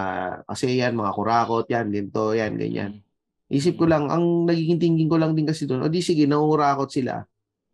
kasi 0.45 0.65
yan 0.78 0.93
mga 0.93 1.11
kurakot 1.18 1.65
yan 1.74 1.89
ganito 1.89 2.24
yan 2.38 2.53
ganyan 2.61 2.91
Mm. 3.01 3.05
Isip 3.47 3.80
ko 3.80 3.88
lang, 3.88 4.11
ang 4.11 4.43
nagiging 4.43 4.76
thinking 4.76 5.07
ko 5.07 5.15
lang 5.15 5.32
din 5.32 5.47
kasi 5.47 5.63
doon, 5.63 5.80
o 5.80 5.88
di 5.88 6.03
sige, 6.03 6.28
nangungurakot 6.28 6.91
sila. 6.91 7.24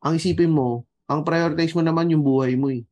Ang 0.05 0.21
isipin 0.21 0.53
mo, 0.53 0.85
ang 1.09 1.25
prioritize 1.25 1.73
mo 1.73 1.81
naman 1.81 2.13
yung 2.13 2.21
buhay 2.21 2.53
mo 2.53 2.69
eh. 2.69 2.85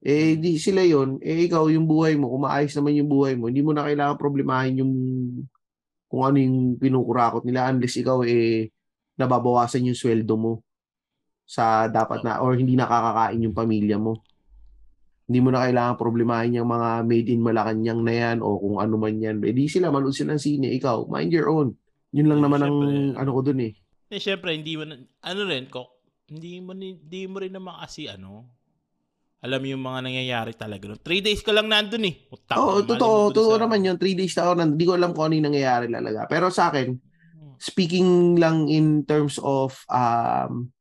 Eh, 0.00 0.38
di 0.40 0.56
sila 0.56 0.80
yon 0.86 1.18
eh 1.20 1.44
ikaw 1.50 1.68
yung 1.68 1.84
buhay 1.84 2.16
mo, 2.16 2.30
kung 2.32 2.48
maayos 2.48 2.72
naman 2.78 2.96
yung 2.96 3.10
buhay 3.10 3.34
mo, 3.36 3.50
hindi 3.52 3.60
mo 3.60 3.76
na 3.76 3.84
kailangan 3.84 4.16
problemahin 4.16 4.80
yung 4.80 4.92
kung 6.08 6.22
ano 6.24 6.38
yung 6.40 6.80
pinukurakot 6.80 7.44
nila 7.44 7.68
unless 7.68 8.00
ikaw 8.00 8.24
eh 8.24 8.72
nababawasan 9.20 9.84
yung 9.90 9.98
sweldo 9.98 10.34
mo 10.40 10.52
sa 11.44 11.90
dapat 11.90 12.24
na 12.24 12.40
or 12.40 12.56
hindi 12.56 12.78
nakakakain 12.78 13.44
yung 13.44 13.52
pamilya 13.52 14.00
mo. 14.00 14.22
Hindi 15.28 15.38
mo 15.38 15.52
na 15.52 15.60
kailangan 15.60 15.94
problemahin 15.94 16.56
yung 16.56 16.66
mga 16.66 17.04
made 17.04 17.28
in 17.28 17.44
Malacanang 17.44 18.00
na 18.00 18.14
yan 18.14 18.38
o 18.40 18.56
kung 18.56 18.80
ano 18.80 18.96
man 18.96 19.12
yan. 19.14 19.44
Eh 19.44 19.52
di 19.52 19.68
sila, 19.68 19.92
manood 19.92 20.16
sila 20.16 20.32
ng 20.32 20.40
sine. 20.40 20.72
Ikaw, 20.72 21.04
mind 21.04 21.30
your 21.30 21.52
own. 21.52 21.76
Yun 22.10 22.26
lang 22.26 22.40
Eh, 22.40 22.44
naman 22.48 22.60
ang 22.62 22.76
syempre. 22.80 23.20
ano 23.20 23.30
ko 23.30 23.40
dun 23.44 23.60
eh. 23.60 23.72
Eh, 24.08 24.16
syempre, 24.16 24.56
hindi 24.56 24.72
mo, 24.74 24.88
na- 24.88 25.04
ano 25.20 25.40
rin, 25.44 25.68
ko, 25.68 25.84
hindi 26.26 26.56
mo, 26.58 26.72
hindi 26.72 27.28
mo 27.28 27.36
rin 27.38 27.52
naman 27.52 27.76
kasi, 27.76 28.08
ano, 28.08 28.48
alam 29.38 29.60
yung 29.62 29.84
mga 29.84 30.00
nangyayari 30.02 30.56
talaga. 30.56 30.88
No? 30.88 30.96
Three 30.96 31.20
days 31.20 31.44
ka 31.44 31.52
lang 31.52 31.68
nandun 31.68 32.08
eh. 32.08 32.14
Puta, 32.24 32.56
Oo, 32.56 32.80
mo 32.80 32.88
totoo. 32.88 33.28
Totoo 33.28 33.54
sa- 33.54 33.62
naman 33.62 33.84
yun. 33.84 34.00
Three 34.00 34.16
days 34.16 34.32
na 34.32 34.48
ako 34.48 34.52
nandun. 34.56 34.74
Hindi 34.74 34.86
ko 34.88 34.94
alam 34.96 35.10
kung 35.12 35.24
ano 35.28 35.34
yung 35.36 35.46
nangyayari 35.46 35.86
talaga. 35.86 36.20
Pero 36.24 36.48
sa 36.48 36.72
akin, 36.72 36.96
speaking 37.56 38.08
lang 38.34 38.66
in 38.66 39.04
terms 39.04 39.36
of 39.38 39.76
um, 39.88 40.72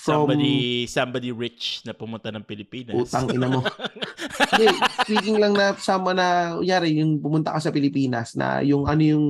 from 0.00 0.24
Somebody, 0.24 0.88
somebody 0.88 1.28
rich 1.28 1.84
na 1.84 1.92
pumunta 1.92 2.32
ng 2.32 2.40
Pilipinas. 2.40 2.96
utang 2.96 3.28
ina 3.28 3.52
mo. 3.52 3.60
Hindi, 4.56 4.66
speaking 5.04 5.36
lang 5.36 5.52
na 5.52 5.76
sama 5.76 6.16
na, 6.16 6.56
kunyari, 6.56 6.96
yung 7.04 7.20
pumunta 7.20 7.52
ka 7.52 7.60
sa 7.60 7.68
Pilipinas 7.68 8.32
na 8.32 8.64
yung 8.64 8.88
ano 8.88 9.02
yung 9.04 9.26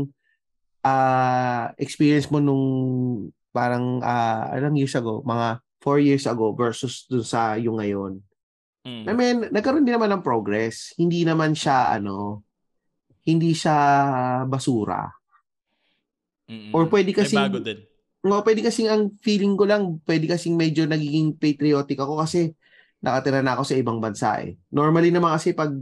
ah 0.80 1.74
experience 1.76 2.30
mo 2.30 2.38
nung 2.38 2.64
parang 3.50 3.98
uh, 3.98 4.54
ilang 4.54 4.78
years 4.78 4.94
ago, 4.94 5.26
mga 5.26 5.58
four 5.82 5.98
years 5.98 6.24
ago 6.30 6.54
versus 6.54 7.02
dun 7.10 7.26
sa 7.26 7.58
yung 7.58 7.82
ngayon. 7.82 8.22
Mm. 8.86 9.04
I 9.10 9.12
mean, 9.12 9.36
nagkaroon 9.50 9.82
din 9.82 9.98
naman 9.98 10.14
ng 10.14 10.24
progress. 10.24 10.94
Hindi 10.94 11.26
naman 11.26 11.52
siya, 11.58 11.90
ano, 11.98 12.46
hindi 13.26 13.52
siya 13.52 13.76
basura. 14.46 15.10
Mm-mm. 16.46 16.72
Or 16.72 16.86
pwede 16.86 17.10
May 17.12 17.18
kasi, 17.26 17.34
bago 17.36 17.58
din. 17.58 17.89
No, 18.24 18.44
pwede 18.44 18.60
kasing 18.60 18.88
ang 18.88 19.02
feeling 19.24 19.56
ko 19.56 19.64
lang, 19.64 20.00
pwede 20.04 20.28
kasing 20.28 20.56
medyo 20.56 20.84
nagiging 20.84 21.36
patriotic 21.36 22.00
ako 22.00 22.20
kasi 22.20 22.52
nakatira 23.00 23.40
na 23.40 23.56
ako 23.56 23.64
sa 23.64 23.76
ibang 23.80 23.98
bansa 23.98 24.44
eh. 24.44 24.60
Normally 24.68 25.08
naman 25.08 25.32
kasi 25.32 25.56
pag 25.56 25.72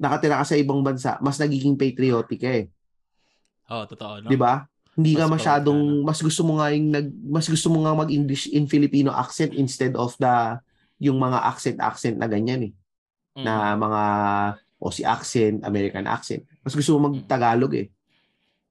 nakatira 0.00 0.40
ka 0.40 0.46
sa 0.48 0.56
ibang 0.56 0.80
bansa, 0.80 1.20
mas 1.20 1.36
nagiging 1.36 1.76
patriotic 1.76 2.40
ka 2.40 2.50
eh. 2.64 2.66
Oo, 3.68 3.84
totoo, 3.84 4.24
no? 4.24 4.28
'Di 4.32 4.38
ba? 4.40 4.64
Hindi 4.98 5.14
ka 5.14 5.28
Mas 5.28 5.34
masyadong 5.38 5.80
proud 6.02 6.06
mas 6.08 6.18
gusto 6.24 6.42
mo 6.42 6.58
nga 6.58 6.72
yung 6.72 6.88
nag 6.90 7.06
mas 7.28 7.46
gusto 7.46 7.68
mo 7.70 7.84
nga 7.84 7.92
mag-English 7.94 8.50
in 8.50 8.66
Filipino 8.66 9.12
accent 9.14 9.54
instead 9.54 9.94
of 9.94 10.16
the 10.18 10.58
yung 10.98 11.20
mga 11.20 11.38
accent 11.46 11.78
accent 11.78 12.16
na 12.18 12.26
ganyan 12.26 12.72
eh. 12.72 12.72
Mm. 13.38 13.44
Na 13.44 13.76
mga 13.78 14.02
Aussie 14.78 15.06
accent, 15.06 15.62
American 15.66 16.06
accent. 16.06 16.46
Mas 16.62 16.74
gusto 16.74 16.94
mo 16.96 17.10
mag-Tagalog 17.10 17.74
eh. 17.74 17.86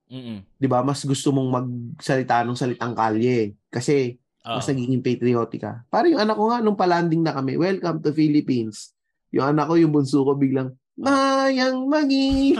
Mm-mm. 0.07 0.39
'Di 0.55 0.67
ba? 0.71 0.79
Mas 0.83 1.03
gusto 1.03 1.35
mong 1.35 1.49
magsalita 1.51 2.47
ng 2.47 2.55
salitang 2.55 2.95
kalye 2.95 3.55
kasi 3.67 4.15
Oo. 4.47 4.55
mas 4.59 4.67
nagiging 4.67 5.03
patriotic 5.03 5.61
ka. 5.63 5.83
Parang 5.91 6.15
yung 6.15 6.23
anak 6.23 6.35
ko 6.39 6.43
nga 6.47 6.63
nung 6.63 6.79
palanding 6.79 7.23
na 7.23 7.35
kami, 7.35 7.59
welcome 7.59 7.99
to 7.99 8.15
Philippines. 8.15 8.95
Yung 9.35 9.43
anak 9.51 9.67
ko, 9.67 9.75
yung 9.75 9.91
bunso 9.91 10.23
ko 10.23 10.33
biglang 10.39 10.71
mayang 10.95 11.85
magi. 11.91 12.55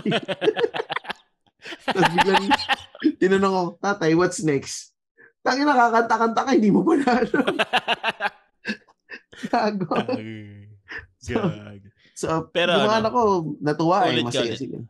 Tapos 1.95 2.11
biglang 2.15 2.45
tinanong 3.19 3.53
ko, 3.53 3.63
tatay, 3.79 4.11
what's 4.15 4.43
next? 4.43 4.91
Tangi 5.43 5.63
nakakanta-kanta 5.63 6.41
ka, 6.43 6.51
hindi 6.51 6.71
mo 6.71 6.83
pa 6.83 6.93
na. 6.99 7.13
Gago. 9.47 9.87
Gag. 9.95 10.27
Gag. 11.23 11.81
So, 12.17 12.49
Pero 12.51 12.75
yung 12.75 12.91
ano, 12.91 12.99
anak 12.99 13.11
ko, 13.13 13.23
natuwa 13.61 14.09
eh, 14.09 14.19
masaya 14.25 14.57
sila. 14.57 14.83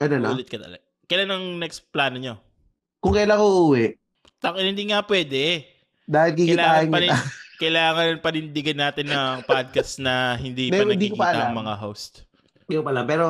Ano 0.00 0.14
na? 0.16 0.32
Ulit 0.32 0.48
ka 0.48 0.56
talaga. 0.56 0.89
Kailan 1.10 1.34
ang 1.34 1.58
next 1.58 1.90
plano 1.90 2.22
nyo? 2.22 2.38
Kung 3.02 3.10
kailan 3.10 3.34
ko 3.34 3.66
uuwi, 3.66 3.98
Takin, 4.38 4.62
hindi 4.62 4.94
nga 4.94 5.02
pwede. 5.02 5.66
dahil 6.06 6.38
Kailangan 6.38 6.86
kikitain 6.86 6.86
pa 6.86 6.98
rin, 7.02 7.10
kita. 7.10 7.58
kailangan 7.58 8.06
panindigan 8.22 8.78
natin 8.78 9.06
ng 9.10 9.34
podcast 9.42 9.98
na 9.98 10.38
hindi 10.38 10.70
pa 10.70 10.86
Hindi, 10.86 10.94
hindi 10.94 11.08
ko 11.10 11.18
pa 11.18 11.34
nagkikita 11.34 11.50
ang 11.50 11.58
mga 11.58 11.74
host. 11.82 12.30
Hindi 12.62 12.74
ko 12.78 12.82
pala. 12.86 13.02
Pero, 13.02 13.26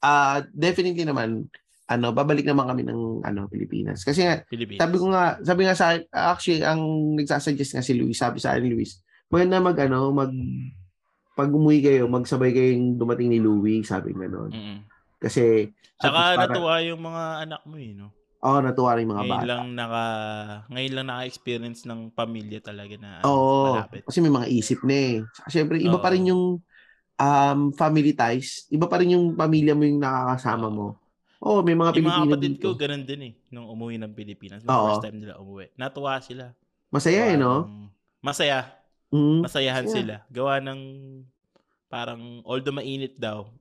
ah 0.00 0.40
definitely 0.48 1.04
naman, 1.04 1.44
ano, 1.92 2.08
babalik 2.08 2.48
naman 2.48 2.64
kami 2.64 2.88
ng 2.88 3.20
ano, 3.20 3.52
Pilipinas. 3.52 4.00
Kasi 4.00 4.24
nga, 4.24 4.40
Philippines. 4.48 4.80
sabi 4.80 4.96
ko 4.96 5.12
nga, 5.12 5.36
sabi 5.44 5.60
nga 5.68 5.76
sa 5.76 6.00
actually, 6.08 6.64
ang 6.64 6.80
nagsasuggest 7.20 7.76
nga 7.76 7.84
si 7.84 8.00
Luis, 8.00 8.16
sabi 8.16 8.40
sa 8.40 8.56
akin 8.56 8.64
Luis, 8.64 8.96
maganda 9.28 9.60
mag, 9.60 9.76
ano, 9.76 10.08
mag, 10.08 10.32
pag 11.36 11.52
umuwi 11.52 11.84
kayo, 11.84 12.08
magsabay 12.08 12.56
kayong 12.56 12.96
dumating 12.96 13.28
ni 13.28 13.44
Louie, 13.44 13.84
sabi 13.84 14.16
nga 14.16 14.24
noon. 14.24 14.56
Mm-mm. 14.56 14.89
Kasi, 15.20 15.68
para- 15.94 16.40
natuwa 16.40 16.80
yung 16.80 16.98
mga 16.98 17.22
anak 17.44 17.62
mo 17.62 17.76
eh, 17.76 17.92
no? 17.92 18.08
Oo, 18.40 18.58
natuwa 18.58 18.96
rin 18.96 19.04
mga 19.04 19.20
Ngayon 19.20 19.36
bata. 19.36 19.44
lang 19.46 19.64
naka 19.76 20.04
ngayon 20.72 20.92
lang 20.96 21.06
naka-experience 21.06 21.84
ng 21.84 22.08
pamilya 22.08 22.64
talaga 22.64 22.96
na 22.96 23.20
Oo, 23.20 23.76
malapit. 23.76 24.00
kasi 24.02 24.18
may 24.18 24.32
mga 24.32 24.48
isip 24.48 24.80
na 24.80 24.96
eh. 24.96 25.14
Saka 25.30 25.48
Siyempre, 25.50 25.76
iba 25.76 26.00
pa 26.00 26.08
Oo. 26.08 26.14
rin 26.16 26.24
yung 26.26 26.44
um, 27.14 27.60
family 27.70 28.16
ties. 28.16 28.64
Iba 28.66 28.88
pa 28.88 28.96
rin 28.96 29.12
yung 29.12 29.36
pamilya 29.36 29.76
mo 29.76 29.84
yung 29.84 30.00
nakakasama 30.00 30.66
Oo. 30.66 30.72
mo. 30.72 30.86
Oo, 31.40 31.60
may 31.60 31.72
mga 31.72 31.92
Yung 31.92 32.00
mga 32.00 32.16
Pilipino 32.16 32.24
kapatid 32.26 32.52
dito. 32.54 32.64
ko, 32.64 32.76
ganun 32.76 33.04
din 33.04 33.20
eh. 33.22 33.32
Nung 33.48 33.68
umuwi 33.68 33.96
ng 33.96 34.12
Pilipinas. 34.12 34.60
Oo. 34.62 34.86
first 34.90 35.04
time 35.04 35.20
nila 35.20 35.36
umuwi. 35.36 35.68
Natuwa 35.76 36.16
sila. 36.18 36.56
Masaya 36.88 37.28
eh, 37.28 37.36
Gawa 37.36 37.44
no? 37.44 37.52
ng- 37.62 37.88
Masaya. 38.20 38.58
Mm. 39.10 39.40
Masayahan 39.44 39.84
Masaya. 39.84 39.94
sila. 39.94 40.14
Gawa 40.28 40.54
ng 40.60 40.80
parang 41.86 42.40
although 42.42 42.72
mainit 42.72 43.16
daw, 43.16 43.52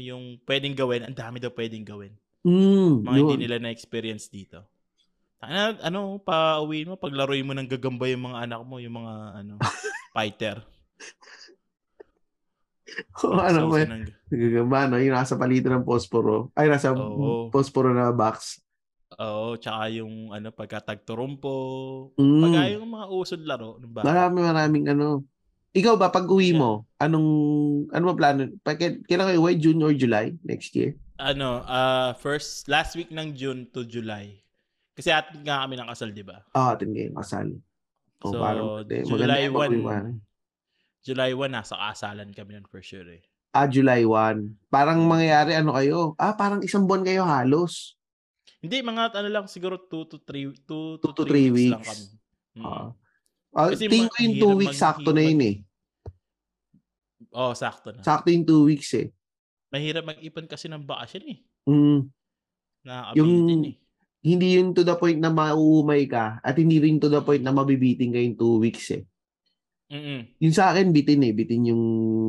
yung 0.00 0.38
pwedeng 0.44 0.74
gawin, 0.76 1.02
ang 1.06 1.16
dami 1.16 1.40
daw 1.40 1.50
pwedeng 1.52 1.84
gawin. 1.84 2.12
Mm, 2.46 3.02
Mga 3.02 3.16
yun. 3.18 3.26
hindi 3.26 3.36
nila 3.42 3.56
na-experience 3.58 4.30
dito. 4.30 4.62
Ano, 5.42 5.76
ano 5.82 5.98
pa 6.22 6.62
uwiin 6.64 6.88
mo, 6.88 6.96
paglaruin 6.96 7.44
mo 7.44 7.52
ng 7.52 7.68
gagamba 7.68 8.08
yung 8.08 8.32
mga 8.32 8.38
anak 8.48 8.60
mo, 8.64 8.80
yung 8.80 8.96
mga 9.02 9.14
ano, 9.42 9.54
fighter. 10.16 10.62
Oo, 13.26 13.36
ano 13.36 13.68
Sauce 13.68 13.84
ng- 13.90 14.08
gagamba, 14.30 14.86
no? 14.88 14.96
Yung 15.02 15.16
nasa 15.16 15.34
palitan 15.36 15.82
ng 15.82 15.86
posporo. 15.86 16.54
Ay, 16.54 16.70
nasa 16.70 16.94
Oo. 16.94 17.50
posporo 17.50 17.90
na 17.92 18.14
box. 18.14 18.62
Oo, 19.18 19.58
tsaka 19.58 19.90
yung 19.94 20.30
ano, 20.34 20.50
pagkatagturumpo. 20.50 21.54
Mm. 22.18 22.42
Pagka 22.42 22.62
yung 22.74 22.88
mga 22.90 23.06
usod 23.10 23.40
laro. 23.42 23.78
Bata. 23.82 24.06
Marami, 24.06 24.38
maraming 24.42 24.84
ano. 24.90 25.26
Ikaw 25.76 25.94
ba, 26.00 26.08
pag 26.08 26.24
uwi 26.24 26.56
mo, 26.56 26.88
anong, 26.96 27.28
ano 27.92 28.04
ba 28.08 28.14
plano? 28.16 28.48
Kailan 28.64 29.04
kayo 29.28 29.44
uwi? 29.44 29.60
June 29.60 29.84
or 29.84 29.92
July 29.92 30.32
next 30.40 30.72
year? 30.72 30.96
Ano, 31.20 31.60
uh, 31.64 32.16
first, 32.16 32.64
last 32.64 32.96
week 32.96 33.12
ng 33.12 33.36
June 33.36 33.68
to 33.68 33.84
July. 33.84 34.40
Kasi 34.96 35.12
atin 35.12 35.44
nga 35.44 35.60
kami 35.60 35.76
ng 35.76 35.88
kasal, 35.92 36.16
di 36.16 36.24
ba? 36.24 36.40
Ah, 36.56 36.72
atin 36.72 36.96
kayo, 36.96 37.12
kasal. 37.20 37.48
O, 38.24 38.32
So, 38.32 38.40
parang, 38.40 38.88
eh, 38.88 39.04
maganda 39.04 39.12
July 39.20 39.40
yung 39.44 39.54
mag-uwi 39.54 39.78
1. 39.78 39.84
pa. 39.84 39.96
July 41.04 41.30
1, 41.36 41.52
nasa 41.52 41.74
kasalan 41.76 42.32
kami 42.32 42.56
nun 42.56 42.66
for 42.66 42.80
sure 42.80 43.04
eh. 43.06 43.20
Ah, 43.52 43.68
July 43.68 44.08
1. 44.08 44.72
Parang 44.72 45.04
mangyayari, 45.04 45.60
ano 45.60 45.76
kayo? 45.76 46.16
Ah, 46.16 46.32
parang 46.32 46.64
isang 46.64 46.88
buwan 46.88 47.04
kayo 47.04 47.28
halos. 47.28 48.00
Hindi, 48.64 48.80
mga 48.80 49.12
ano 49.12 49.28
lang, 49.28 49.44
siguro 49.44 49.76
2 49.76 50.08
to 50.08 50.16
3 50.24 50.56
2 50.64 50.64
to 50.64 51.04
Two 51.04 51.12
to 51.12 51.22
3 51.22 51.28
three 51.28 51.48
weeks, 51.52 51.68
lang 51.68 51.84
weeks. 51.84 51.90
kami. 51.92 52.04
Mm. 52.56 52.64
Ah. 52.64 52.88
Ah, 53.52 53.68
Kasi 53.72 53.88
tingin 53.88 54.08
ko 54.08 54.16
yung 54.18 54.36
mahirap 54.36 54.48
2 54.48 54.60
weeks, 54.64 54.76
sakto 54.76 55.10
na 55.12 55.22
yun 55.22 55.40
eh. 55.44 55.56
Oo, 57.36 57.52
sakto 57.52 57.92
na. 57.92 58.00
Sakto 58.00 58.32
yung 58.32 58.42
2 58.42 58.64
weeks 58.64 58.90
eh. 58.96 59.12
Mahirap 59.68 60.04
mag-ipon 60.06 60.48
kasi 60.48 60.66
ng 60.66 60.82
bakasyon 60.82 61.24
eh. 61.28 61.38
Mm, 61.68 62.00
Nakakabitin 62.82 63.18
Yung- 63.18 63.66
eh. 63.66 63.74
hindi 64.26 64.48
yun 64.56 64.72
to 64.72 64.82
the 64.82 64.96
point 64.96 65.18
na 65.18 65.28
mauumay 65.28 66.06
ka 66.06 66.40
at 66.40 66.56
hindi 66.56 66.80
rin 66.80 66.98
to 66.98 67.06
the 67.06 67.20
point 67.20 67.42
na 67.42 67.52
mabibiting 67.52 68.10
ka 68.10 68.18
yung 68.18 68.34
2 68.34 68.56
weeks 68.58 68.90
eh. 68.90 69.04
Mm-mm. 69.86 70.34
Yung 70.42 70.50
sa 70.50 70.74
akin, 70.74 70.90
bitin 70.90 71.22
eh. 71.22 71.30
Bitin 71.30 71.70
yung 71.70 71.82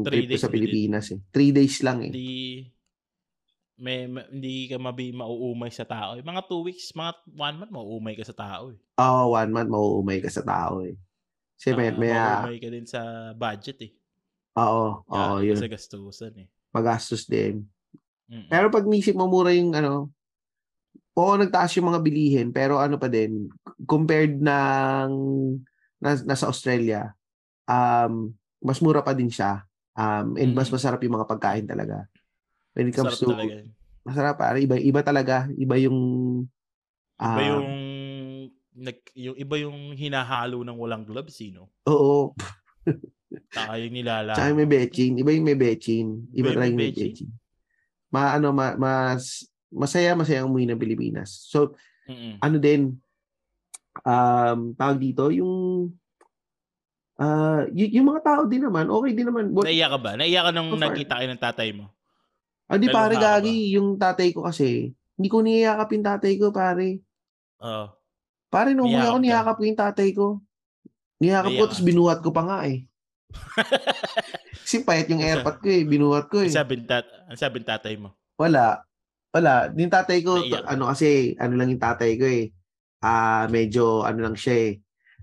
Three 0.05 0.29
trip 0.29 0.37
ko 0.37 0.37
sa 0.37 0.45
bitin. 0.45 0.61
Pilipinas 0.69 1.09
eh. 1.09 1.19
3 1.33 1.49
days 1.49 1.81
lang 1.81 2.05
eh. 2.05 2.11
Hindi 2.13 2.69
may, 3.77 4.05
ma- 4.05 4.25
hindi 4.27 4.65
ka 4.65 4.77
mabi 4.77 5.09
mauumay 5.09 5.69
sa 5.69 5.85
tao. 5.85 6.17
eh. 6.17 6.21
Mga 6.21 6.41
2 6.45 6.65
weeks, 6.65 6.93
mga 6.93 7.13
1 7.29 7.57
month 7.57 7.71
mauumay 7.71 8.13
ka 8.13 8.25
sa 8.25 8.33
tao 8.35 8.73
eh. 8.73 8.77
Oo, 8.97 9.33
one 9.33 9.51
month 9.53 9.69
mauumay 9.69 10.17
ka 10.17 10.29
sa 10.29 10.41
tao 10.41 10.81
eh. 10.81 10.97
Kasi 11.53 11.73
may, 11.73 11.89
Ah, 11.89 11.97
may, 11.97 12.11
ah, 12.11 12.41
mauumay 12.41 12.57
ka 12.57 12.69
din 12.69 12.85
sa 12.85 13.01
budget 13.33 13.77
eh. 13.85 13.91
Oo, 14.57 14.85
oo, 15.05 15.35
Galing 15.37 15.37
ka 15.37 15.47
yun. 15.53 15.61
Sa 15.61 15.69
gastusan 15.69 16.33
eh. 16.41 16.47
Magastos 16.73 17.23
din. 17.29 17.63
Mm-mm. 18.27 18.49
Pero 18.49 18.67
pag 18.73 18.83
nisip 18.89 19.15
mo 19.15 19.29
mura 19.29 19.53
yung 19.55 19.71
ano, 19.77 20.11
oo, 21.17 21.33
nagtaas 21.37 21.73
yung 21.77 21.89
mga 21.93 22.01
bilihin, 22.03 22.47
pero 22.53 22.77
ano 22.77 22.99
pa 23.01 23.07
din, 23.09 23.49
compared 23.89 24.37
ng 24.37 25.09
na, 25.97 26.09
nasa 26.25 26.45
Australia, 26.45 27.13
um, 27.65 28.29
mas 28.61 28.77
mura 28.81 29.01
pa 29.01 29.17
din 29.17 29.29
siya. 29.31 29.65
Um, 29.97 30.37
and 30.37 30.53
mas 30.53 30.69
Mm. 30.69 30.75
masarap 30.77 30.99
yung 31.01 31.15
mga 31.17 31.25
pagkain 31.29 31.65
talaga. 31.65 32.05
When 32.77 32.89
it 32.89 32.93
comes 32.93 33.17
Sarap 33.17 33.25
to, 33.25 33.33
talaga. 33.33 33.55
masarap, 34.05 34.35
pare, 34.37 34.57
iba, 34.61 34.77
iba 34.77 35.01
talaga. 35.01 35.49
Iba 35.57 35.75
yung, 35.81 35.97
Iba 37.17 37.41
ah, 37.41 37.49
yung 37.49 37.69
nag, 38.77 38.97
yung 39.17 39.33
iba 39.41 39.55
yung 39.57 39.97
hinahalo 39.97 40.61
ng 40.61 40.77
walang 40.77 41.01
gloves, 41.01 41.33
sino? 41.33 41.73
oo, 41.89 42.37
Saka 43.51 43.75
yung 43.83 43.95
nilala. 43.95 44.31
tsaka 44.31 44.55
may 44.55 44.69
betchin. 44.69 45.19
Iba 45.19 45.31
yung 45.35 45.47
may 45.47 45.57
betchin. 45.59 46.07
Iba 46.31 46.55
may 46.55 46.71
may 46.71 46.91
betchin. 46.95 47.27
Ma, 48.07 48.39
ano, 48.39 48.55
ma, 48.55 48.71
mas, 48.79 49.43
masaya, 49.67 50.15
masaya 50.15 50.47
umuwi 50.47 50.63
ng 50.63 50.79
Pilipinas. 50.79 51.43
So, 51.51 51.75
Mm-mm. 52.07 52.39
ano 52.39 52.55
din, 52.55 52.95
um, 54.07 54.71
tawag 54.79 54.99
dito, 55.03 55.27
yung 55.27 55.91
Ah, 57.17 57.65
y- 57.73 57.97
yung 57.97 58.13
mga 58.13 58.21
tao 58.21 58.41
din 58.45 58.61
naman, 58.61 58.93
okay 58.93 59.09
din 59.17 59.25
naman. 59.25 59.49
But, 59.49 59.65
Naiyak 59.65 59.89
ka 59.89 59.97
ba? 59.97 60.11
Naiyak 60.13 60.43
ka 60.45 60.51
nung 60.53 60.69
So 60.69 60.77
nakita 60.77 61.17
kayo 61.17 61.27
ng 61.33 61.41
tatay 61.41 61.69
mo? 61.73 61.89
ah, 62.69 62.77
di 62.77 62.85
pare 62.93 63.17
gagi, 63.17 63.73
yung 63.73 63.97
tatay 63.97 64.29
ko 64.37 64.45
kasi, 64.45 64.93
hindi 65.17 65.27
ko 65.31 65.41
niyayakap 65.41 65.97
yung 65.97 66.05
tatay 66.05 66.33
ko, 66.37 66.53
pare. 66.53 67.01
Oo. 67.57 67.85
Pare, 68.53 68.77
nung 68.77 68.93
Niyakap 68.93 69.09
ako, 69.09 69.17
ka? 69.17 69.23
niyakap 69.25 69.55
ko 69.57 69.63
yung 69.65 69.79
tatay 69.81 70.09
ko. 70.13 70.27
Niyakap 71.17 71.51
ko, 71.57 71.63
tapos 71.65 71.81
binuhat 71.81 72.19
ko 72.21 72.29
pa 72.29 72.43
nga 72.45 72.59
eh. 72.69 72.85
Kasi 74.63 74.83
payat 74.83 75.07
yung 75.09 75.23
airpot 75.23 75.57
ko 75.59 75.67
eh, 75.67 75.83
binuhat 75.87 76.27
ko 76.27 76.43
eh. 76.43 76.51
Ang 76.51 76.57
sabi, 76.59 76.73
tat- 76.83 77.13
ang 77.27 77.39
sabi 77.39 77.57
tatay 77.63 77.95
mo? 77.95 78.15
Wala. 78.35 78.83
Wala. 79.31 79.71
Yung 79.75 79.91
tatay 79.91 80.19
ko, 80.23 80.43
Naiyak. 80.43 80.65
ano 80.67 80.83
kasi, 80.91 81.33
ano 81.39 81.53
lang 81.55 81.69
yung 81.71 81.83
tatay 81.83 82.11
ko 82.19 82.25
eh. 82.27 82.51
Ah, 83.01 83.45
medyo, 83.47 84.03
ano 84.03 84.19
lang 84.27 84.35
siya 84.35 84.55
eh. 84.71 84.71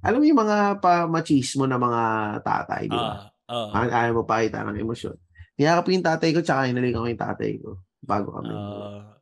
Alam 0.05 0.21
mo 0.21 0.25
yung 0.29 0.41
mga 0.45 0.79
pa-machismo 0.85 1.65
na 1.65 1.81
mga 1.81 2.03
tatay, 2.45 2.83
di 2.89 2.97
ba? 2.97 3.25
Oo. 3.49 3.73
Ay, 3.73 3.89
ayaw 3.89 4.13
mo 4.21 4.23
pakita 4.29 4.65
ng 4.65 4.81
emosyon. 4.81 5.17
Niyakap 5.57 5.83
ko 5.87 5.91
yung 5.93 6.07
tatay 6.07 6.31
ko, 6.35 6.41
tsaka 6.45 6.69
inalikan 6.69 7.03
ko 7.05 7.09
yung 7.09 7.25
tatay 7.25 7.51
ko. 7.61 7.71
Bago 8.05 8.29
kami. 8.37 8.53
Ah, 8.53 9.17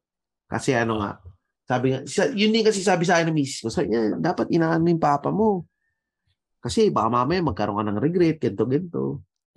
Kasi 0.51 0.75
ano 0.75 0.99
nga, 1.01 1.23
sabi 1.65 1.95
nga, 1.95 2.03
yun 2.35 2.53
din 2.53 2.67
kasi 2.67 2.83
sabi 2.83 3.07
sa 3.07 3.17
akin 3.17 3.31
ng 3.31 3.37
misis 3.39 3.63
ko, 3.63 3.71
sabi 3.71 3.95
niya, 3.95 4.19
dapat 4.19 4.51
inaan 4.53 4.83
mo 4.83 4.89
yung 4.91 5.01
papa 5.03 5.31
mo. 5.31 5.65
Kasi 6.63 6.95
baka 6.95 7.11
mamaya 7.11 7.43
magkaroon 7.43 7.83
ka 7.83 7.85
ng 7.91 7.99
regret, 7.99 8.39
ganito, 8.39 8.65
ganito. 8.65 9.03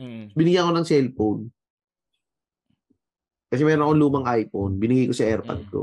mm. 0.01 0.33
Binigyan 0.33 0.67
ko 0.67 0.73
ng 0.73 0.89
cellphone. 0.89 1.41
Kasi 3.45 3.61
meron 3.61 3.85
akong 3.85 4.01
lumang 4.01 4.25
iPhone. 4.25 4.73
Binigay 4.75 5.05
ko 5.07 5.15
sa 5.15 5.29
AirPod 5.29 5.61
Mm. 5.63 5.69
ko. 5.69 5.81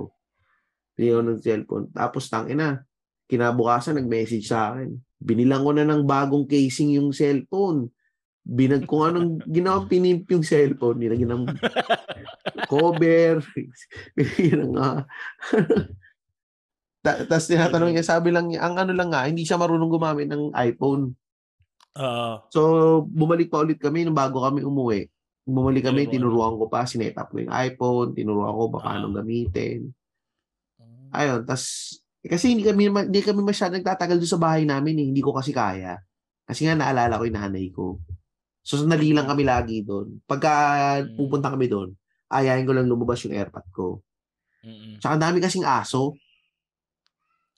Binigyan 0.98 1.16
ko 1.16 1.22
ng 1.24 1.40
cellphone. 1.40 1.84
Tapos 1.94 2.26
tangina, 2.26 2.82
kinabukasan 3.30 3.96
nag-message 3.96 4.44
sa 4.44 4.74
akin. 4.74 4.92
Binilang 5.16 5.62
ko 5.62 5.70
na 5.70 5.86
ng 5.86 6.02
bagong 6.02 6.44
casing 6.44 6.98
yung 6.98 7.14
cellphone. 7.14 7.88
Binag 8.42 8.90
kung 8.90 9.06
anong 9.06 9.46
ginawa 9.46 9.86
pinimp 9.86 10.26
yung 10.26 10.42
cellphone. 10.42 10.98
Nilagyan 10.98 11.30
ng 11.32 11.44
cover. 12.70 13.38
Binigyan 14.18 14.68
ng 14.68 14.76
ah. 14.76 15.06
Ta- 17.02 17.26
Tapos 17.26 17.50
tinatanong 17.50 17.90
niya, 17.92 18.06
sabi 18.06 18.30
lang 18.30 18.46
niya, 18.48 18.62
ang 18.62 18.78
ano 18.78 18.94
lang 18.94 19.10
nga, 19.10 19.26
hindi 19.26 19.42
siya 19.42 19.58
marunong 19.58 19.90
gumamit 19.90 20.30
ng 20.30 20.54
iPhone. 20.54 21.12
Oo. 21.92 22.32
So, 22.48 22.60
bumalik 23.04 23.50
pa 23.50 23.60
ulit 23.60 23.76
kami 23.76 24.06
nung 24.06 24.16
bago 24.16 24.40
kami 24.40 24.62
umuwi. 24.62 25.10
Bumalik 25.42 25.82
kami, 25.84 26.06
Tinuruan. 26.06 26.54
ko 26.54 26.70
pa, 26.70 26.86
sinet 26.86 27.18
up 27.18 27.28
ko 27.28 27.42
yung 27.42 27.50
iPhone, 27.50 28.14
tinuruan 28.14 28.54
ko 28.54 28.70
pa 28.70 28.78
paano 28.86 29.10
Ah. 29.10 29.14
gamitin. 29.20 29.90
Ayun, 31.12 31.42
tas 31.44 31.92
kasi 32.22 32.54
hindi 32.54 32.62
kami 32.62 32.86
hindi 32.88 33.20
kami 33.20 33.42
masyadong 33.42 33.82
nagtatagal 33.82 34.16
doon 34.16 34.32
sa 34.32 34.40
bahay 34.40 34.62
namin 34.62 34.94
eh. 34.96 35.06
Hindi 35.10 35.20
ko 35.20 35.34
kasi 35.34 35.50
kaya. 35.50 35.98
Kasi 36.46 36.64
nga 36.64 36.78
naalala 36.78 37.18
ko 37.18 37.26
yung 37.26 37.34
nanay 37.36 37.66
ko. 37.68 37.98
So, 38.62 38.78
sandali 38.78 39.10
lang 39.10 39.26
kami 39.26 39.42
lagi 39.42 39.82
doon. 39.82 40.22
Pagka 40.22 40.52
Mm. 41.02 41.18
pupunta 41.18 41.50
kami 41.50 41.66
doon, 41.66 41.90
ayahin 42.30 42.62
ko 42.62 42.72
lang 42.72 42.86
lumabas 42.86 43.18
yung 43.26 43.34
airpot 43.34 43.66
ko. 43.74 43.86
Tsaka 45.02 45.18
dami 45.18 45.42
kasing 45.42 45.66
aso. 45.66 46.14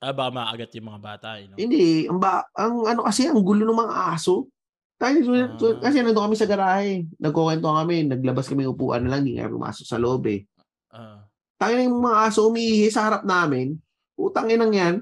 Ah, 0.04 0.12
baka 0.12 0.30
maagat 0.30 0.68
yung 0.76 0.88
mga 0.92 1.00
bata, 1.00 1.28
eh, 1.40 1.48
no? 1.48 1.56
Hindi, 1.56 2.04
ang, 2.04 2.20
ba, 2.20 2.44
ang 2.52 2.84
ano 2.84 3.00
kasi, 3.08 3.24
ang 3.24 3.40
gulo 3.40 3.64
ng 3.64 3.80
mga 3.80 3.94
aso. 4.12 4.52
Tayo, 5.00 5.16
Ah. 5.32 5.56
kasi 5.80 6.04
nandun 6.04 6.28
kami 6.28 6.36
sa 6.36 6.44
garahe. 6.44 7.08
Nagkukwento 7.16 7.72
kami, 7.72 8.04
naglabas 8.04 8.44
kami 8.46 8.68
upuan 8.68 9.08
na 9.08 9.16
lang, 9.16 9.24
hindi 9.24 9.40
kami 9.40 9.56
pumasok 9.56 9.86
sa 9.88 9.96
loob 9.96 10.28
eh. 10.28 10.44
Ah. 10.92 11.24
Tayo 11.56 11.80
yung 11.80 12.04
mga 12.04 12.18
aso 12.28 12.44
umiihi 12.46 12.92
sa 12.92 13.08
harap 13.08 13.24
namin. 13.24 13.80
Utangin 14.14 14.60
nang 14.60 14.70
yan. 14.70 14.94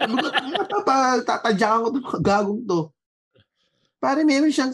Sabi 0.00 0.14
ko, 0.16 0.26
"Tata- 0.64 1.20
Tatadyakan 1.20 1.80
ko 1.80 1.88
itong 1.92 2.06
mga 2.08 2.20
gagong 2.24 2.62
to. 2.64 2.80
Pare, 4.00 4.24
meron 4.24 4.48
siyang, 4.48 4.72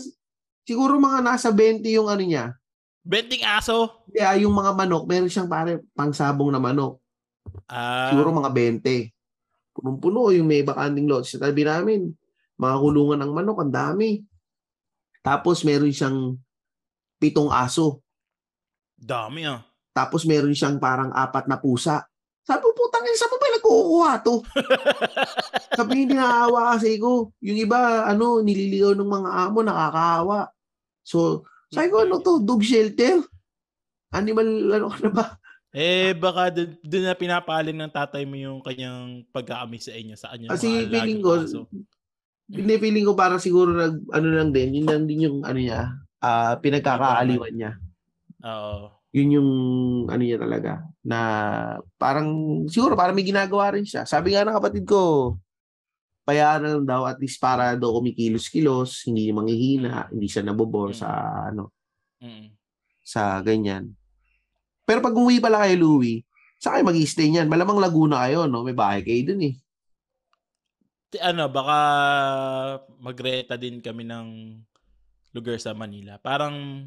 siguro 0.62 0.96
mga 0.96 1.18
nasa 1.20 1.50
20 1.50 1.90
yung 1.90 2.06
ano 2.06 2.22
niya. 2.22 2.54
Benting 3.02 3.42
aso! 3.42 4.06
Kaya 4.08 4.38
yung 4.38 4.54
mga 4.54 4.70
manok, 4.72 5.04
meron 5.06 5.26
siyang 5.26 5.50
pare 5.50 5.82
pangsabong 5.92 6.50
na 6.50 6.62
manok. 6.62 6.98
Ah, 7.66 8.10
Siguro 8.10 8.30
mga 8.30 8.50
20. 8.50 9.10
Punong-puno 9.76 10.32
yung 10.32 10.48
may 10.48 10.64
bakanting 10.64 11.04
lot 11.04 11.28
sa 11.28 11.36
tabi 11.36 11.68
namin. 11.68 12.08
Mga 12.56 12.76
kulungan 12.80 13.20
ng 13.20 13.32
manok, 13.36 13.60
ang 13.60 13.72
dami. 13.72 14.24
Tapos 15.20 15.60
meron 15.68 15.92
siyang 15.92 16.40
pitong 17.20 17.52
aso. 17.52 18.00
dami 18.96 19.44
ah. 19.44 19.60
Tapos 19.92 20.24
meron 20.24 20.56
siyang 20.56 20.80
parang 20.80 21.12
apat 21.12 21.44
na 21.44 21.60
pusa. 21.60 22.08
Sabi 22.46 22.62
ko, 22.62 22.70
putang 22.78 23.04
ina, 23.04 23.18
saan 23.18 23.36
ba 23.36 23.48
nagkukuha 23.58 24.12
to? 24.22 24.34
Sabi 25.76 26.06
hindi 26.06 26.14
nakakawa 26.14 26.78
kasi 26.78 26.96
ko. 26.96 27.34
Yung 27.42 27.58
iba, 27.58 28.06
ano, 28.06 28.38
nililigaw 28.40 28.94
ng 28.94 29.10
mga 29.10 29.30
amo, 29.34 29.58
nakakawa. 29.66 30.40
So, 31.02 31.42
sabi 31.74 31.90
ko, 31.90 32.06
ano 32.06 32.22
to? 32.22 32.38
Dog 32.46 32.62
shelter? 32.62 33.18
Animal, 34.14 34.48
ano 34.78 34.86
ka 34.88 34.98
na 35.02 35.10
ba? 35.10 35.26
Eh, 35.76 36.16
baka 36.16 36.48
dun, 36.48 36.72
dun 36.80 37.04
na 37.04 37.12
pinapalin 37.12 37.76
ng 37.76 37.92
tatay 37.92 38.24
mo 38.24 38.32
yung 38.32 38.64
kanyang 38.64 39.28
pagkakami 39.28 39.76
sa 39.76 39.92
inyo 39.92 40.16
sa 40.16 40.32
kanya. 40.32 40.56
Kasi 40.56 40.88
feeling 40.88 41.20
ko, 41.20 41.44
hindi 42.48 42.74
feeling 42.80 43.04
ko 43.04 43.12
parang 43.12 43.36
siguro 43.36 43.76
nag, 43.76 44.00
ano 44.08 44.28
lang 44.32 44.56
din, 44.56 44.72
yun 44.80 44.88
lang 44.88 45.04
din 45.04 45.28
yung, 45.28 45.38
ano 45.44 45.58
niya, 45.60 45.92
ah 46.24 46.56
pinagkakaaliwan 46.64 47.52
niya. 47.52 47.72
Oo. 48.40 48.88
Yun 49.12 49.36
yung, 49.36 49.50
ano 50.08 50.22
niya 50.24 50.40
talaga, 50.40 50.80
na 51.04 51.18
parang, 52.00 52.28
siguro 52.72 52.96
parang 52.96 53.12
may 53.12 53.28
ginagawa 53.28 53.76
rin 53.76 53.84
siya. 53.84 54.08
Sabi 54.08 54.32
nga 54.32 54.48
ng 54.48 54.56
kapatid 54.56 54.88
ko, 54.88 55.36
bayaran 56.24 56.88
daw 56.88 57.04
at 57.04 57.20
least 57.20 57.36
para 57.36 57.76
daw 57.76 58.00
kumikilos-kilos, 58.00 59.04
hindi 59.12 59.28
manghihina, 59.28 60.08
hindi 60.08 60.24
siya 60.24 60.40
nabobor 60.40 60.96
Mm. 60.96 60.98
sa, 60.98 61.08
ano, 61.52 61.68
Mm. 62.24 62.48
sa 63.04 63.44
ganyan. 63.44 63.92
Pero 64.86 65.02
pag 65.02 65.12
umuwi 65.18 65.42
pala 65.42 65.66
kayo, 65.66 65.74
Louie, 65.82 66.22
saan 66.62 66.80
kayo 66.80 66.88
mag-stay 66.94 67.28
niyan? 67.28 67.50
Malamang 67.50 67.82
Laguna 67.82 68.22
kayo, 68.24 68.46
no? 68.46 68.62
May 68.62 68.72
bahay 68.72 69.02
kayo 69.02 69.34
dun 69.34 69.42
eh. 69.50 69.54
Ano, 71.18 71.48
baka 71.50 71.78
magreta 73.02 73.58
din 73.58 73.82
kami 73.82 74.06
ng 74.06 74.26
lugar 75.34 75.58
sa 75.58 75.74
Manila. 75.74 76.16
Parang 76.22 76.86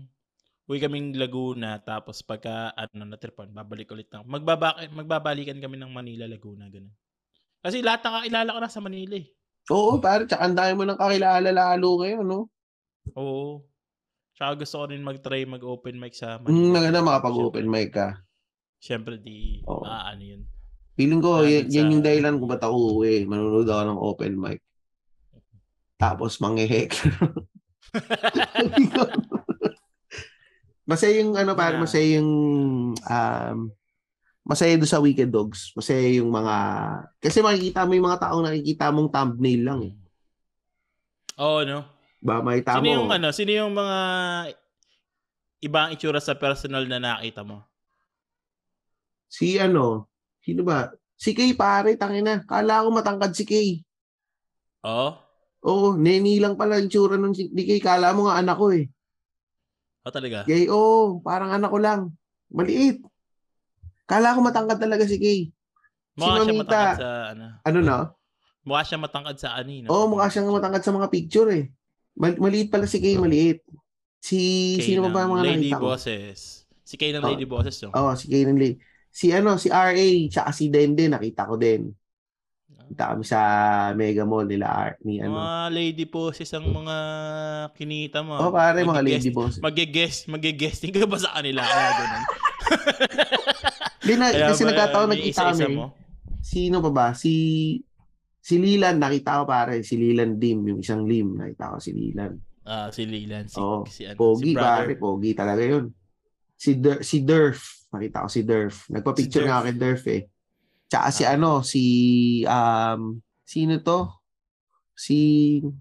uwi 0.70 0.78
kaming 0.80 1.18
Laguna 1.18 1.82
tapos 1.82 2.22
pagka 2.22 2.72
ano 2.78 3.04
na 3.04 3.18
tripan, 3.18 3.50
babalik 3.50 3.90
ulit 3.90 4.08
ng 4.14 4.22
magbaba 4.26 4.78
magbabalikan 4.94 5.58
kami 5.58 5.82
ng 5.82 5.92
Manila, 5.92 6.30
Laguna 6.30 6.70
ganun. 6.70 6.94
Kasi 7.60 7.84
lahat 7.84 8.06
ng 8.06 8.16
kakilala 8.22 8.50
ko 8.56 8.60
na 8.62 8.72
sa 8.72 8.82
Manila 8.82 9.16
eh. 9.18 9.28
Oo, 9.70 10.02
pare, 10.02 10.26
tsaka 10.26 10.50
ang 10.50 10.58
dami 10.58 10.74
mo 10.74 10.84
nang 10.86 10.98
kakilala 10.98 11.50
lalo 11.54 11.90
ngayon, 12.02 12.26
no? 12.26 12.50
Oo. 13.14 13.69
Tsaka 14.40 14.56
gusto 14.56 14.76
ko 14.80 14.86
rin 14.88 15.04
mag-try 15.04 15.44
mag-open 15.44 16.00
mic 16.00 16.16
sa 16.16 16.40
Mm, 16.40 16.48
Manila. 16.48 16.72
maganda 16.80 17.00
makapag-open 17.04 17.68
mic 17.68 17.92
ka. 17.92 18.24
Siyempre 18.80 19.20
di 19.20 19.60
Oo. 19.68 19.84
maaano 19.84 20.24
yun. 20.24 20.42
Feeling 20.96 21.20
ko, 21.20 21.44
Nandun 21.44 21.52
yan, 21.52 21.66
yan 21.68 21.92
yung 21.92 22.04
dahilan 22.04 22.40
kung 22.40 22.48
ba't 22.48 22.64
ako 22.64 22.76
uuwi. 22.96 23.28
Manonood 23.28 23.68
ako 23.68 23.84
ng 23.84 24.00
open 24.00 24.34
mic. 24.40 24.60
Tapos 25.96 26.40
manghihek. 26.40 26.96
masaya 30.88 31.20
yung 31.20 31.36
ano 31.36 31.52
pare, 31.54 31.76
Yeah. 31.76 31.84
masaya 31.84 32.08
yung 32.16 32.32
um, 32.96 33.58
masaya 34.42 34.80
doon 34.80 34.88
sa 34.88 35.04
Wicked 35.04 35.30
Dogs. 35.30 35.76
Masaya 35.76 36.08
yung 36.16 36.32
mga 36.32 36.56
kasi 37.20 37.44
makikita 37.44 37.84
mo 37.84 37.92
yung 37.94 38.08
mga 38.08 38.22
taong 38.24 38.48
nakikita 38.48 38.88
mong 38.90 39.12
thumbnail 39.12 39.62
lang 39.62 39.80
eh. 39.84 39.94
Oo, 41.38 41.64
no? 41.64 41.84
Ba, 42.20 42.44
makita 42.44 42.76
Sino 42.78 42.84
mo. 42.84 42.92
yung 43.00 43.10
ano, 43.10 43.28
sino 43.32 43.52
yung 43.52 43.72
mga 43.72 43.98
ibang 45.62 45.92
itsura 45.96 46.20
sa 46.20 46.36
personal 46.36 46.84
na 46.86 47.00
nakita 47.00 47.48
mo? 47.48 47.64
Si 49.30 49.56
ano, 49.56 50.10
sino 50.44 50.68
ba? 50.68 50.92
Si 51.16 51.36
Kay 51.36 51.56
pare, 51.56 51.96
tangina. 51.96 52.44
Kala 52.44 52.84
ko 52.84 52.92
matangkad 52.92 53.32
si 53.36 53.44
Kay. 53.44 53.70
Oo? 54.84 55.16
Oo, 55.60 55.88
neni 56.00 56.40
lang 56.40 56.56
pala 56.56 56.80
yung 56.80 56.88
tsura 56.88 57.16
nun 57.20 57.36
si 57.36 57.52
ni 57.52 57.64
Kay. 57.64 57.80
Kala 57.80 58.16
mo 58.16 58.28
nga 58.28 58.40
anak 58.40 58.56
ko 58.56 58.72
eh. 58.72 58.88
O 60.04 60.12
talaga? 60.12 60.48
Kay, 60.48 60.68
oo, 60.72 61.20
parang 61.20 61.52
anak 61.52 61.72
ko 61.72 61.80
lang. 61.80 62.02
Maliit. 62.52 63.04
Kala 64.08 64.36
ko 64.36 64.40
matangkad 64.42 64.80
talaga 64.80 65.04
si 65.08 65.20
Kay. 65.20 65.40
Mukha 66.20 66.44
siya 66.44 66.52
Mamita. 66.52 66.64
matangkad 66.64 67.00
sa 67.00 67.10
ano. 67.32 67.46
Ano 67.64 67.80
na? 67.80 67.98
Mukha 68.64 68.82
siya 68.84 68.98
matangkad 69.00 69.38
sa 69.40 69.50
ani. 69.56 69.84
No? 69.84 69.88
Oo, 69.92 70.06
mukha 70.12 70.28
siyang 70.28 70.52
matangkad 70.52 70.84
sa 70.84 70.92
mga 70.92 71.08
picture 71.12 71.52
eh. 71.52 71.68
Mal- 72.16 72.40
maliit 72.40 72.70
pala 72.70 72.86
si 72.86 72.98
Kay, 72.98 73.16
maliit. 73.16 73.62
Si, 74.20 74.40
Kay 74.78 74.86
sino 74.86 75.06
pa 75.06 75.12
ba 75.12 75.22
ng 75.24 75.32
mga 75.32 75.44
Lady 75.44 75.70
nakita? 75.70 75.80
Bosses. 75.80 76.40
Si 76.84 76.96
Kay 76.96 77.12
ng 77.12 77.22
Oh. 77.22 77.30
Lady 77.30 77.46
Bosses, 77.46 77.78
no? 77.84 77.92
Oo, 77.92 78.12
si 78.14 78.26
Kay 78.26 78.44
ng 78.44 78.58
Lady. 78.58 78.76
Si 79.10 79.30
ano, 79.30 79.56
si 79.56 79.68
RA, 79.68 79.94
tsaka 80.28 80.50
si 80.50 80.70
Dende, 80.70 81.06
nakita 81.06 81.46
ko 81.46 81.56
din. 81.56 81.90
Kita 82.90 83.14
kami 83.14 83.22
sa 83.22 83.40
Mega 83.94 84.26
Mall 84.26 84.50
nila, 84.50 84.66
R, 84.66 84.98
ni 85.04 85.22
ano. 85.22 85.38
Mga 85.38 85.58
Lady 85.70 86.06
Bosses 86.06 86.50
ang 86.52 86.66
mga 86.66 86.96
kinita 87.74 88.22
mo. 88.22 88.34
Oo, 88.36 88.50
pare, 88.50 88.82
mga 88.82 89.06
lady 89.06 89.30
boss. 89.30 89.62
Mag-guest, 89.62 90.26
mag-guesting 90.26 90.90
ka 90.90 91.06
ba 91.06 91.18
sa 91.18 91.38
kanila? 91.38 91.62
Kaya 91.62 91.90
ganun. 91.94 92.24
Di 94.00 94.14
na, 94.16 94.26
kasi 94.34 94.66
nagkataon 94.66 95.08
nagkita 95.08 95.54
isa-isa 95.54 95.66
kami. 95.66 95.76
mo? 95.78 95.94
Sino 96.42 96.82
pa 96.82 96.90
ba? 96.90 97.08
Si 97.14 97.32
Si 98.40 98.56
Lilan, 98.58 98.98
nakita 98.98 99.42
ko 99.42 99.44
pare, 99.46 99.84
si 99.84 99.96
Lilan 99.96 100.40
Dim, 100.40 100.64
yung 100.66 100.80
isang 100.80 101.04
Lim, 101.04 101.36
nakita 101.36 101.76
ko 101.76 101.78
si 101.78 101.92
Lilan. 101.92 102.34
Ah, 102.64 102.88
si 102.90 103.04
Leland, 103.04 103.50
si, 103.50 103.58
Oo. 103.58 103.82
si, 103.84 104.06
ano, 104.06 104.16
Pogi 104.16 104.54
si 104.54 104.56
brother. 104.56 104.86
pare, 104.86 104.94
pogi 104.96 105.32
talaga 105.34 105.64
yun. 105.64 105.86
Si 106.54 106.78
Dur- 106.78 107.02
si 107.02 107.24
Durf, 107.24 107.90
nakita 107.90 108.24
ko 108.24 108.30
si 108.30 108.42
Durf. 108.44 108.86
Nagpa-picture 108.88 109.44
Si 109.44 109.48
nga 109.48 109.58
Durf. 109.58 109.66
kay 109.66 109.76
Durf 109.76 110.04
eh. 110.08 110.22
Tsaka 110.86 111.08
si 111.10 111.24
Ah. 111.26 111.34
ano, 111.34 111.52
si 111.62 111.84
um 112.46 113.02
sino 113.42 113.82
to? 113.82 114.00
Si 114.94 115.18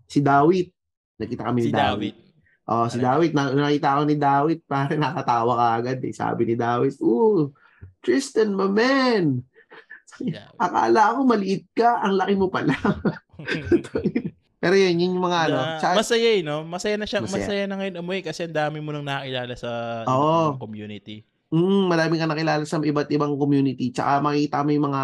si 0.07 0.19
Dawit. 0.21 0.73
Nakita 1.19 1.45
kami 1.45 1.61
Si 1.61 1.69
ni 1.69 1.75
Dawit. 1.75 2.15
David. 2.15 2.27
Oh, 2.69 2.85
si? 2.87 3.01
Dawit, 3.01 3.33
na, 3.33 3.49
nakita 3.51 3.97
ko 3.97 4.03
ni 4.05 4.17
Dawit, 4.17 4.61
pare 4.65 4.95
nakatawa 4.97 5.53
ka 5.57 5.67
agad 5.77 5.99
eh. 6.01 6.13
Sabi 6.13 6.43
ni 6.45 6.55
Dawit, 6.55 6.95
"Ooh, 7.01 7.53
Tristan, 8.01 8.53
my 8.53 8.69
man. 8.69 9.43
David. 10.21 10.59
Akala 10.61 11.15
ko 11.15 11.21
maliit 11.23 11.65
ka, 11.73 12.01
ang 12.01 12.15
laki 12.15 12.35
mo 12.35 12.49
pala." 12.49 12.75
Pero 14.59 14.75
yun, 14.75 14.99
yun 14.99 15.15
yung 15.15 15.23
mga 15.23 15.39
ano. 15.47 15.57
Na- 15.57 15.79
Tsaka- 15.79 15.97
masaya 15.97 16.31
eh, 16.35 16.43
no? 16.43 16.67
Masaya 16.67 16.99
na 16.99 17.07
siya, 17.07 17.23
Masaya. 17.23 17.47
masaya, 17.47 17.63
na 17.65 17.79
ngayon 17.79 18.03
umuwi 18.03 18.21
kasi 18.21 18.43
ang 18.43 18.57
dami 18.57 18.83
mo 18.83 18.91
nang 18.91 19.07
nakilala 19.07 19.55
sa 19.55 20.03
ibang 20.03 20.59
community. 20.59 21.23
Mm, 21.49 21.87
marami 21.87 22.19
ka 22.19 22.27
nakilala 22.27 22.63
sa 22.67 22.77
iba't 22.77 23.07
ibang 23.09 23.39
community. 23.39 23.89
Tsaka 23.89 24.19
makita 24.19 24.61
mo 24.61 24.71
yung 24.71 24.87
mga 24.91 25.03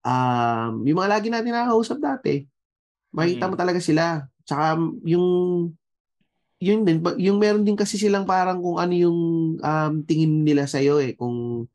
um, 0.00 0.72
yung 0.86 0.96
mga 0.96 1.10
lagi 1.10 1.28
natin 1.28 1.50
nakakausap 1.50 1.98
dati. 1.98 2.46
Makita 3.10 3.44
mo 3.44 3.58
Mm. 3.58 3.60
talaga 3.60 3.80
sila. 3.82 4.04
Tsaka 4.46 4.78
yung 5.04 5.26
yun 6.60 6.84
din, 6.84 7.00
yung 7.18 7.40
meron 7.40 7.64
din 7.64 7.74
kasi 7.74 7.96
silang 7.96 8.22
parang 8.22 8.60
kung 8.60 8.76
ano 8.76 8.92
yung 8.94 9.18
um, 9.56 9.92
tingin 10.04 10.44
nila 10.44 10.64
sa 10.64 10.78
iyo 10.78 11.00
eh. 11.00 11.16
Kung 11.16 11.66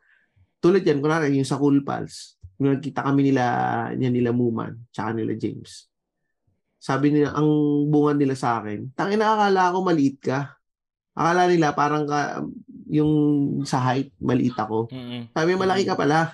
tulad 0.58 0.80
yan, 0.82 1.04
kunwari 1.04 1.34
yung 1.34 1.44
sa 1.44 1.60
Cool 1.60 1.84
Pals. 1.84 2.38
Nagkita 2.56 3.04
kami 3.04 3.32
nila, 3.32 3.44
yan 3.92 4.16
nila 4.16 4.32
Muman, 4.32 4.80
tsaka 4.96 5.12
nila 5.12 5.36
James. 5.36 5.92
Sabi 6.80 7.12
nila, 7.12 7.34
ang 7.36 7.50
bunga 7.90 8.14
nila 8.16 8.38
sa 8.38 8.62
akin, 8.62 8.94
tangin 8.94 9.20
na 9.20 9.34
akala 9.36 9.74
ko 9.74 9.82
maliit 9.82 10.22
ka. 10.22 10.56
Akala 11.18 11.50
nila 11.50 11.74
parang 11.74 12.06
ka, 12.06 12.46
yung 12.88 13.12
sa 13.66 13.82
height, 13.82 14.14
maliit 14.22 14.56
ako. 14.56 14.88
Mm-mm. 14.94 15.34
Sabi, 15.34 15.58
malaki 15.58 15.84
ka 15.84 15.98
pala. 15.98 16.32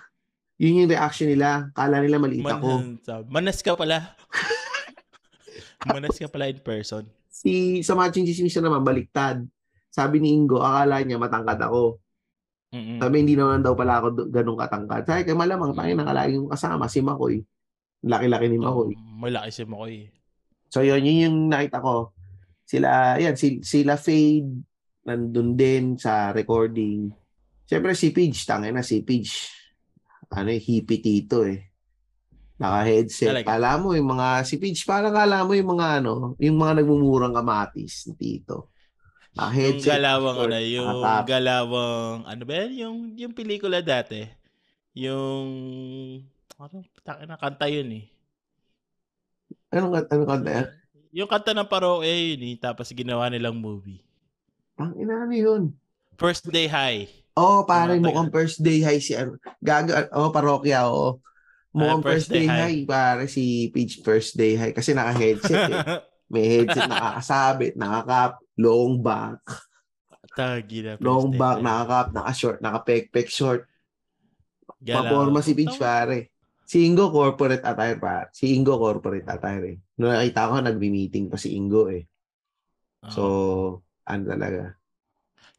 Yun 0.62 0.86
yung 0.86 0.92
reaction 0.94 1.32
nila. 1.32 1.72
Akala 1.74 2.04
nila 2.04 2.22
maliit 2.22 2.46
ako. 2.46 2.70
Man, 2.70 3.00
sa- 3.02 3.26
manas 3.26 3.64
ka 3.64 3.74
pala. 3.74 4.14
manas 5.88 6.18
ka 6.20 6.28
pala 6.30 6.52
in 6.52 6.62
person. 6.62 7.08
Si, 7.32 7.82
sa 7.82 7.98
matching 7.98 8.28
chismis 8.28 8.54
na 8.60 8.70
naman, 8.70 8.86
baliktad. 8.86 9.42
Sabi 9.90 10.22
ni 10.22 10.36
Ingo, 10.36 10.62
akala 10.62 11.02
niya 11.02 11.18
matangkad 11.18 11.58
ako. 11.58 11.98
Mm-mm. 12.72 13.04
Sabi, 13.04 13.16
hindi 13.20 13.36
naman 13.36 13.60
daw 13.60 13.76
pala 13.76 14.00
ako 14.00 14.32
ganun 14.32 14.56
katangkad. 14.56 15.04
Sabi, 15.04 15.28
kaya 15.28 15.36
malamang, 15.36 15.76
tangin 15.76 16.00
na 16.00 16.08
kalagi 16.08 16.40
yung 16.40 16.48
kasama, 16.48 16.88
si 16.88 17.04
Makoy. 17.04 17.44
Laki-laki 18.08 18.48
ni 18.48 18.58
Makoy. 18.58 18.96
Malaki 18.96 19.50
si 19.52 19.64
Makoy. 19.68 20.08
So 20.72 20.80
yun, 20.80 21.04
yun 21.04 21.28
yung 21.28 21.38
nakita 21.52 21.84
ko. 21.84 22.16
Sila, 22.64 23.20
yan, 23.20 23.36
si, 23.36 23.60
sila 23.60 24.00
Fade, 24.00 24.64
nandun 25.04 25.60
din 25.60 26.00
sa 26.00 26.32
recording. 26.32 27.12
Siyempre 27.68 27.92
si 27.92 28.16
Pidge, 28.16 28.48
tangin 28.48 28.80
na 28.80 28.84
si 28.84 29.04
Pidge. 29.04 29.52
Ano 30.32 30.48
eh, 30.48 30.64
hippie 30.64 31.04
tito 31.04 31.44
eh. 31.44 31.76
Naka-headset. 32.56 33.36
Talaga? 33.36 33.48
Kala 33.52 33.72
mo 33.84 33.92
yung 33.92 34.16
mga, 34.16 34.48
si 34.48 34.56
Pidge, 34.56 34.88
parang 34.88 35.12
kala 35.12 35.44
mo 35.44 35.52
yung 35.52 35.76
mga 35.76 36.00
ano, 36.00 36.40
yung 36.40 36.56
mga 36.56 36.80
nagmumurang 36.80 37.36
kamatis 37.36 38.08
ni 38.08 38.16
tito. 38.16 38.71
Yung 39.32 39.40
Naka-headset. 39.40 39.88
galawang 39.88 40.38
or 40.38 40.50
ano, 40.52 40.60
yung 40.60 40.88
nakatap. 41.00 41.24
galawang, 41.26 42.18
ano 42.28 42.42
ba 42.44 42.54
yan? 42.54 42.72
Yung, 42.76 42.98
yung 43.16 43.34
pelikula 43.34 43.80
dati. 43.80 44.28
Yung, 44.92 45.48
ano, 46.58 46.76
takin 47.02 47.28
na 47.28 47.40
kanta 47.40 47.72
yun 47.72 47.90
eh. 47.96 48.06
Anong, 49.72 50.04
anong 50.04 50.28
kanta 50.30 50.50
yan? 50.52 50.68
Yung 51.14 51.30
kanta 51.32 51.52
ng 51.52 51.68
paro 51.68 52.04
eh 52.04 52.36
yun 52.36 52.44
eh. 52.44 52.56
Tapos 52.60 52.92
ginawa 52.92 53.32
nilang 53.32 53.56
movie. 53.56 54.04
Ang 54.76 55.00
ina 55.00 55.24
ano 55.24 55.32
yun? 55.32 55.64
First 56.16 56.52
Day 56.52 56.68
High. 56.68 57.08
Oh, 57.32 57.64
pare, 57.64 57.96
taga- 57.96 58.04
mukhang 58.04 58.28
first 58.28 58.60
day 58.60 58.84
high 58.84 59.00
si 59.00 59.16
ano. 59.16 59.40
Gaga, 59.64 60.12
oh, 60.12 60.36
parokya, 60.36 60.84
oo. 60.92 61.24
Mukhang 61.72 62.04
Ah, 62.04 62.06
first, 62.06 62.28
day, 62.28 62.44
high. 62.44 62.84
pare, 62.84 63.24
si 63.32 63.72
Peach 63.72 64.04
first 64.04 64.36
day 64.36 64.60
high. 64.60 64.76
Kasi 64.76 64.92
naka-headset 64.92 65.64
eh. 65.72 65.80
May 66.32 66.44
headset, 66.60 66.92
nakakasabit, 66.92 67.80
nakakap, 67.80 68.44
long 68.62 69.02
back, 69.02 69.42
Tagi 70.32 70.80
na. 70.80 70.96
Long 71.04 71.36
back, 71.36 71.60
nakakap, 71.60 72.08
naka-short, 72.16 72.58
naka-pek-pek 72.64 73.28
short. 73.28 73.68
Paporma 74.80 75.44
si 75.44 75.54
Tama. 75.54 75.76
pare. 75.76 76.32
Si 76.64 76.88
Ingo, 76.88 77.12
corporate 77.12 77.60
attire, 77.68 78.00
pare. 78.00 78.32
Si 78.32 78.56
Ingo, 78.56 78.80
corporate 78.80 79.28
attire 79.28 79.76
eh. 79.76 79.78
Noong 80.00 80.16
nakita 80.16 80.48
ko, 80.48 80.56
nagbi-meeting 80.64 81.28
pa 81.28 81.36
si 81.36 81.60
Ingo 81.60 81.92
eh. 81.92 82.08
So, 83.12 83.24
Oo. 83.24 83.84
ano 84.08 84.24
talaga. 84.24 84.80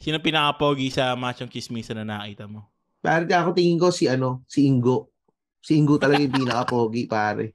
Sino 0.01 0.25
pinaka-pogi 0.25 0.89
sa 0.89 1.13
machong 1.13 1.53
kismisa 1.53 1.93
na 1.93 2.09
nakita 2.09 2.49
mo? 2.49 2.73
Pare, 3.05 3.29
ako 3.29 3.53
tingin 3.53 3.77
ko 3.77 3.93
si 3.93 4.09
ano, 4.09 4.41
si 4.49 4.65
Ingo. 4.65 5.13
Si 5.61 5.77
Ingo 5.77 6.01
talaga 6.01 6.25
yung 6.25 6.33
pinaka-pogi, 6.33 7.05
pare. 7.05 7.53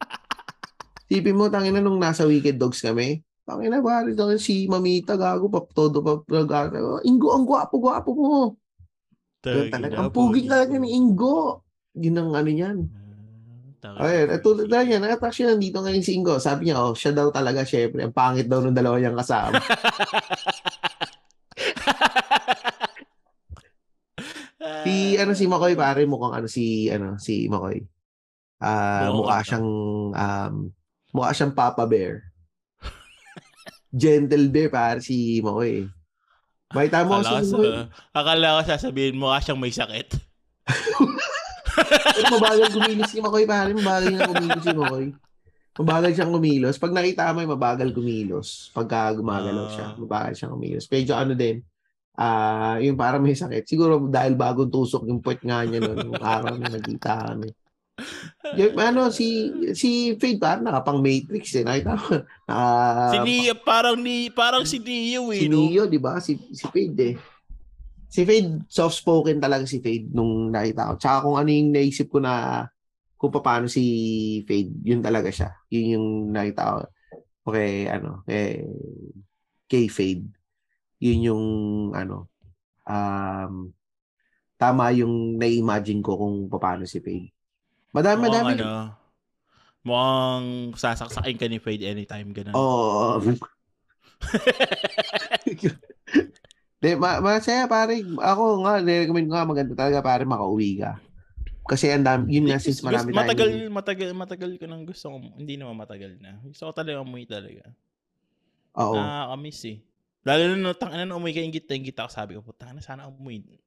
Tipin 1.10 1.34
mo, 1.34 1.50
tangin 1.50 1.74
na 1.74 1.82
nung 1.82 1.98
nasa 1.98 2.30
Wicked 2.30 2.62
Dogs 2.62 2.84
kami. 2.84 3.26
Tangin 3.48 3.72
na, 3.72 3.80
pare, 3.80 4.12
tangin 4.12 4.36
si 4.44 4.68
Mamita, 4.68 5.16
gago, 5.16 5.48
pa, 5.48 5.64
todo 5.72 6.04
pa, 6.04 6.20
gago. 6.44 7.00
Ingo, 7.08 7.32
ang 7.32 7.48
gwapo-gwapo 7.48 8.12
mo. 8.12 8.60
Yun 9.48 9.72
Tagi 9.72 9.72
talaga. 9.72 10.04
Ang 10.04 10.12
pogi. 10.12 10.44
talaga 10.44 10.76
ni 10.76 10.92
Ingo. 10.92 11.64
Yun 11.96 12.20
ang 12.20 12.32
ano 12.36 12.50
yan. 12.52 12.78
Ah, 13.88 13.96
tagi 13.96 13.98
Ayun, 14.04 14.28
pogi. 14.44 14.68
na 14.68 14.84
yan, 14.84 15.00
nakatak 15.00 15.32
siya 15.32 15.56
nandito 15.56 15.80
ngayon 15.80 16.04
si 16.04 16.12
Ingo. 16.20 16.36
Sabi 16.44 16.68
niya, 16.68 16.76
oh, 16.84 16.92
siya 16.92 17.16
daw 17.16 17.32
talaga, 17.32 17.64
syempre, 17.64 18.04
ang 18.04 18.12
pangit 18.12 18.52
daw 18.52 18.60
ng 18.60 18.76
dalawa 18.76 19.00
niyang 19.00 19.16
kasama. 19.16 19.56
Si 24.84 25.16
ano 25.20 25.32
si 25.36 25.48
Makoy 25.48 25.76
pare 25.80 26.04
mukhang 26.04 26.44
ano 26.44 26.48
si 26.48 26.88
ano 26.92 27.16
si 27.20 27.48
Makoy. 27.48 27.80
Ah 28.60 29.08
Oo, 29.12 29.24
mukha 29.24 29.40
siyang 29.46 29.68
um 30.12 30.54
mukha 31.16 31.32
siyang 31.32 31.54
Papa 31.56 31.88
Bear. 31.88 32.27
Gentle 33.92 34.48
Bear 34.52 34.70
pare 34.70 35.00
si 35.00 35.40
Makoy. 35.40 35.88
Makita 36.76 37.08
mo 37.08 37.24
Akala 37.24 37.40
ko, 37.40 37.48
sa, 37.48 37.58
akala 38.12 38.48
ko 38.56 38.62
sasabihin 38.68 39.16
mo 39.16 39.32
ka 39.32 39.40
siyang 39.40 39.62
may 39.62 39.72
sakit. 39.72 40.08
Pero 41.78 42.28
mabagal 42.34 42.70
kumilos 42.74 43.08
si 43.08 43.20
Makoy 43.24 43.46
pare, 43.48 43.72
mabagal 43.72 44.12
na 44.12 44.28
kumilos 44.28 44.64
si 44.64 44.74
Makoy. 44.76 45.08
Mabagal 45.78 46.12
siyang 46.18 46.34
kumilos. 46.34 46.76
Pag 46.76 46.92
nakita 46.92 47.32
mo, 47.32 47.46
mabagal 47.46 47.90
kumilos. 47.94 48.74
Pagka 48.74 49.14
gumagalaw 49.14 49.66
Ah. 49.70 49.72
siya, 49.72 49.86
mabagal 49.96 50.34
siyang 50.34 50.54
kumilos. 50.58 50.86
Medyo 50.90 51.14
ano 51.14 51.34
din, 51.38 51.62
ah 52.18 52.82
yung 52.82 52.98
parang 52.98 53.22
may 53.22 53.38
sakit. 53.38 53.64
Siguro 53.64 54.02
dahil 54.10 54.34
bagong 54.34 54.74
tusok 54.74 55.06
yung 55.06 55.22
puwet 55.22 55.40
nga 55.46 55.62
niya 55.64 55.80
noon, 55.80 56.12
yung 56.12 56.18
araw 56.18 56.58
na 56.58 56.68
nagkita 56.68 57.14
kami. 57.30 57.54
Yung, 58.56 58.78
ano, 58.78 59.10
si 59.10 59.50
si 59.74 60.14
Fade 60.22 60.38
parang 60.38 60.64
nakapang 60.64 61.02
Matrix 61.02 61.52
eh. 61.58 61.66
Nakita 61.66 61.98
mo? 61.98 62.08
Naka, 62.48 63.12
si 63.12 63.18
Neo, 63.26 63.54
parang 63.60 63.98
ni 63.98 64.30
parang 64.30 64.64
si 64.64 64.78
Neo 64.78 65.34
eh. 65.34 65.42
si 65.44 65.48
no? 65.50 65.66
Neo, 65.66 65.84
di 65.90 66.00
ba? 66.00 66.22
Si, 66.22 66.38
si 66.54 66.64
Fade 66.70 67.02
eh. 67.02 67.16
Si 68.08 68.24
Fade, 68.24 68.64
soft-spoken 68.70 69.42
talaga 69.42 69.68
si 69.68 69.84
Fade 69.84 70.14
nung 70.14 70.54
nakita 70.54 70.94
ko. 70.94 70.94
Tsaka 70.96 71.18
kung 71.28 71.36
ano 71.36 71.50
yung 71.52 71.70
naisip 71.76 72.08
ko 72.08 72.24
na 72.24 72.64
kung 73.18 73.34
paano 73.34 73.66
si 73.68 73.84
Fade, 74.46 74.72
yun 74.86 75.02
talaga 75.02 75.34
siya. 75.34 75.50
Yun 75.74 75.88
yung 75.98 76.08
nakita 76.32 76.62
ko. 76.64 76.80
Okay, 77.48 77.88
ano, 77.90 78.24
eh, 78.30 78.64
kay 79.68 79.90
Fade. 79.90 80.30
Yun 81.02 81.20
yung, 81.34 81.46
ano, 81.96 82.32
um, 82.88 83.72
tama 84.58 84.90
yung 84.96 85.38
na-imagine 85.38 86.02
ko 86.02 86.18
kung 86.18 86.48
paano 86.48 86.88
si 86.88 87.02
Fade. 87.04 87.37
Madami, 87.92 88.28
Mukhang 88.28 88.46
madami. 88.46 88.62
ano, 88.62 88.72
mukhang 89.82 90.46
sasaksakin 90.76 91.38
ka 91.40 91.48
ni 91.48 91.60
Fade 91.60 91.88
anytime, 91.88 92.30
ganun. 92.36 92.54
Oo. 92.54 93.22
De, 96.78 96.94
ma 96.94 97.18
masaya 97.18 97.66
pare. 97.66 98.06
Ako 98.06 98.62
nga, 98.62 98.78
recommend 98.78 99.28
ko 99.30 99.34
nga 99.34 99.50
maganda 99.50 99.74
talaga 99.74 99.98
pare 100.06 100.24
makauwi 100.30 100.78
ka. 100.78 101.02
Kasi 101.68 101.90
ang 101.92 102.06
dami, 102.06 102.38
yun 102.38 102.48
nga 102.48 102.62
since 102.62 102.80
Gusto- 102.80 102.88
marami 102.88 103.10
matagal, 103.12 103.50
tayong... 103.50 103.74
matagal, 103.74 104.10
matagal 104.14 104.52
ko 104.56 104.66
nang 104.70 104.86
gusto 104.88 105.06
ko, 105.12 105.18
hindi 105.36 105.58
naman 105.58 105.76
matagal 105.76 106.16
na. 106.22 106.38
Gusto 106.46 106.70
ko 106.70 106.72
talaga 106.72 107.02
umuwi 107.04 107.26
talaga. 107.28 107.66
Oo. 108.78 108.96
Nakakamiss 108.96 109.62
eh. 109.68 109.78
Lalo 110.24 110.42
na 110.48 110.56
nung 110.56 110.78
tangina 110.78 111.04
na 111.04 111.18
umuwi 111.18 111.34
ka, 111.36 111.42
ingit 111.44 111.66
na 111.68 111.76
ingit 111.76 111.98
ako. 111.98 112.10
Sabi 112.14 112.32
ko, 112.38 112.46
putang 112.46 112.72
na, 112.72 112.80
sana 112.80 113.10
umuwi. 113.10 113.58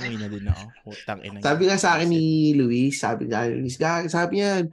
Umuwi 0.00 0.14
na 0.16 0.28
din 0.28 0.46
ako. 0.48 0.64
Putang 0.84 1.20
ina. 1.22 1.38
Sabi 1.44 1.62
nga 1.68 1.76
sa 1.78 1.90
akin 1.96 2.08
ni 2.10 2.52
Luis, 2.56 2.98
sabi 3.00 3.28
nga 3.28 3.46
ni 3.46 3.62
Luis, 3.64 3.76
"Gag- 3.78 4.10
sabi 4.10 4.40
niya, 4.40 4.64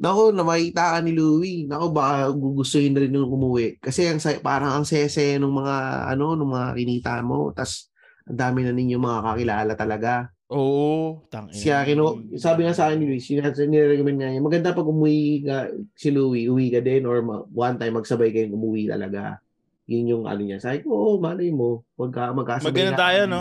Nako, 0.00 0.32
na 0.32 0.40
makita 0.40 0.96
ka 0.96 0.98
ni 1.04 1.12
Louie. 1.12 1.68
Nako, 1.68 1.92
baka 1.92 2.32
gugustuhin 2.32 2.96
na 2.96 3.04
rin 3.04 3.12
yung 3.12 3.28
umuwi. 3.28 3.76
Kasi 3.84 4.08
ang, 4.08 4.16
parang 4.40 4.72
ang 4.80 4.88
sese 4.88 5.36
ng 5.36 5.52
mga, 5.52 5.76
ano, 6.08 6.32
ng 6.40 6.48
mga 6.48 6.68
kinita 6.72 7.12
mo. 7.20 7.52
tas 7.52 7.92
ang 8.24 8.40
dami 8.40 8.64
na 8.64 8.72
ninyo 8.72 8.96
mga 8.96 9.20
kakilala 9.28 9.72
talaga. 9.76 10.32
Oo, 10.48 11.28
tang 11.28 11.52
Siya, 11.52 11.84
kino, 11.84 12.16
sabi 12.40 12.64
nga 12.64 12.72
sa 12.72 12.88
akin 12.88 12.96
ni 12.96 13.06
Luis, 13.12 13.28
sinasabi 13.28 13.68
nirecommend 13.68 14.18
nga 14.18 14.28
niya, 14.32 14.40
maganda 14.40 14.72
pag 14.72 14.88
umuwi 14.88 15.44
ka, 15.44 15.68
si 15.92 16.08
Louie, 16.08 16.48
uwi 16.48 16.72
ka 16.72 16.80
din 16.80 17.04
or 17.04 17.20
ma- 17.20 17.44
one 17.52 17.76
time 17.76 18.00
magsabay 18.00 18.32
kayong 18.32 18.56
umuwi 18.56 18.88
talaga. 18.88 19.36
Yun 19.84 20.10
yung 20.16 20.24
ano 20.24 20.40
niya. 20.40 20.64
Sabi 20.64 20.80
ko, 20.80 20.96
oo, 20.96 21.12
malay 21.20 21.52
mo. 21.52 21.84
Pagka 21.92 22.32
magkasabay 22.32 22.72
Maganda 22.72 22.96
tayo, 22.96 23.20
no? 23.28 23.40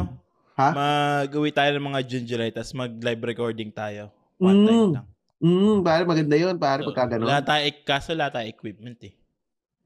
Ha? 0.60 0.70
Mag-uwi 0.76 1.56
tayo 1.56 1.72
ng 1.72 1.88
mga 1.88 2.00
June, 2.04 2.28
July, 2.28 2.52
tapos 2.52 2.76
mag-live 2.76 3.24
recording 3.24 3.72
tayo. 3.72 4.12
Mm. 4.36 4.44
One 4.44 4.60
time 4.60 4.92
lang. 4.92 5.08
Mm, 5.40 5.78
pare, 5.88 6.04
maganda 6.04 6.36
yun, 6.36 6.56
pare, 6.60 6.84
So, 6.84 6.92
pagka 6.92 7.16
wala 7.16 7.40
gano'n. 7.40 7.48
tayo, 7.48 7.64
kaso 7.88 8.12
wala 8.12 8.28
tayo 8.28 8.44
equipment 8.44 9.00
eh. 9.08 9.16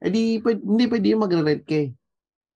Eh 0.02 0.10
di, 0.10 0.42
pwede, 0.42 0.58
hindi 0.60 0.84
pwede 0.90 1.06
yung 1.14 1.22
magre-rent 1.22 1.62
ka 1.62 1.78
eh. 1.78 1.88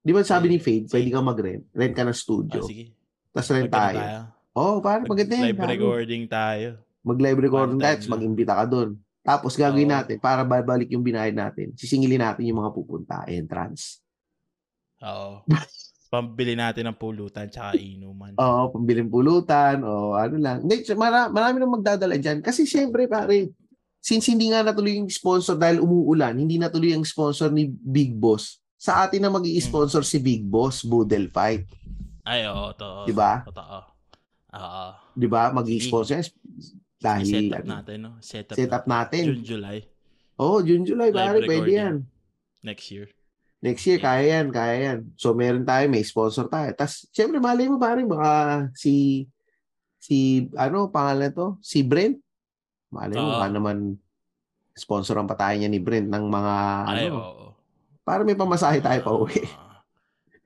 Di 0.02 0.10
ba 0.10 0.26
sabi 0.26 0.50
ni 0.50 0.58
Fade, 0.58 0.90
pwede 0.90 1.08
kang 1.14 1.28
mag-rent. 1.30 1.64
Rent 1.70 1.94
ka 1.94 2.02
ng 2.02 2.10
Ah, 2.10 2.18
studio. 2.18 2.60
sige. 2.66 2.90
Tapos 3.30 3.48
rent 3.54 3.70
Magkano 3.70 3.78
tayo. 3.86 3.98
tayo? 4.02 4.18
Oo, 4.58 4.66
oh, 4.66 4.78
pare, 4.82 5.00
maganda 5.06 5.32
yan. 5.32 5.44
Live 5.54 5.62
recording 5.62 6.22
tayo. 6.26 6.68
Mag-live 7.06 7.38
recording 7.38 7.78
tayo, 7.78 7.94
tapos 7.94 8.10
mag-imbita 8.10 8.52
ka 8.58 8.64
doon. 8.66 8.88
Tapos 9.22 9.52
gagawin 9.54 9.86
Oo. 9.86 9.94
natin, 9.94 10.16
para 10.18 10.42
babalik 10.42 10.90
yung 10.90 11.06
binayad 11.06 11.38
natin, 11.38 11.70
sisingilin 11.78 12.18
natin 12.18 12.50
yung 12.50 12.58
mga 12.58 12.74
pupunta, 12.74 13.22
entrance. 13.30 14.02
Oo. 14.98 15.46
Pambili 16.08 16.56
natin 16.56 16.88
ng 16.88 16.96
pulutan 16.96 17.52
tsaka 17.52 17.76
inuman. 17.76 18.32
Oo, 18.40 18.72
pambiling 18.72 19.12
pulutan, 19.12 19.84
o 19.84 20.16
ano 20.16 20.40
lang. 20.40 20.64
Hindi, 20.64 20.80
mara, 20.96 21.28
marami 21.28 21.60
nang 21.60 21.76
magdadala 21.76 22.16
dyan. 22.16 22.40
Kasi 22.40 22.64
syempre, 22.64 23.04
pare, 23.04 23.52
since 24.00 24.24
hindi 24.32 24.48
nga 24.48 24.64
natuloy 24.64 24.96
yung 24.96 25.12
sponsor 25.12 25.60
dahil 25.60 25.84
umuulan, 25.84 26.32
hindi 26.32 26.56
natuloy 26.56 26.96
yung 26.96 27.04
sponsor 27.04 27.52
ni 27.52 27.68
Big 27.68 28.16
Boss. 28.16 28.56
Sa 28.80 29.04
atin 29.04 29.20
na 29.20 29.28
mag 29.28 29.44
sponsor 29.60 30.00
Hmm. 30.00 30.10
si 30.10 30.16
Big 30.16 30.48
Boss, 30.48 30.80
Boodle 30.80 31.28
Fight. 31.28 31.68
Ay, 32.24 32.48
oo, 32.48 32.72
to. 32.72 33.04
Di 33.04 33.12
ba? 33.12 33.44
Totoo. 33.44 33.78
Oo. 34.56 34.86
Di 35.12 35.26
ba? 35.28 35.52
mag 35.52 35.68
sponsor 35.68 36.24
dahil 36.98 37.26
Set 37.28 37.52
up 37.52 37.62
ano, 37.62 37.70
natin, 37.78 37.96
no? 38.00 38.10
Set 38.24 38.46
up, 38.48 38.56
set 38.56 38.72
up 38.72 38.84
natin. 38.88 39.22
June, 39.28 39.44
July. 39.44 39.78
Oh, 40.40 40.64
June, 40.64 40.88
July, 40.88 41.12
pare, 41.12 41.44
pwede 41.44 41.70
yan. 41.70 41.94
Next 42.64 42.88
year. 42.88 43.12
Next 43.58 43.82
year, 43.90 43.98
kaya 43.98 44.38
yan, 44.38 44.54
kaya 44.54 44.74
yan. 44.78 44.98
So, 45.18 45.34
meron 45.34 45.66
tayo, 45.66 45.90
may 45.90 46.06
sponsor 46.06 46.46
tayo. 46.46 46.70
Tapos, 46.78 47.10
syempre, 47.10 47.42
malay 47.42 47.66
mo, 47.66 47.74
pare, 47.74 48.06
baka 48.06 48.70
si, 48.78 49.26
si, 49.98 50.46
ano, 50.54 50.86
pangalan 50.94 51.34
to? 51.34 51.58
Si 51.58 51.82
Brent. 51.82 52.22
Malay 52.94 53.18
mo, 53.18 53.34
baka 53.34 53.50
naman, 53.50 53.98
sponsor 54.78 55.18
ang 55.18 55.26
patayan 55.26 55.66
niya 55.66 55.70
ni 55.74 55.82
Brent 55.82 56.06
ng 56.06 56.24
mga, 56.30 56.54
Ay, 56.86 57.10
ano, 57.10 57.18
oo. 57.18 57.46
para 58.06 58.22
may 58.22 58.38
pamasahe 58.38 58.78
tayo 58.78 59.00
pa 59.02 59.12
uwi. 59.12 59.42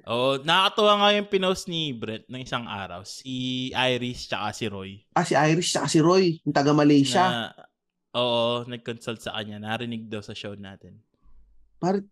Oo, 0.02 0.34
nakakatuwa 0.42 0.98
nga 0.98 1.08
yung 1.14 1.30
pinost 1.30 1.70
ni 1.70 1.94
Brett 1.94 2.26
ng 2.26 2.42
isang 2.42 2.66
araw. 2.66 3.06
Si 3.06 3.70
Iris 3.70 4.26
tsaka 4.26 4.50
si 4.50 4.66
Roy. 4.66 4.98
Ah, 5.14 5.22
si 5.22 5.38
Irish 5.38 5.70
tsaka 5.70 5.86
si 5.86 6.02
Roy, 6.02 6.42
yung 6.42 6.50
taga 6.50 6.74
Malaysia. 6.74 7.22
Na, 7.22 7.54
oo, 8.18 8.66
nag-consult 8.66 9.22
sa 9.22 9.38
kanya. 9.38 9.62
Narinig 9.62 10.10
daw 10.10 10.18
sa 10.18 10.34
show 10.34 10.58
natin. 10.58 10.98
Pare, 11.78 12.02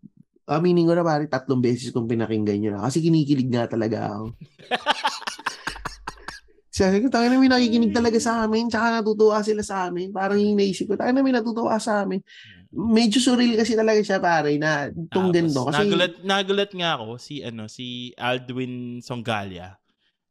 aminin 0.51 0.87
ko 0.87 0.93
na, 0.93 1.01
pare, 1.01 1.25
tatlong 1.25 1.59
beses 1.59 1.89
kong 1.89 2.07
pinakinggan 2.07 2.59
yun. 2.61 2.75
ah. 2.75 2.85
Kasi 2.85 2.99
kinikilig 2.99 3.47
nga 3.47 3.67
talaga 3.67 4.11
ako. 4.11 4.25
Sabi 6.71 7.03
ko, 7.03 7.11
tangin 7.11 7.35
na 7.35 7.39
may 7.39 7.51
nakikinig 7.51 7.91
talaga 7.91 8.15
sa 8.17 8.47
amin, 8.47 8.71
tsaka 8.71 9.03
natutuwa 9.03 9.43
sila 9.43 9.59
sa 9.59 9.91
amin. 9.91 10.07
Parang 10.09 10.39
yung 10.39 10.55
naisip 10.55 10.87
ko, 10.87 10.95
tangin 10.95 11.19
na 11.19 11.23
may 11.23 11.35
natutuwa 11.35 11.75
sa 11.77 12.07
amin. 12.07 12.23
Medyo 12.71 13.19
surreal 13.19 13.59
kasi 13.59 13.75
talaga 13.75 13.99
siya, 13.99 14.23
pare, 14.23 14.55
na 14.55 14.87
itong 14.87 15.11
Tapos, 15.11 15.35
ganito. 15.35 15.61
Kasi, 15.67 15.75
nagulat, 15.83 16.13
nagulat 16.23 16.71
nga 16.71 16.89
ako 16.95 17.19
si 17.19 17.43
ano 17.43 17.67
si 17.67 18.15
Aldwin 18.15 19.03
Songgalia. 19.03 19.75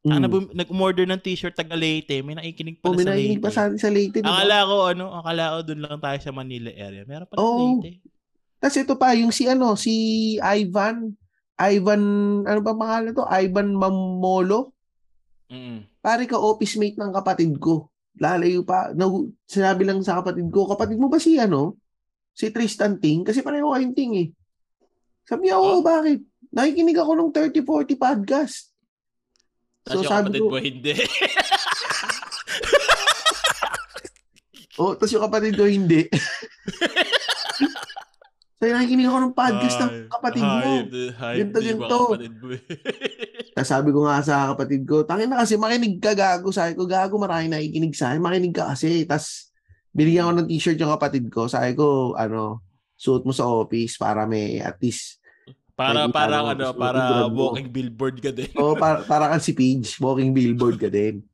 mm, 0.00 0.12
Ano, 0.16 0.26
bum- 0.32 0.52
nag-order 0.56 1.04
ng 1.04 1.20
t-shirt 1.20 1.52
taga 1.52 1.76
Leyte. 1.76 2.24
May 2.24 2.32
nakikinig 2.32 2.80
oh, 2.80 2.88
pala 2.88 2.96
may 2.96 3.04
sa 3.04 3.10
nakikinig 3.12 3.36
Leyte. 3.36 3.44
pa 3.44 3.50
sa 3.52 3.62
sa 3.76 3.88
Leyte. 3.92 4.18
Diba? 4.24 4.32
Akala 4.32 4.56
ko 4.64 4.76
ano, 4.88 5.04
akala 5.12 5.44
ko 5.52 5.58
doon 5.68 5.80
lang 5.84 6.00
tayo 6.00 6.18
sa 6.24 6.32
Manila 6.32 6.70
area. 6.72 7.04
Meron 7.04 7.28
pala 7.28 7.36
sa 7.36 7.52
Leyte. 7.52 7.90
Tapos 8.60 8.76
ito 8.76 8.94
pa, 8.94 9.16
yung 9.16 9.32
si 9.32 9.48
ano, 9.48 9.72
si 9.74 9.94
Ivan, 10.36 11.16
Ivan, 11.56 12.02
ano 12.44 12.60
ba 12.60 12.72
pangalan 12.72 13.12
to? 13.12 13.24
Ivan 13.26 13.72
Mamolo. 13.72 14.76
Mm. 15.48 15.88
Pare 15.98 16.24
ka, 16.24 16.36
office 16.36 16.76
mate 16.76 16.94
ng 16.94 17.10
kapatid 17.10 17.56
ko. 17.56 17.88
Lalayo 18.14 18.60
pa. 18.62 18.92
Na, 18.92 19.08
sinabi 19.44 19.84
lang 19.84 20.00
sa 20.00 20.20
kapatid 20.20 20.48
ko, 20.48 20.64
kapatid 20.66 20.96
mo 20.96 21.08
ba 21.08 21.16
si 21.16 21.36
ano? 21.36 21.80
Si 22.30 22.48
Tristan 22.48 22.96
Ting? 22.96 23.24
Kasi 23.24 23.40
pareho 23.40 23.72
kayong 23.72 23.92
Ting 23.92 24.12
eh. 24.14 24.28
Sabi 25.24 25.48
niya, 25.48 25.56
oo, 25.56 25.80
Oh. 25.80 25.82
bakit? 25.82 26.20
Nakikinig 26.50 26.96
ako 26.96 27.12
ng 27.14 27.30
30-40 27.30 27.96
podcast. 27.96 28.72
Tapos 29.80 29.94
So, 29.94 30.02
yung 30.02 30.10
sabi 30.10 30.26
kapatid 30.28 30.40
ko- 30.40 30.50
mo 30.50 30.58
hindi. 30.58 30.94
Oh, 34.80 34.96
tapos 34.96 35.12
yung 35.12 35.20
kapatid 35.22 35.54
ko 35.54 35.68
hindi. 35.68 36.08
so, 38.60 38.68
nakikinig 38.68 39.08
ako 39.08 39.18
ng 39.24 39.34
podcast 39.34 39.76
ng 39.80 39.92
kapatid 40.12 40.44
mo. 40.44 40.60
eh. 42.52 42.60
Tapos 43.56 43.70
sabi 43.72 43.88
ko 43.88 44.04
nga 44.04 44.20
sa 44.20 44.52
kapatid 44.52 44.84
ko, 44.84 45.08
tangin 45.08 45.32
na 45.32 45.40
kasi 45.40 45.56
makinig 45.56 45.96
ka 45.96 46.12
gago. 46.12 46.52
Sabi 46.52 46.76
ko, 46.76 46.84
gago 46.84 47.16
marami 47.16 47.48
nakikinig 47.48 47.96
sa 47.96 48.12
akin. 48.12 48.20
Makinig 48.20 48.52
ka 48.52 48.68
kasi. 48.76 49.08
Tapos 49.08 49.48
binigyan 49.96 50.28
ko 50.28 50.32
ng 50.36 50.48
t-shirt 50.52 50.76
yung 50.76 50.92
kapatid 50.92 51.26
ko. 51.32 51.48
Sabi 51.48 51.72
ko, 51.72 52.12
ano, 52.14 52.60
suot 53.00 53.24
mo 53.24 53.32
sa 53.32 53.48
office 53.48 53.96
para 53.96 54.28
may 54.28 54.60
at 54.60 54.76
least 54.84 55.20
Para 55.80 56.04
parang 56.12 56.44
tama, 56.44 56.52
ano, 56.52 56.64
ko 56.68 56.76
para 56.76 57.02
walking 57.32 57.72
billboard 57.72 58.20
ka 58.20 58.28
din. 58.36 58.52
oh, 58.60 58.76
para, 58.76 59.00
para 59.10 59.32
kang 59.32 59.40
si 59.40 59.56
Page, 59.56 59.96
walking 59.96 60.36
billboard 60.36 60.76
ka 60.76 60.92
din. 60.92 61.24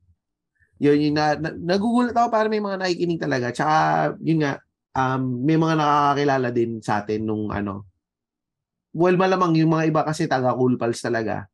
Yun, 0.79 0.97
yun 1.03 1.15
na, 1.19 1.35
na, 1.35 1.51
nagugulat 1.51 2.15
ako 2.15 2.31
para 2.31 2.47
may 2.47 2.63
mga 2.63 2.79
nakikinig 2.79 3.19
talaga. 3.19 3.51
Tsaka, 3.51 3.75
yun 4.23 4.39
nga, 4.39 4.63
um, 4.97 5.21
may 5.45 5.55
mga 5.55 5.77
nakakakilala 5.77 6.49
din 6.49 6.81
sa 6.81 7.05
atin 7.05 7.21
nung 7.21 7.53
ano. 7.53 7.85
Well, 8.97 9.13
malamang 9.13 9.53
yung 9.61 9.69
mga 9.77 9.93
iba 9.93 10.01
kasi 10.01 10.25
taga 10.25 10.57
Cool 10.57 10.81
Pals 10.81 10.97
talaga. 11.05 11.45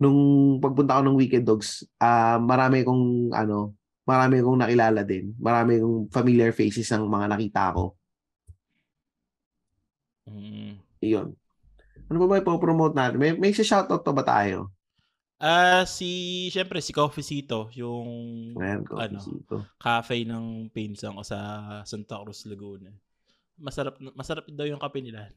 Nung 0.00 0.16
pagpunta 0.64 0.96
ko 0.96 1.02
ng 1.04 1.18
Wicked 1.20 1.44
Dogs, 1.44 1.84
ah 2.00 2.40
marami 2.40 2.80
kong 2.88 3.36
ano, 3.36 3.76
marami 4.08 4.40
kong 4.40 4.64
nakilala 4.64 5.04
din. 5.04 5.36
Marami 5.36 5.76
kong 5.76 6.08
familiar 6.08 6.56
faces 6.56 6.88
ng 6.96 7.04
mga 7.04 7.26
nakita 7.36 7.76
ko. 7.76 7.84
Mm. 10.26 10.80
Iyon. 11.04 11.28
Ano 12.06 12.16
ba 12.24 12.26
ba 12.32 12.40
ipopromote 12.40 12.96
natin? 12.96 13.18
May, 13.20 13.36
may 13.36 13.52
shoutout 13.52 14.00
to 14.00 14.12
ba 14.16 14.24
tayo? 14.24 14.75
Ah, 15.36 15.84
si 15.84 16.48
syempre 16.48 16.80
si 16.80 16.96
Coffeecito, 16.96 17.68
yung 17.76 18.08
Ayan. 18.56 18.88
Ano? 18.88 19.20
cafe 19.76 20.24
ng 20.24 20.72
pinsan 20.72 21.12
ko 21.12 21.20
sa 21.20 21.36
Santa 21.84 22.16
Cruz, 22.24 22.48
Laguna. 22.48 22.88
Masarap 23.60 24.00
masarap 24.16 24.48
daw 24.48 24.64
yung 24.64 24.80
kape 24.80 25.04
nila. 25.04 25.28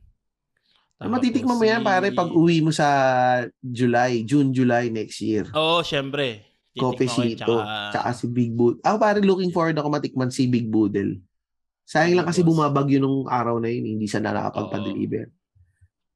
Ah, 0.99 1.07
matitikman 1.07 1.55
mo 1.55 1.63
yan, 1.63 1.79
pare, 1.79 2.11
pag 2.11 2.27
uwi 2.27 2.59
mo 2.59 2.75
sa 2.75 2.87
July, 3.63 4.23
June, 4.27 4.51
July 4.51 4.91
next 4.91 5.19
year. 5.23 5.47
Oo, 5.55 5.79
syempre. 5.79 6.43
Coffeecito, 6.75 7.59
tsaka- 7.59 7.91
tsaka 7.91 8.09
si 8.15 8.25
Big 8.27 8.51
Boodle. 8.51 8.79
Ako 8.83 8.95
pare, 8.99 9.19
looking 9.19 9.51
forward 9.51 9.75
ako 9.79 9.87
matikman 9.87 10.31
si 10.31 10.47
Big 10.47 10.67
Boodle. 10.67 11.19
Sayang 11.83 12.19
lang 12.19 12.27
kasi 12.27 12.43
Tapos- 12.43 12.55
bumabagyo 12.55 12.99
nung 12.99 13.27
araw 13.27 13.59
na 13.59 13.71
yun, 13.71 13.95
hindi 13.95 14.07
siya 14.07 14.19
na 14.19 14.31
nakapagpa-deliver. 14.31 15.31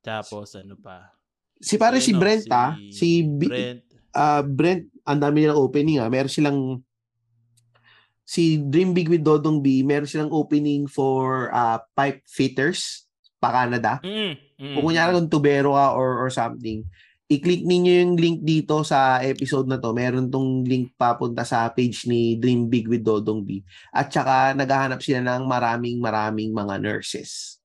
Tapos 0.03 0.51
ano 0.53 0.75
pa? 0.75 1.15
Si 1.59 1.75
pare 1.77 1.97
si, 2.01 2.11
ano, 2.11 2.19
Brent 2.21 2.45
ah, 2.51 2.75
si 2.89 3.23
Bi- 3.23 3.49
Brent. 3.49 3.79
ah, 4.13 4.41
Brent, 4.43 4.87
ang 5.03 5.19
dami 5.19 5.43
nilang 5.43 5.59
opening 5.59 5.99
ah. 5.99 6.09
Meron 6.11 6.31
silang 6.31 6.59
si 8.23 8.57
Dream 8.57 8.95
Big 8.95 9.11
with 9.11 9.23
Dodong 9.23 9.59
B, 9.59 9.83
meron 9.83 10.07
silang 10.07 10.31
opening 10.31 10.87
for 10.87 11.51
ah, 11.51 11.83
pipe 11.93 12.23
fitters 12.25 13.07
pa 13.37 13.51
Canada. 13.51 13.99
Mm, 13.99 14.39
mm, 14.55 14.73
Kung 14.79 14.83
kunyari 14.87 15.11
kung 15.11 15.27
tubero 15.27 15.75
ka 15.75 15.91
or, 15.99 16.23
or 16.23 16.29
something, 16.31 16.87
i-click 17.27 17.67
ninyo 17.67 17.91
yung 18.03 18.13
link 18.15 18.39
dito 18.43 18.83
sa 18.87 19.19
episode 19.19 19.67
na 19.67 19.75
to. 19.79 19.91
Meron 19.91 20.31
tong 20.31 20.63
link 20.63 20.95
papunta 20.95 21.43
sa 21.43 21.67
page 21.67 22.07
ni 22.07 22.39
Dream 22.39 22.71
Big 22.71 22.87
with 22.87 23.03
Dodong 23.03 23.43
B. 23.43 23.59
At 23.91 24.07
saka 24.11 24.55
naghahanap 24.55 25.03
sila 25.03 25.19
ng 25.19 25.43
maraming 25.43 25.99
maraming 25.99 26.55
mga 26.55 26.79
nurses 26.79 27.59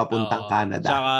papuntang 0.00 0.44
Oo. 0.46 0.50
Canada. 0.50 0.88
Tsaka 0.88 1.14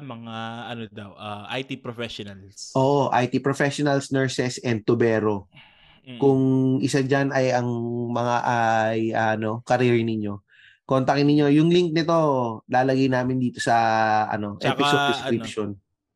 mga 0.00 0.36
ano 0.72 0.82
daw, 0.88 1.10
ah, 1.20 1.44
IT 1.52 1.84
professionals. 1.84 2.72
Oo, 2.72 3.12
IT 3.12 3.44
professionals, 3.44 4.08
nurses, 4.08 4.56
and 4.64 4.80
tubero. 4.88 5.46
Mm. 6.04 6.20
Kung 6.20 6.40
isa 6.84 7.00
dyan 7.00 7.32
ay 7.32 7.52
ang 7.52 7.68
mga 8.12 8.36
ay 8.44 9.00
ano, 9.12 9.60
career 9.64 10.00
ninyo, 10.00 10.40
kontakin 10.84 11.24
ninyo. 11.24 11.48
Yung 11.60 11.72
link 11.72 11.96
nito, 11.96 12.16
lalagay 12.68 13.08
namin 13.08 13.40
dito 13.40 13.60
sa 13.60 13.76
ano, 14.28 14.60
Tsaka, 14.60 14.76
episode 14.76 15.04
description. 15.16 15.68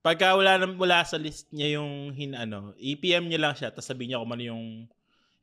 Pagka 0.04 0.36
wala, 0.36 0.60
wala 0.76 1.04
sa 1.04 1.16
list 1.16 1.48
niya 1.52 1.80
yung 1.80 2.12
hin, 2.16 2.32
ano, 2.32 2.72
i-PM 2.78 3.28
niyo 3.28 3.40
lang 3.40 3.56
siya, 3.56 3.72
tapos 3.72 3.88
sabihin 3.88 4.14
niya 4.14 4.22
kung 4.22 4.32
ano 4.32 4.44
yung 4.44 4.64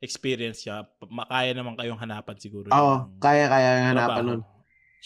experience 0.00 0.64
niya. 0.64 0.86
Makaya 1.06 1.52
naman 1.52 1.74
kayong 1.74 2.00
hanapan 2.00 2.36
siguro. 2.38 2.68
Oo, 2.70 2.94
yung 3.06 3.20
kaya 3.20 3.50
kaya 3.50 3.70
hanapan 3.92 4.22
nun. 4.24 4.42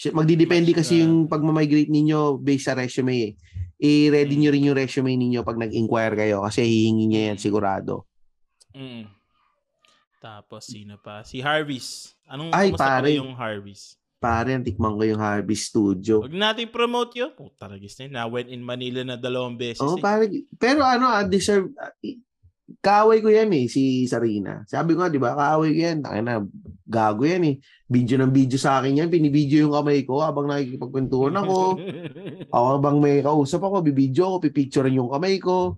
Magdidepende 0.09 0.73
kasi 0.73 1.05
yung 1.05 1.29
pagmamigrate 1.29 1.93
ninyo 1.93 2.41
based 2.41 2.65
sa 2.65 2.73
resume 2.73 3.13
eh. 3.13 3.31
I-ready 3.77 4.41
nyo 4.41 4.49
rin 4.49 4.65
yung 4.65 4.77
resume 4.77 5.13
ninyo 5.13 5.45
pag 5.45 5.61
nag-inquire 5.61 6.17
kayo 6.17 6.41
kasi 6.41 6.65
hihingi 6.65 7.05
niya 7.05 7.21
yan 7.29 7.37
sigurado. 7.37 8.09
Mm. 8.73 9.05
Tapos, 10.21 10.65
sino 10.69 10.97
pa? 10.97 11.21
Si 11.21 11.41
Harvey's. 11.41 12.17
Anong, 12.25 12.53
Ay, 12.53 12.73
pare. 12.73 13.13
yung 13.17 13.33
Harvey's? 13.33 13.97
Pare, 14.21 14.53
tikman 14.61 14.93
ko 14.93 15.01
yung 15.01 15.17
Harvey 15.17 15.57
Studio. 15.57 16.21
Huwag 16.21 16.37
natin 16.37 16.69
promote 16.69 17.17
yun. 17.17 17.33
Puta, 17.33 17.65
ragis 17.65 17.97
na 17.97 18.05
yun. 18.05 18.13
Na 18.13 18.29
went 18.29 18.53
in 18.53 18.61
Manila 18.61 19.01
na 19.01 19.17
dalawang 19.17 19.57
beses. 19.57 19.81
Oo, 19.81 19.97
eh. 19.97 20.01
pare. 20.01 20.29
Pero 20.61 20.85
ano, 20.85 21.09
ah, 21.09 21.25
deserve, 21.25 21.73
ah, 21.81 21.89
kaaway 22.79 23.19
ko 23.19 23.27
yan 23.27 23.51
eh, 23.51 23.67
si 23.67 24.07
Sarina. 24.07 24.63
Sabi 24.63 24.95
ko 24.95 25.03
nga, 25.03 25.11
di 25.11 25.19
ba, 25.19 25.35
kaaway 25.35 25.75
ko 25.75 25.79
yan. 25.83 25.97
Taka 25.99 26.19
na, 26.23 26.39
gago 26.87 27.23
yan 27.27 27.43
eh. 27.43 27.55
Video 27.91 28.15
ng 28.21 28.31
video 28.31 28.55
sa 28.55 28.79
akin 28.79 29.03
yan. 29.03 29.09
Pinibidyo 29.11 29.67
yung 29.67 29.75
kamay 29.75 30.07
ko 30.07 30.23
habang 30.23 30.47
nakikipagkwentuhan 30.47 31.35
ako. 31.35 31.81
ako 32.55 32.65
habang 32.77 32.97
may 33.03 33.19
kausap 33.19 33.65
ako, 33.65 33.83
bibidyo 33.83 34.31
ako, 34.31 34.37
pipicturean 34.47 34.95
yung 34.95 35.11
kamay 35.11 35.41
ko. 35.41 35.75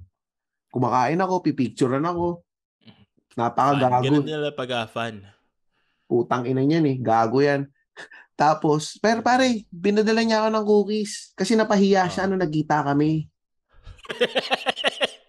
Kumakain 0.70 1.22
ako, 1.22 1.42
pipicturean 1.42 2.06
ako. 2.06 2.44
Fan. 3.34 3.40
Napakagago. 3.40 4.06
Ganun 4.06 4.26
nila 4.30 4.54
pag-fan. 4.54 5.26
Putang 6.06 6.46
ina 6.46 6.62
niyan 6.62 6.86
eh. 6.86 6.98
Gago 7.02 7.42
yan. 7.42 7.66
Tapos, 8.38 8.98
pero 9.02 9.22
pare, 9.26 9.66
binadala 9.74 10.22
niya 10.22 10.46
ako 10.46 10.50
ng 10.50 10.66
cookies. 10.66 11.34
Kasi 11.34 11.58
napahiya 11.58 12.10
siya 12.10 12.26
Oh. 12.26 12.34
nung 12.34 12.42
nagkita 12.42 12.86
kami. 12.86 13.26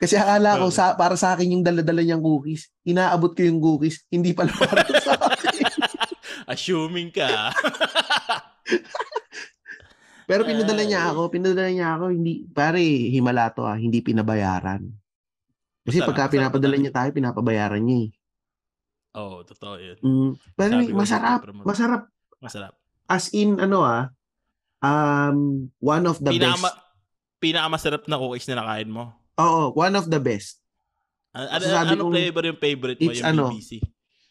Kasi 0.04 0.20
akala 0.20 0.60
ko, 0.60 0.68
sa, 0.68 0.92
para 1.00 1.16
sa 1.16 1.32
akin 1.32 1.56
yung 1.56 1.64
dala-dala 1.64 2.04
niyang 2.04 2.20
cookies. 2.20 2.68
Inaabot 2.84 3.32
ko 3.32 3.40
yung 3.40 3.56
cookies. 3.56 4.04
Hindi 4.12 4.36
pala 4.36 4.52
para 4.60 4.84
sa 5.00 5.16
akin. 5.16 5.64
Assuming 6.44 7.08
ka. 7.08 7.48
Pero 10.28 10.44
pinadala 10.44 10.84
niya 10.84 11.08
ako. 11.08 11.32
Pinadala 11.32 11.72
niya 11.72 11.96
ako. 11.96 12.12
Hindi, 12.12 12.44
pare, 12.52 12.84
himala 12.84 13.48
to 13.56 13.64
ah. 13.64 13.80
Hindi 13.80 14.04
pinabayaran. 14.04 14.92
Kasi 15.84 16.00
Masarap, 16.00 16.08
pagka 16.12 16.32
pinapadala 16.36 16.76
niya 16.76 16.92
tayo, 16.92 17.08
pinapabayaran 17.12 17.80
niya 17.80 17.98
eh. 18.08 18.10
Oo, 19.14 19.40
oh, 19.40 19.42
totoo 19.46 19.74
yun. 19.80 19.98
Mm, 20.04 20.30
pero 20.56 20.72
masarap. 20.92 21.40
Masarap. 21.64 22.02
Masarap. 22.40 22.72
As 23.08 23.32
in, 23.36 23.60
ano 23.60 23.84
ah, 23.84 24.12
um, 24.84 25.68
one 25.80 26.04
of 26.08 26.20
the 26.20 26.32
Pinakama, 26.32 26.72
best. 26.72 26.80
pinakamasarap 27.40 28.02
na 28.08 28.20
cookies 28.20 28.48
na 28.52 28.64
nakain 28.64 28.92
mo. 28.92 29.12
Oo, 29.36 29.74
one 29.74 29.94
of 29.94 30.06
the 30.06 30.18
best. 30.18 30.62
Ano, 31.34 31.46
ano, 31.48 31.58
Masasabi 31.58 31.90
ano 31.90 32.00
kong 32.00 32.14
flavor 32.14 32.42
yung 32.44 32.60
favorite 32.60 32.98
mo? 32.98 33.04
it's 33.04 33.18
Yung 33.18 33.26
ano, 33.26 33.44
BBC? 33.50 33.72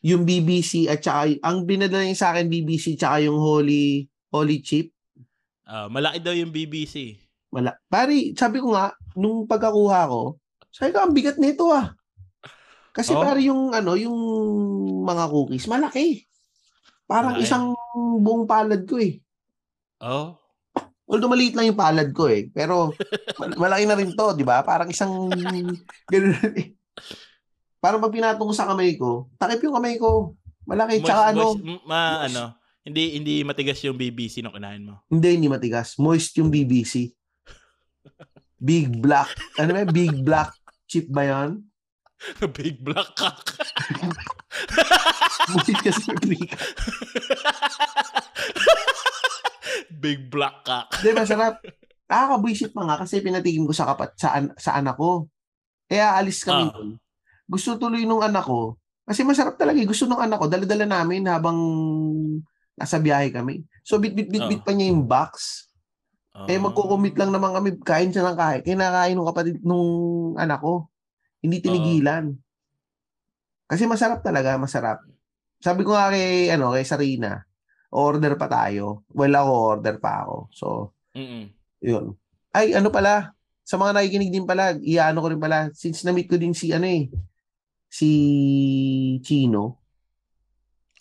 Yung 0.03 0.23
BBC 0.23 0.71
at 0.87 0.99
saka, 0.99 1.31
ang 1.39 1.63
binadala 1.63 2.03
niya 2.03 2.19
sa 2.19 2.29
akin, 2.31 2.47
BBC, 2.47 2.95
tsaka 2.95 3.23
yung 3.23 3.39
Holy, 3.39 4.03
Holy 4.29 4.59
Chip. 4.59 4.91
Ah, 5.63 5.87
malaki 5.87 6.19
daw 6.19 6.31
yung 6.31 6.51
BBC. 6.51 7.19
Wala. 7.47 7.75
Pari, 7.85 8.31
sabi 8.33 8.59
ko 8.59 8.71
nga, 8.71 8.91
nung 9.13 9.43
pagkakuha 9.43 10.07
ko, 10.07 10.21
sabi 10.69 10.91
ko, 10.91 10.99
ang 11.03 11.15
bigat 11.15 11.37
nito 11.37 11.71
ah. 11.71 11.95
Kasi 12.91 13.11
Oh. 13.11 13.21
pari 13.21 13.47
yung, 13.47 13.71
ano, 13.71 13.95
yung 13.95 14.15
mga 15.01 15.25
cookies, 15.27 15.65
malaki. 15.65 16.27
Parang 17.03 17.35
Malaki. 17.35 17.43
isang 17.43 17.65
buong 18.19 18.43
palad 18.43 18.83
ko 18.85 18.99
eh. 18.99 19.19
Oh. 19.99 20.35
Although 21.03 21.27
maliit 21.27 21.51
lang 21.53 21.67
yung 21.67 21.79
palad 21.79 22.09
ko 22.15 22.31
eh. 22.31 22.47
Pero 22.49 22.95
mal- 23.35 23.59
malaki 23.67 23.83
na 23.83 23.97
rin 23.97 24.15
to, 24.15 24.31
di 24.33 24.47
ba? 24.47 24.63
Parang 24.63 24.87
isang 24.87 25.27
ganun 26.07 26.35
eh. 26.55 26.71
Parang 27.83 27.99
pag 27.99 28.15
pinatong 28.15 28.47
ko 28.47 28.55
sa 28.55 28.63
kamay 28.65 28.95
ko, 28.95 29.27
takip 29.35 29.59
yung 29.67 29.75
kamay 29.75 29.99
ko. 29.99 30.39
Malaki. 30.63 31.03
Moist- 31.03 31.07
Tsaka 31.11 31.23
ano, 31.35 31.43
moist- 31.59 31.83
ma, 31.83 32.23
ano, 32.23 32.43
hindi 32.83 33.19
hindi 33.19 33.43
matigas 33.43 33.83
yung 33.83 33.99
BBC 33.99 34.39
na 34.39 34.51
kinain 34.51 34.83
mo. 34.83 35.03
hindi, 35.11 35.27
hindi 35.35 35.51
matigas. 35.51 35.99
Moist 35.99 36.31
yung 36.39 36.47
BBC. 36.47 37.11
Big 38.55 38.87
black. 38.95 39.27
Ano 39.59 39.75
ba? 39.75 39.83
Big 39.83 40.23
black 40.23 40.55
chip 40.87 41.11
ba 41.11 41.27
yun? 41.27 41.67
Big 42.55 42.79
black 42.79 43.11
cock. 43.19 43.43
Moist 45.51 45.75
kasi 45.83 46.07
yung 46.07 46.23
big. 50.03 50.27
Black 50.27 50.61
cock. 50.61 50.91
Di 50.99 51.09
ba, 51.09 51.23
sarap. 51.23 51.63
Nakakabwisit 52.11 52.75
pa 52.75 52.83
nga 52.83 52.99
kasi 52.99 53.23
pinatigim 53.23 53.63
ko 53.63 53.71
sa 53.71 53.87
kapat 53.87 54.11
sa, 54.13 54.35
an- 54.35 54.53
sa 54.53 54.75
anak 54.75 54.93
ko. 54.93 55.31
Kaya 55.87 56.13
alis 56.13 56.43
kami 56.43 56.67
Ah. 56.67 56.73
nun. 56.73 56.99
Gusto 57.43 57.75
tuloy 57.75 58.03
nung 58.03 58.19
anak 58.19 58.43
ko. 58.43 58.75
Kasi 59.03 59.23
masarap 59.23 59.55
talaga. 59.55 59.79
eh. 59.79 59.87
Gusto 59.87 60.03
nung 60.05 60.19
anak 60.19 60.37
ko. 60.37 60.45
Dala-dala 60.45 60.83
namin 60.85 61.23
habang 61.25 61.57
nasa 62.73 62.97
biyahe 62.97 63.29
kami. 63.29 63.63
So, 63.81 63.97
bit-bit-bit-bit 63.97 64.61
Ah. 64.61 64.65
pa 64.65 64.71
niya 64.71 64.91
yung 64.91 65.03
box. 65.03 65.67
Eh, 66.45 66.55
Oh. 66.55 66.65
magkukumit 66.65 67.13
lang 67.13 67.29
naman 67.29 67.51
kami. 67.51 67.69
Kain 67.79 68.09
siya 68.09 68.25
ng 68.25 68.37
kain. 68.37 68.61
Kinakain 68.61 69.13
nung 69.13 69.27
kapatid 69.27 69.61
nung 69.61 69.87
anak 70.35 70.59
ko. 70.59 70.89
Hindi 71.39 71.59
tinigilan. 71.59 72.33
Kasi 73.65 73.85
masarap 73.85 74.21
talaga. 74.21 74.55
Masarap. 74.55 75.01
Sabi 75.59 75.83
ko 75.83 75.93
nga 75.93 76.09
kay, 76.09 76.49
ano, 76.49 76.71
kay 76.71 76.83
Sarina, 76.83 77.43
order 77.93 78.33
pa 78.33 78.49
tayo. 78.49 79.05
Well, 79.13 79.37
ako 79.37 79.51
order 79.77 79.95
pa 80.01 80.25
ako. 80.25 80.35
So, 80.49 80.67
Mm-mm. 81.13 81.53
yun. 81.79 82.17
Ay, 82.49 82.73
ano 82.73 82.89
pala, 82.89 83.37
sa 83.61 83.77
mga 83.77 83.93
nakikinig 83.95 84.33
din 84.33 84.49
pala, 84.49 84.73
iyaano 84.81 85.21
ko 85.21 85.27
rin 85.29 85.41
pala, 85.41 85.69
since 85.77 86.01
na-meet 86.01 86.25
ko 86.25 86.41
din 86.41 86.57
si, 86.57 86.73
ano 86.73 86.89
eh, 86.89 87.07
si 87.87 88.09
Chino. 89.21 89.77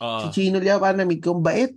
Oo. 0.05 0.21
Si 0.21 0.27
Chino 0.31 0.61
Liao, 0.61 0.77
pa 0.77 0.93
na-meet 0.93 1.25
ko, 1.25 1.41
bait. 1.41 1.73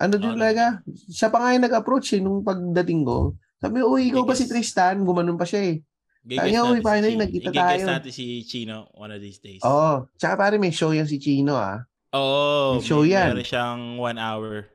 Ano 0.00 0.16
din 0.16 0.32
Oo, 0.32 0.36
talaga, 0.36 0.80
siya 1.08 1.28
pa 1.32 1.40
nga 1.40 1.56
yung 1.56 1.64
nag-approach 1.64 2.16
eh, 2.16 2.20
nung 2.20 2.44
pagdating 2.44 3.04
ko. 3.04 3.36
Sabi, 3.60 3.84
uy, 3.84 4.08
ikaw 4.12 4.24
ba 4.24 4.32
si 4.36 4.48
Tristan? 4.48 5.04
Gumanon 5.04 5.36
pa 5.36 5.44
siya 5.44 5.60
eh. 5.64 5.76
Gigess 6.24 6.52
Kaya, 6.52 6.60
uy, 6.68 6.80
si 6.80 6.84
finally, 6.84 7.12
Chino. 7.16 7.22
nagkita 7.24 7.50
tayo. 7.52 7.84
natin 7.88 8.12
si 8.12 8.24
Chino 8.44 8.88
one 8.96 9.12
of 9.12 9.20
these 9.20 9.40
days. 9.40 9.60
Oo. 9.64 10.08
Tsaka 10.16 10.36
pare, 10.36 10.56
may 10.60 10.72
show 10.72 10.92
yan 10.92 11.08
si 11.08 11.16
Chino 11.20 11.56
ah. 11.56 11.84
Oo. 12.12 12.76
May 12.76 12.82
show 12.82 13.02
yan. 13.02 13.34
Meron 13.34 13.46
siyang 13.46 13.80
one 13.96 14.18
hour 14.18 14.66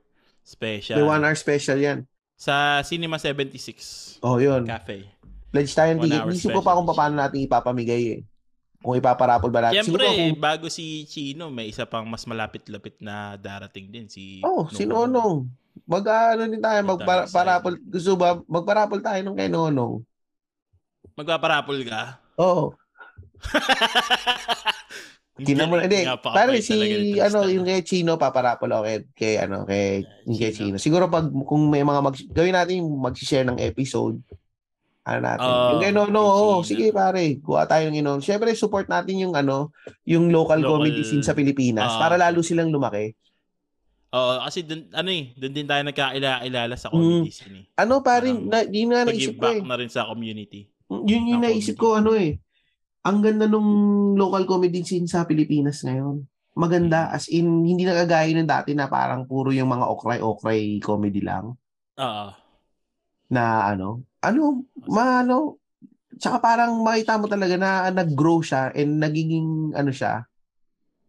special. 0.41 0.95
May 0.95 1.05
one 1.05 1.21
hour 1.21 1.35
special 1.35 1.75
yan. 1.75 2.07
Sa 2.35 2.79
Cinema 2.81 3.15
76 3.15 4.19
Oh, 4.19 4.37
yun. 4.37 4.63
Cafe. 4.63 5.07
Pledge 5.49 5.71
tayo 5.71 5.95
ng 5.95 6.01
ticket. 6.01 6.19
hour 6.19 6.31
Isip 6.31 6.51
ko 6.51 6.59
pa 6.59 6.75
kung 6.75 6.87
paano 6.87 7.15
natin 7.15 7.39
ipapamigay 7.41 8.03
eh. 8.11 8.21
Kung 8.79 8.93
ipaparapol 8.93 9.49
ba 9.49 9.65
natin. 9.65 9.81
Siyempre, 9.81 10.05
kung- 10.05 10.37
bago 10.37 10.67
si 10.67 11.03
Chino, 11.05 11.49
may 11.49 11.67
isa 11.67 11.83
pang 11.83 12.05
mas 12.05 12.23
malapit-lapit 12.23 12.99
na 12.99 13.33
darating 13.35 13.89
din. 13.89 14.05
Si 14.05 14.39
Oh, 14.41 14.67
si 14.67 14.83
Nonong. 14.85 15.47
Mag 15.83 16.05
ano 16.05 16.45
din 16.45 16.59
tayo, 16.59 16.79
Punta 16.81 16.91
magpara, 16.93 17.21
na 17.21 17.27
sa- 17.27 17.35
parapol. 17.35 17.73
Gusto 17.81 18.15
ba, 18.15 18.39
magparapol 18.41 18.99
tayo 19.01 19.19
nung 19.21 19.35
kay 19.35 19.49
Nonong. 19.49 20.03
Magpaparapol 21.15 21.79
ka? 21.83 22.19
Oo. 22.37 22.75
Kina 25.35 25.67
mo, 25.67 25.75
hindi. 25.75 26.07
Pare 26.23 26.63
si, 26.63 26.75
ano, 27.19 27.43
yung 27.43 27.67
kay 27.67 27.83
Chino, 27.83 28.15
paparapol 28.15 28.71
ako 28.71 28.83
kay, 28.87 28.97
kay, 29.11 29.33
ano, 29.35 29.67
kay, 29.67 30.07
yung 30.23 30.39
kay 30.39 30.55
Chino. 30.55 30.79
Siguro 30.79 31.11
pag, 31.11 31.27
kung 31.27 31.67
may 31.67 31.83
mga 31.83 31.99
mag, 31.99 32.15
gawin 32.31 32.55
natin 32.55 32.79
yung 32.79 32.95
mag-share 32.95 33.43
ng 33.43 33.59
episode, 33.59 34.23
ano 35.03 35.19
natin. 35.19 35.43
Oo, 35.43 35.67
yung 35.75 35.81
kay 35.83 35.91
oo, 35.91 36.07
Chino. 36.07 36.63
sige 36.63 36.85
pare, 36.89 37.35
kuha 37.43 37.67
tayo 37.67 37.91
ng 37.91 37.99
Nonong. 37.99 38.23
Siyempre, 38.23 38.55
support 38.55 38.87
natin 38.87 39.19
yung, 39.19 39.35
ano, 39.35 39.75
yung 40.07 40.31
local, 40.31 40.63
Local- 40.63 40.87
comedy 40.87 41.03
scene 41.03 41.19
sa 41.19 41.35
Pilipinas 41.35 41.91
Ah. 41.91 41.99
para 41.99 42.15
lalo 42.15 42.39
silang 42.39 42.71
lumaki. 42.71 43.11
Oo, 44.15 44.39
kasi 44.39 44.63
dun, 44.63 44.87
ano 44.95 45.11
eh, 45.11 45.35
doon 45.35 45.51
din 45.51 45.67
tayo 45.67 45.83
nagkakilala 45.83 46.79
sa 46.79 46.87
Mm. 46.87 46.95
comedy 46.95 47.31
scene 47.35 47.55
eh. 47.59 47.65
Ano, 47.75 47.99
pare, 47.99 48.31
Parang 48.31 48.47
na, 48.47 48.63
yun 48.63 48.87
nga 48.87 49.03
naisip 49.03 49.35
ko 49.35 49.51
eh. 49.51 49.59
na 49.59 49.75
rin 49.75 49.91
sa 49.91 50.07
community. 50.07 50.71
Yun 50.87 51.27
yung 51.27 51.43
ng 51.43 51.43
naisip 51.43 51.75
ko 51.75 51.99
ano 51.99 52.15
eh. 52.15 52.39
Ang 53.05 53.17
ganda 53.21 53.45
nung 53.45 53.69
local 54.17 54.49
comedy 54.49 54.81
scene 54.81 55.05
sa 55.05 55.29
Pilipinas 55.29 55.85
ngayon. 55.85 56.25
Maganda 56.55 57.11
Mm. 57.11 57.15
as 57.15 57.25
in 57.29 57.47
hindi 57.67 57.83
na 57.83 57.93
kagaya 57.93 58.31
ng 58.31 58.47
dati 58.47 58.71
na 58.73 58.87
parang 58.87 59.27
puro 59.27 59.51
yung 59.51 59.69
mga 59.69 59.85
okray-okray 59.91 60.79
comedy 60.79 61.19
lang 61.21 61.53
Oo. 61.99 62.27
na 63.29 63.43
ano. 63.75 64.07
Ano, 64.23 64.65
maano 64.89 65.59
Tsaka 66.15 66.39
parang 66.39 66.79
makita 66.79 67.19
mo 67.19 67.27
talaga 67.27 67.55
na 67.59 67.91
nag-grow 67.91 68.39
siya 68.39 68.71
and 68.71 69.03
nagiging 69.03 69.75
ano 69.75 69.91
siya. 69.91 70.23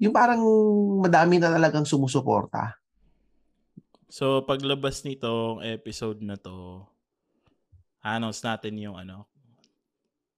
Yung 0.03 0.13
parang 0.13 0.43
madami 1.01 1.39
na 1.39 1.55
talagang 1.55 1.87
sumusuporta. 1.87 2.77
So, 4.11 4.43
paglabas 4.43 5.07
nitong 5.07 5.63
episode 5.63 6.23
na 6.23 6.35
to, 6.39 6.83
announce 8.03 8.43
natin 8.43 8.79
yung 8.79 8.99
ano, 8.99 9.31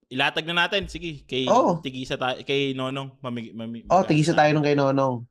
ilatag 0.08 0.48
na 0.48 0.64
natin, 0.64 0.88
sige, 0.88 1.20
kay 1.24 1.44
Oo. 1.46 1.84
tigisa 1.84 2.16
tayo, 2.16 2.40
kay 2.40 2.72
Nonong, 2.72 3.12
mamig, 3.20 3.52
mamig, 3.52 3.84
Oh, 3.86 4.00
tigisa 4.00 4.32
tayo 4.32 4.50
nung 4.52 4.64
kay 4.64 4.72
Nonong. 4.72 5.24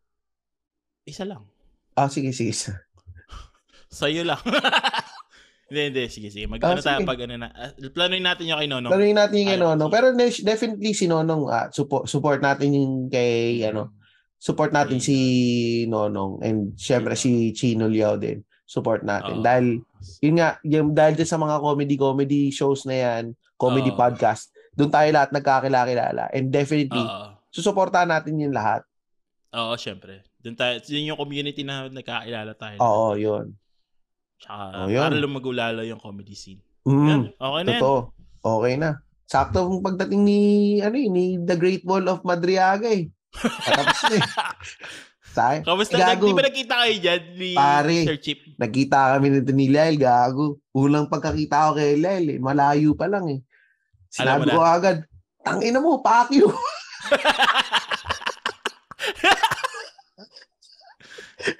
Isa 1.01 1.25
lang. 1.25 1.41
Ah, 1.97 2.07
sige, 2.07 2.29
sige. 2.29 2.53
Sa'yo 3.89 4.21
lang. 4.21 4.37
hindi, 5.67 5.81
hindi, 5.89 6.03
sige, 6.13 6.29
sige. 6.29 6.45
Mag, 6.45 6.61
Ah, 6.61 6.77
ano 6.77 6.81
tayo 6.85 7.01
pag 7.03 7.17
ano 7.25 7.41
na, 7.41 7.49
ah, 7.49 7.73
planuin 7.89 8.21
natin 8.21 8.45
yung 8.45 8.59
kay 8.61 8.69
Nonong. 8.69 8.91
Laruin 8.93 9.17
natin 9.17 9.37
yung 9.41 9.49
kay. 9.49 9.59
Nonong. 9.59 9.89
Pero 9.89 10.05
ne- 10.13 10.43
definitely 10.45 10.93
si 10.93 11.09
Nonong, 11.09 11.43
ah, 11.49 11.67
support, 11.73 12.05
support 12.05 12.39
natin 12.39 12.77
yung 12.77 12.93
kay, 13.09 13.65
ano, 13.65 13.97
support 14.37 14.69
natin 14.69 15.01
Kay- 15.01 15.07
si 15.09 15.17
Nonong 15.89 16.45
and 16.45 16.77
syempre 16.77 17.17
si 17.17 17.49
Chino 17.51 17.89
Liao 17.89 18.13
din. 18.13 18.45
Support 18.67 19.01
natin. 19.01 19.41
Oo. 19.41 19.43
Dahil, 19.43 19.81
yun 20.21 20.35
nga, 20.37 20.59
yung, 20.61 20.93
dahil 20.93 21.17
din 21.17 21.25
sa 21.25 21.39
mga 21.39 21.57
comedy-comedy 21.57 22.51
shows 22.53 22.85
na 22.85 22.93
yan, 22.93 23.23
comedy 23.57 23.89
Oo. 23.89 23.97
podcast, 23.97 24.53
doon 24.77 24.91
tayo 24.93 25.09
lahat 25.09 25.29
nagkakilala 25.33 26.29
And 26.29 26.53
definitely, 26.53 27.01
Oo. 27.01 27.33
susuportahan 27.49 28.07
natin 28.07 28.37
yung 28.37 28.53
lahat. 28.53 28.85
Oo, 29.51 29.73
syempre. 29.73 30.21
Doon 30.37 30.53
tayo, 30.53 30.77
yun 30.87 31.11
yung 31.11 31.19
community 31.19 31.65
na 31.65 31.89
nagkakilala 31.89 32.53
tayo. 32.53 32.77
Oo, 32.77 33.17
yun. 33.17 33.57
Tsaka, 34.37 34.85
Oh, 34.85 34.87
yun. 34.87 35.01
para 35.01 35.17
lumagulala 35.17 35.81
yung 35.81 35.97
comedy 35.97 36.37
scene. 36.37 36.61
Mm, 36.85 37.07
Yan, 37.09 37.21
okay 37.35 37.61
na 37.65 37.71
yan. 37.73 37.81
totoo. 37.81 37.99
Okay 38.45 38.75
na. 38.77 38.89
Sakto 39.27 39.67
ang 39.67 39.83
pagdating 39.83 40.21
ni, 40.23 40.39
ano 40.79 40.95
eh, 40.95 41.09
ni 41.09 41.25
The 41.41 41.57
Great 41.57 41.83
Wall 41.83 42.07
of 42.07 42.23
Madriaga 42.23 42.87
eh. 42.87 43.11
Patapos 43.33 44.01
na 44.07 44.15
eh. 44.15 44.23
Say, 45.37 45.61
Kamusta? 45.61 45.99
Gago. 45.99 46.09
Nag, 46.09 46.21
di 46.23 46.33
ba 46.33 46.45
nakita 46.49 46.75
kayo 46.81 46.95
dyan 46.97 47.21
ni 47.37 47.49
Pare. 47.53 47.99
Sir 48.09 48.17
Chip? 48.17 48.39
Nagkita 48.57 49.13
kami 49.13 49.27
nito 49.29 49.53
ni 49.53 49.69
Lyle, 49.69 49.99
gago. 49.99 50.57
Unang 50.73 51.11
pagkakita 51.11 51.69
ko 51.69 51.71
kay 51.77 51.93
Lyle, 51.99 52.37
eh, 52.37 52.39
malayo 52.41 52.97
pa 52.97 53.05
lang 53.05 53.29
eh. 53.29 53.39
Sinabi 54.09 54.45
na. 54.47 54.53
ko 54.55 54.61
agad, 54.63 54.97
tangina 55.43 55.79
mo, 55.79 55.99
pakyo. 56.01 56.47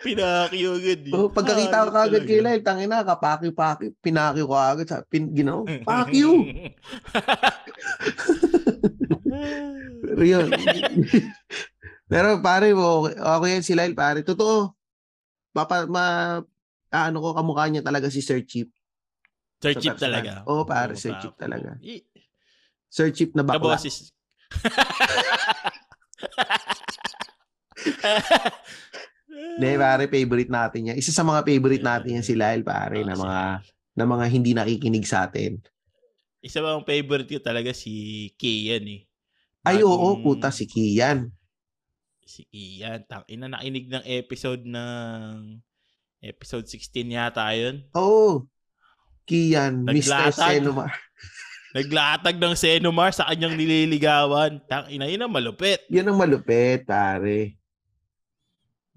Pinakyo 0.04 0.74
agad. 0.82 1.00
eh. 1.06 1.14
Oh, 1.14 1.30
pagkakita 1.30 1.88
ko 1.94 1.98
agad 2.02 2.24
kay. 2.26 2.42
Lyle, 2.42 2.66
tangina, 2.66 3.06
kapakyo-pakyo, 3.06 3.94
pinakyo 4.02 4.44
ko 4.50 4.56
agad. 4.58 4.88
Sa, 4.90 5.06
pin, 5.06 5.30
ginaw, 5.32 5.64
pakyo. 5.86 6.34
Pero 10.08 10.24
yun. 10.24 10.50
Pero 12.08 12.40
pare, 12.42 12.72
okay, 12.74 13.14
okay 13.16 13.50
yan 13.54 13.64
si 13.64 13.74
Lyle, 13.78 13.94
pare. 13.94 14.24
Totoo. 14.26 14.74
Papa, 15.54 15.86
ma, 15.86 16.38
ano 16.90 17.18
ko, 17.22 17.30
kamukha 17.38 17.70
niya 17.70 17.86
talaga 17.86 18.10
si 18.10 18.20
Sir 18.24 18.42
Chip. 18.44 18.72
Sir 19.62 19.78
Chip 19.78 19.98
talaga. 19.98 20.42
Oo, 20.50 20.66
pare, 20.66 20.98
Sir 20.98 21.14
pa- 21.14 21.22
Chip 21.22 21.34
talaga. 21.38 21.78
I- 21.86 22.02
Sir 22.88 23.12
Chip 23.12 23.36
na 23.36 23.44
bakla. 23.44 23.76
Kaboses. 23.76 24.12
Hindi, 29.28 29.70
pare, 29.76 30.06
favorite 30.08 30.52
natin 30.52 30.82
yan. 30.94 30.98
Isa 30.98 31.12
sa 31.12 31.26
mga 31.26 31.42
favorite 31.44 31.84
natin 31.84 32.18
yan 32.22 32.26
si 32.26 32.34
Lyle, 32.34 32.64
pare, 32.64 33.04
na 33.04 33.14
Ah, 33.14 33.20
mga, 33.20 33.42
na 33.98 34.06
mga 34.06 34.26
hindi 34.30 34.52
nakikinig 34.54 35.06
sa 35.06 35.28
atin. 35.28 35.60
Isa 36.40 36.62
bang 36.62 36.86
favorite 36.86 37.28
ko 37.28 37.40
talaga 37.42 37.74
si 37.74 38.30
Kian 38.38 38.86
eh. 38.88 39.02
Ay, 39.66 39.82
Bagong- 39.82 39.90
oo, 39.90 40.22
puta, 40.24 40.48
si 40.54 40.64
Kian. 40.64 41.28
Si 42.24 42.46
Kian. 42.48 43.04
Tang 43.04 43.26
ina 43.28 43.50
nakinig 43.50 43.90
ng 43.90 44.06
episode 44.06 44.64
ng 44.64 45.60
episode 46.22 46.66
16 46.66 47.04
yata 47.10 47.52
yun. 47.52 47.84
Oo. 47.98 48.48
Kian, 49.28 49.84
Mr. 49.84 50.32
Naglatag. 50.32 50.64
Naglatag 51.78 52.42
ng 52.42 52.58
Senomar 52.58 53.14
sa 53.14 53.30
kanyang 53.30 53.54
nililigawan. 53.54 54.58
Tang 54.66 54.90
ina 54.90 55.06
yun 55.06 55.22
ang 55.22 55.30
malupit. 55.30 55.86
Yun 55.94 56.10
ang 56.10 56.18
malupit, 56.18 56.90
pare. 56.90 57.54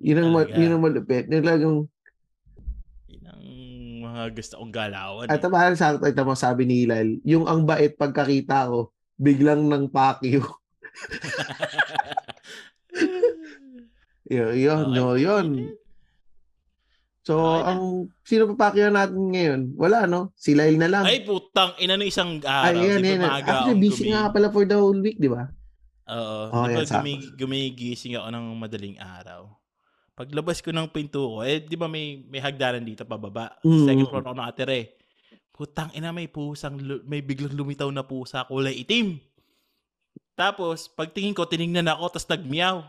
Yun 0.00 0.16
ang, 0.16 0.30
ma- 0.32 0.48
yun 0.48 0.72
ang 0.72 0.80
malupit. 0.80 1.28
Nilagang, 1.28 1.84
Yun 3.04 3.24
ang 3.28 3.42
mga 4.00 4.22
gusto 4.32 4.56
kong 4.56 4.72
galawan. 4.72 5.28
at 5.28 5.44
eh. 5.44 5.52
parang 5.52 5.76
sakto 5.76 6.08
ito 6.08 6.24
mo 6.24 6.32
sabi 6.32 6.64
ni 6.64 6.88
Lyle, 6.88 7.20
yung 7.20 7.44
ang 7.44 7.68
bait 7.68 7.92
pagkakita 8.00 8.72
ko, 8.72 8.96
biglang 9.20 9.68
nang 9.68 9.92
pakyo. 9.92 10.40
yun, 14.32 14.56
yun, 14.56 14.84
Okay. 14.88 14.96
no, 14.96 15.20
yun. 15.20 15.46
So, 17.20 17.36
Okay 17.36 17.68
ang 17.68 17.82
sino 18.24 18.42
pa 18.56 18.72
natin 18.72 19.28
ngayon? 19.28 19.60
Wala, 19.76 20.08
no? 20.08 20.32
Si 20.40 20.56
Lyle 20.56 20.80
na 20.80 20.88
lang. 20.88 21.04
Ay, 21.04 21.20
putang 21.20 21.76
ina 21.76 22.00
no 22.00 22.08
isang 22.08 22.40
araw. 22.40 22.80
Ay, 22.80 22.96
yan, 22.96 23.04
yan. 23.04 23.20
Actually, 23.28 23.76
busy 23.76 24.08
gumi- 24.08 24.12
nga 24.16 24.32
pala 24.32 24.48
for 24.48 24.64
the 24.64 24.76
whole 24.76 24.96
week, 24.96 25.20
di 25.20 25.28
ba? 25.28 25.52
Oo. 26.08 26.48
Oh, 26.48 26.64
di 26.64 26.80
ba 26.80 26.80
yan, 26.80 26.88
sakto. 26.88 27.04
gumi- 27.04 27.30
gumigising 27.36 28.16
ako 28.16 28.28
ng 28.32 28.46
madaling 28.56 28.96
araw. 28.96 29.52
Paglabas 30.16 30.64
ko 30.64 30.72
ng 30.72 30.88
pinto 30.88 31.20
ko, 31.20 31.44
eh, 31.44 31.60
di 31.60 31.76
ba 31.76 31.88
may, 31.88 32.24
may 32.24 32.40
hagdanan 32.40 32.84
dito 32.84 33.04
pababa? 33.04 33.56
Mm. 33.64 33.84
Second 33.84 34.08
floor 34.08 34.24
ako 34.24 34.36
nakatira 34.36 34.74
eh. 34.80 34.86
Putang 35.52 35.92
ina, 35.92 36.12
may 36.16 36.28
pusang, 36.28 36.80
may 37.04 37.20
biglang 37.20 37.52
lumitaw 37.52 37.88
na 37.92 38.04
pusa, 38.04 38.48
kulay 38.48 38.80
itim. 38.80 39.20
Tapos, 40.32 40.88
pagtingin 40.88 41.36
ko, 41.36 41.44
tiningnan 41.44 41.92
ako, 41.92 42.16
tapos 42.16 42.32
nagmiyaw. 42.32 42.80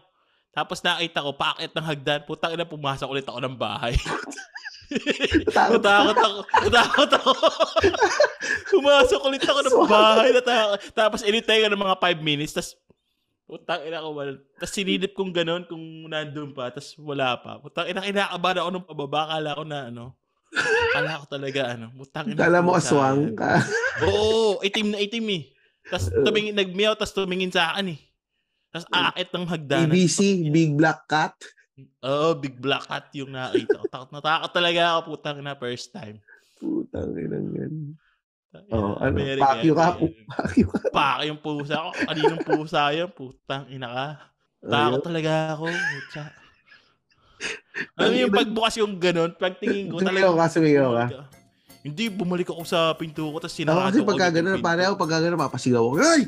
Tapos 0.52 0.84
nakita 0.84 1.24
ko, 1.24 1.32
paakit 1.32 1.72
ng 1.72 1.86
hagdan. 1.88 2.22
Putang 2.28 2.52
ina, 2.52 2.68
pumasok 2.68 3.08
ulit 3.08 3.24
ako 3.24 3.40
ng 3.40 3.56
bahay. 3.56 3.96
Takot. 5.56 5.80
Natakot 5.80 6.18
ako. 6.20 6.40
Natakot 6.68 7.12
ako. 7.16 7.32
Pumasok 8.76 9.22
ulit 9.32 9.44
ako 9.48 9.60
ng 9.64 9.78
bahay. 9.88 10.30
Natakot. 10.36 10.80
Tapos 10.92 11.24
inintay 11.24 11.64
ko 11.64 11.72
ng 11.72 11.80
mga 11.80 11.96
5 11.96 12.20
minutes. 12.20 12.52
Tapos, 12.52 12.76
putang 13.48 13.88
ina 13.88 14.04
ko. 14.04 14.12
Wala. 14.12 14.32
Tapos 14.60 14.74
sinilip 14.76 15.16
kong 15.16 15.32
ganun 15.32 15.64
kung 15.72 15.80
nandun 16.12 16.52
pa. 16.52 16.68
Tapos 16.76 17.00
wala 17.00 17.40
pa. 17.40 17.64
Putang 17.64 17.88
ina, 17.88 18.04
kinakabahan 18.04 18.60
ako 18.60 18.70
nung 18.76 18.88
pababa. 18.88 19.32
Kala 19.32 19.56
ko 19.56 19.64
na 19.64 19.80
ano. 19.88 20.06
Kala 20.92 21.24
ko 21.24 21.26
talaga 21.32 21.62
ano. 21.80 21.88
Putang 21.96 22.28
ina. 22.28 22.40
Kala 22.44 22.60
mo 22.60 22.76
aswang 22.76 23.32
ka. 23.40 23.64
Oo, 24.04 24.60
itim 24.60 24.92
na 24.92 25.00
itim 25.00 25.24
eh. 25.32 25.44
Tapos 25.88 26.12
tumingin, 26.28 26.54
nagmiyaw, 26.60 27.00
tapos 27.00 27.16
tumingin 27.16 27.56
sa 27.56 27.72
akin 27.72 27.96
eh. 27.96 28.00
Tapos 28.72 28.88
aakit 28.88 29.30
ng 29.36 29.46
hagdanan. 29.46 29.92
ABC, 29.92 30.20
Big 30.48 30.72
Black 30.74 31.06
Cat. 31.06 31.36
Oo, 32.02 32.38
big 32.38 32.58
black 32.62 32.86
cat 32.86 33.10
yung 33.18 33.34
nakita 33.34 33.78
ko. 33.78 33.86
Takot 33.90 34.10
na 34.14 34.22
takot 34.22 34.52
talaga 34.54 34.82
ako, 34.94 35.00
putang 35.16 35.40
na 35.42 35.58
first 35.58 35.90
time. 35.90 36.22
Putang 36.58 37.14
inang 37.18 37.48
yan. 37.58 37.74
Oo, 38.70 39.00
ano, 39.00 39.16
pakyo 39.16 39.74
ka, 39.74 39.96
pakyo 40.30 40.68
ka. 40.68 40.80
Pak 40.92 41.18
yung 41.24 41.40
pusa 41.40 41.76
ko. 41.80 41.90
Kaninong 41.96 42.44
pusa 42.44 42.92
yun? 42.92 43.10
Putang 43.10 43.64
ina 43.72 43.88
ka. 43.88 44.08
Takot 44.62 45.02
talaga 45.02 45.32
ako. 45.56 45.66
Alam 47.98 48.10
mo 48.12 48.18
yung 48.20 48.36
pagbukas 48.36 48.76
yung 48.78 48.94
ganun, 49.00 49.32
pagtingin 49.34 49.90
ko 49.90 50.04
Sumigaw 50.04 50.34
ka, 50.38 50.46
sumigaw 50.52 50.92
ka. 50.94 51.06
ako. 51.08 51.22
Hindi, 51.82 52.04
bumalik 52.14 52.50
ako 52.54 52.62
sa 52.62 52.94
pinto 52.94 53.26
ko, 53.26 53.42
tapos 53.42 53.58
Ako 53.58 53.82
kasi 53.90 53.98
ko 53.98 54.06
pagka 54.06 54.26
agad 54.30 54.30
yung 54.30 54.38
gano'n, 54.46 54.58
pinto. 54.62 54.68
pare 54.70 54.82
ako 54.86 54.96
pagka 55.02 55.34
mapasigaw 55.34 55.82
ako. 55.82 55.96
Ay! 55.98 56.22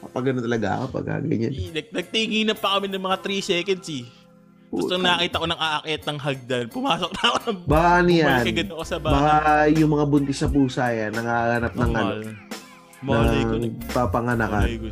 Pag 0.00 0.24
gano'n 0.24 0.44
talaga 0.44 0.68
ako, 0.80 0.84
pagka 0.96 1.20
ganyan. 1.20 1.52
Hindi, 1.52 1.70
nag- 1.70 1.92
Nagtingin 1.92 2.46
na 2.48 2.56
pa 2.56 2.80
kami 2.80 2.88
ng 2.88 3.04
mga 3.04 3.18
3 3.20 3.40
seconds 3.44 3.88
eh. 3.92 4.06
Tapos 4.70 4.86
nung 4.86 5.02
nakita 5.02 5.42
ko 5.42 5.46
ng 5.50 5.60
aakit 5.60 6.00
ng 6.06 6.18
hagdan, 6.22 6.64
pumasok 6.70 7.10
na 7.10 7.22
ako 7.26 7.38
ng 7.42 7.58
Baka 7.66 7.90
ano 7.98 8.10
yan, 8.14 8.70
ako 8.70 8.84
sa 8.86 8.98
bahay. 9.02 9.14
baka 9.18 9.40
yung 9.74 9.90
mga 9.90 10.04
buntis 10.06 10.38
na 10.38 10.48
pusa 10.48 10.84
yan, 10.94 11.10
nangahanap 11.10 11.72
ng 11.74 11.90
ano. 11.90 12.14
Malay 13.02 13.42
ko, 13.42 13.54
ng 13.58 13.74
papanganakan. 13.90 14.62
Malay 14.62 14.76
ko, 14.78 14.88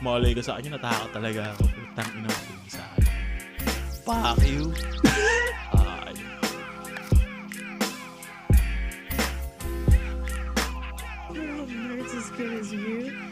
malay 0.00 0.30
ko 0.32 0.40
sa 0.40 0.56
kanya, 0.56 0.80
natakot 0.80 1.10
talaga 1.12 1.40
ako. 1.52 1.62
Putang 1.68 2.10
ina 2.16 2.28
ko 2.32 2.68
sa 2.72 2.82
akin. 2.88 3.04
Fuck 4.00 4.38
you. 4.48 4.62
Ay. 5.76 6.14
Nerds 11.36 12.14
as 12.14 12.28
good 12.32 12.52
as 12.54 12.72
you. 12.72 13.25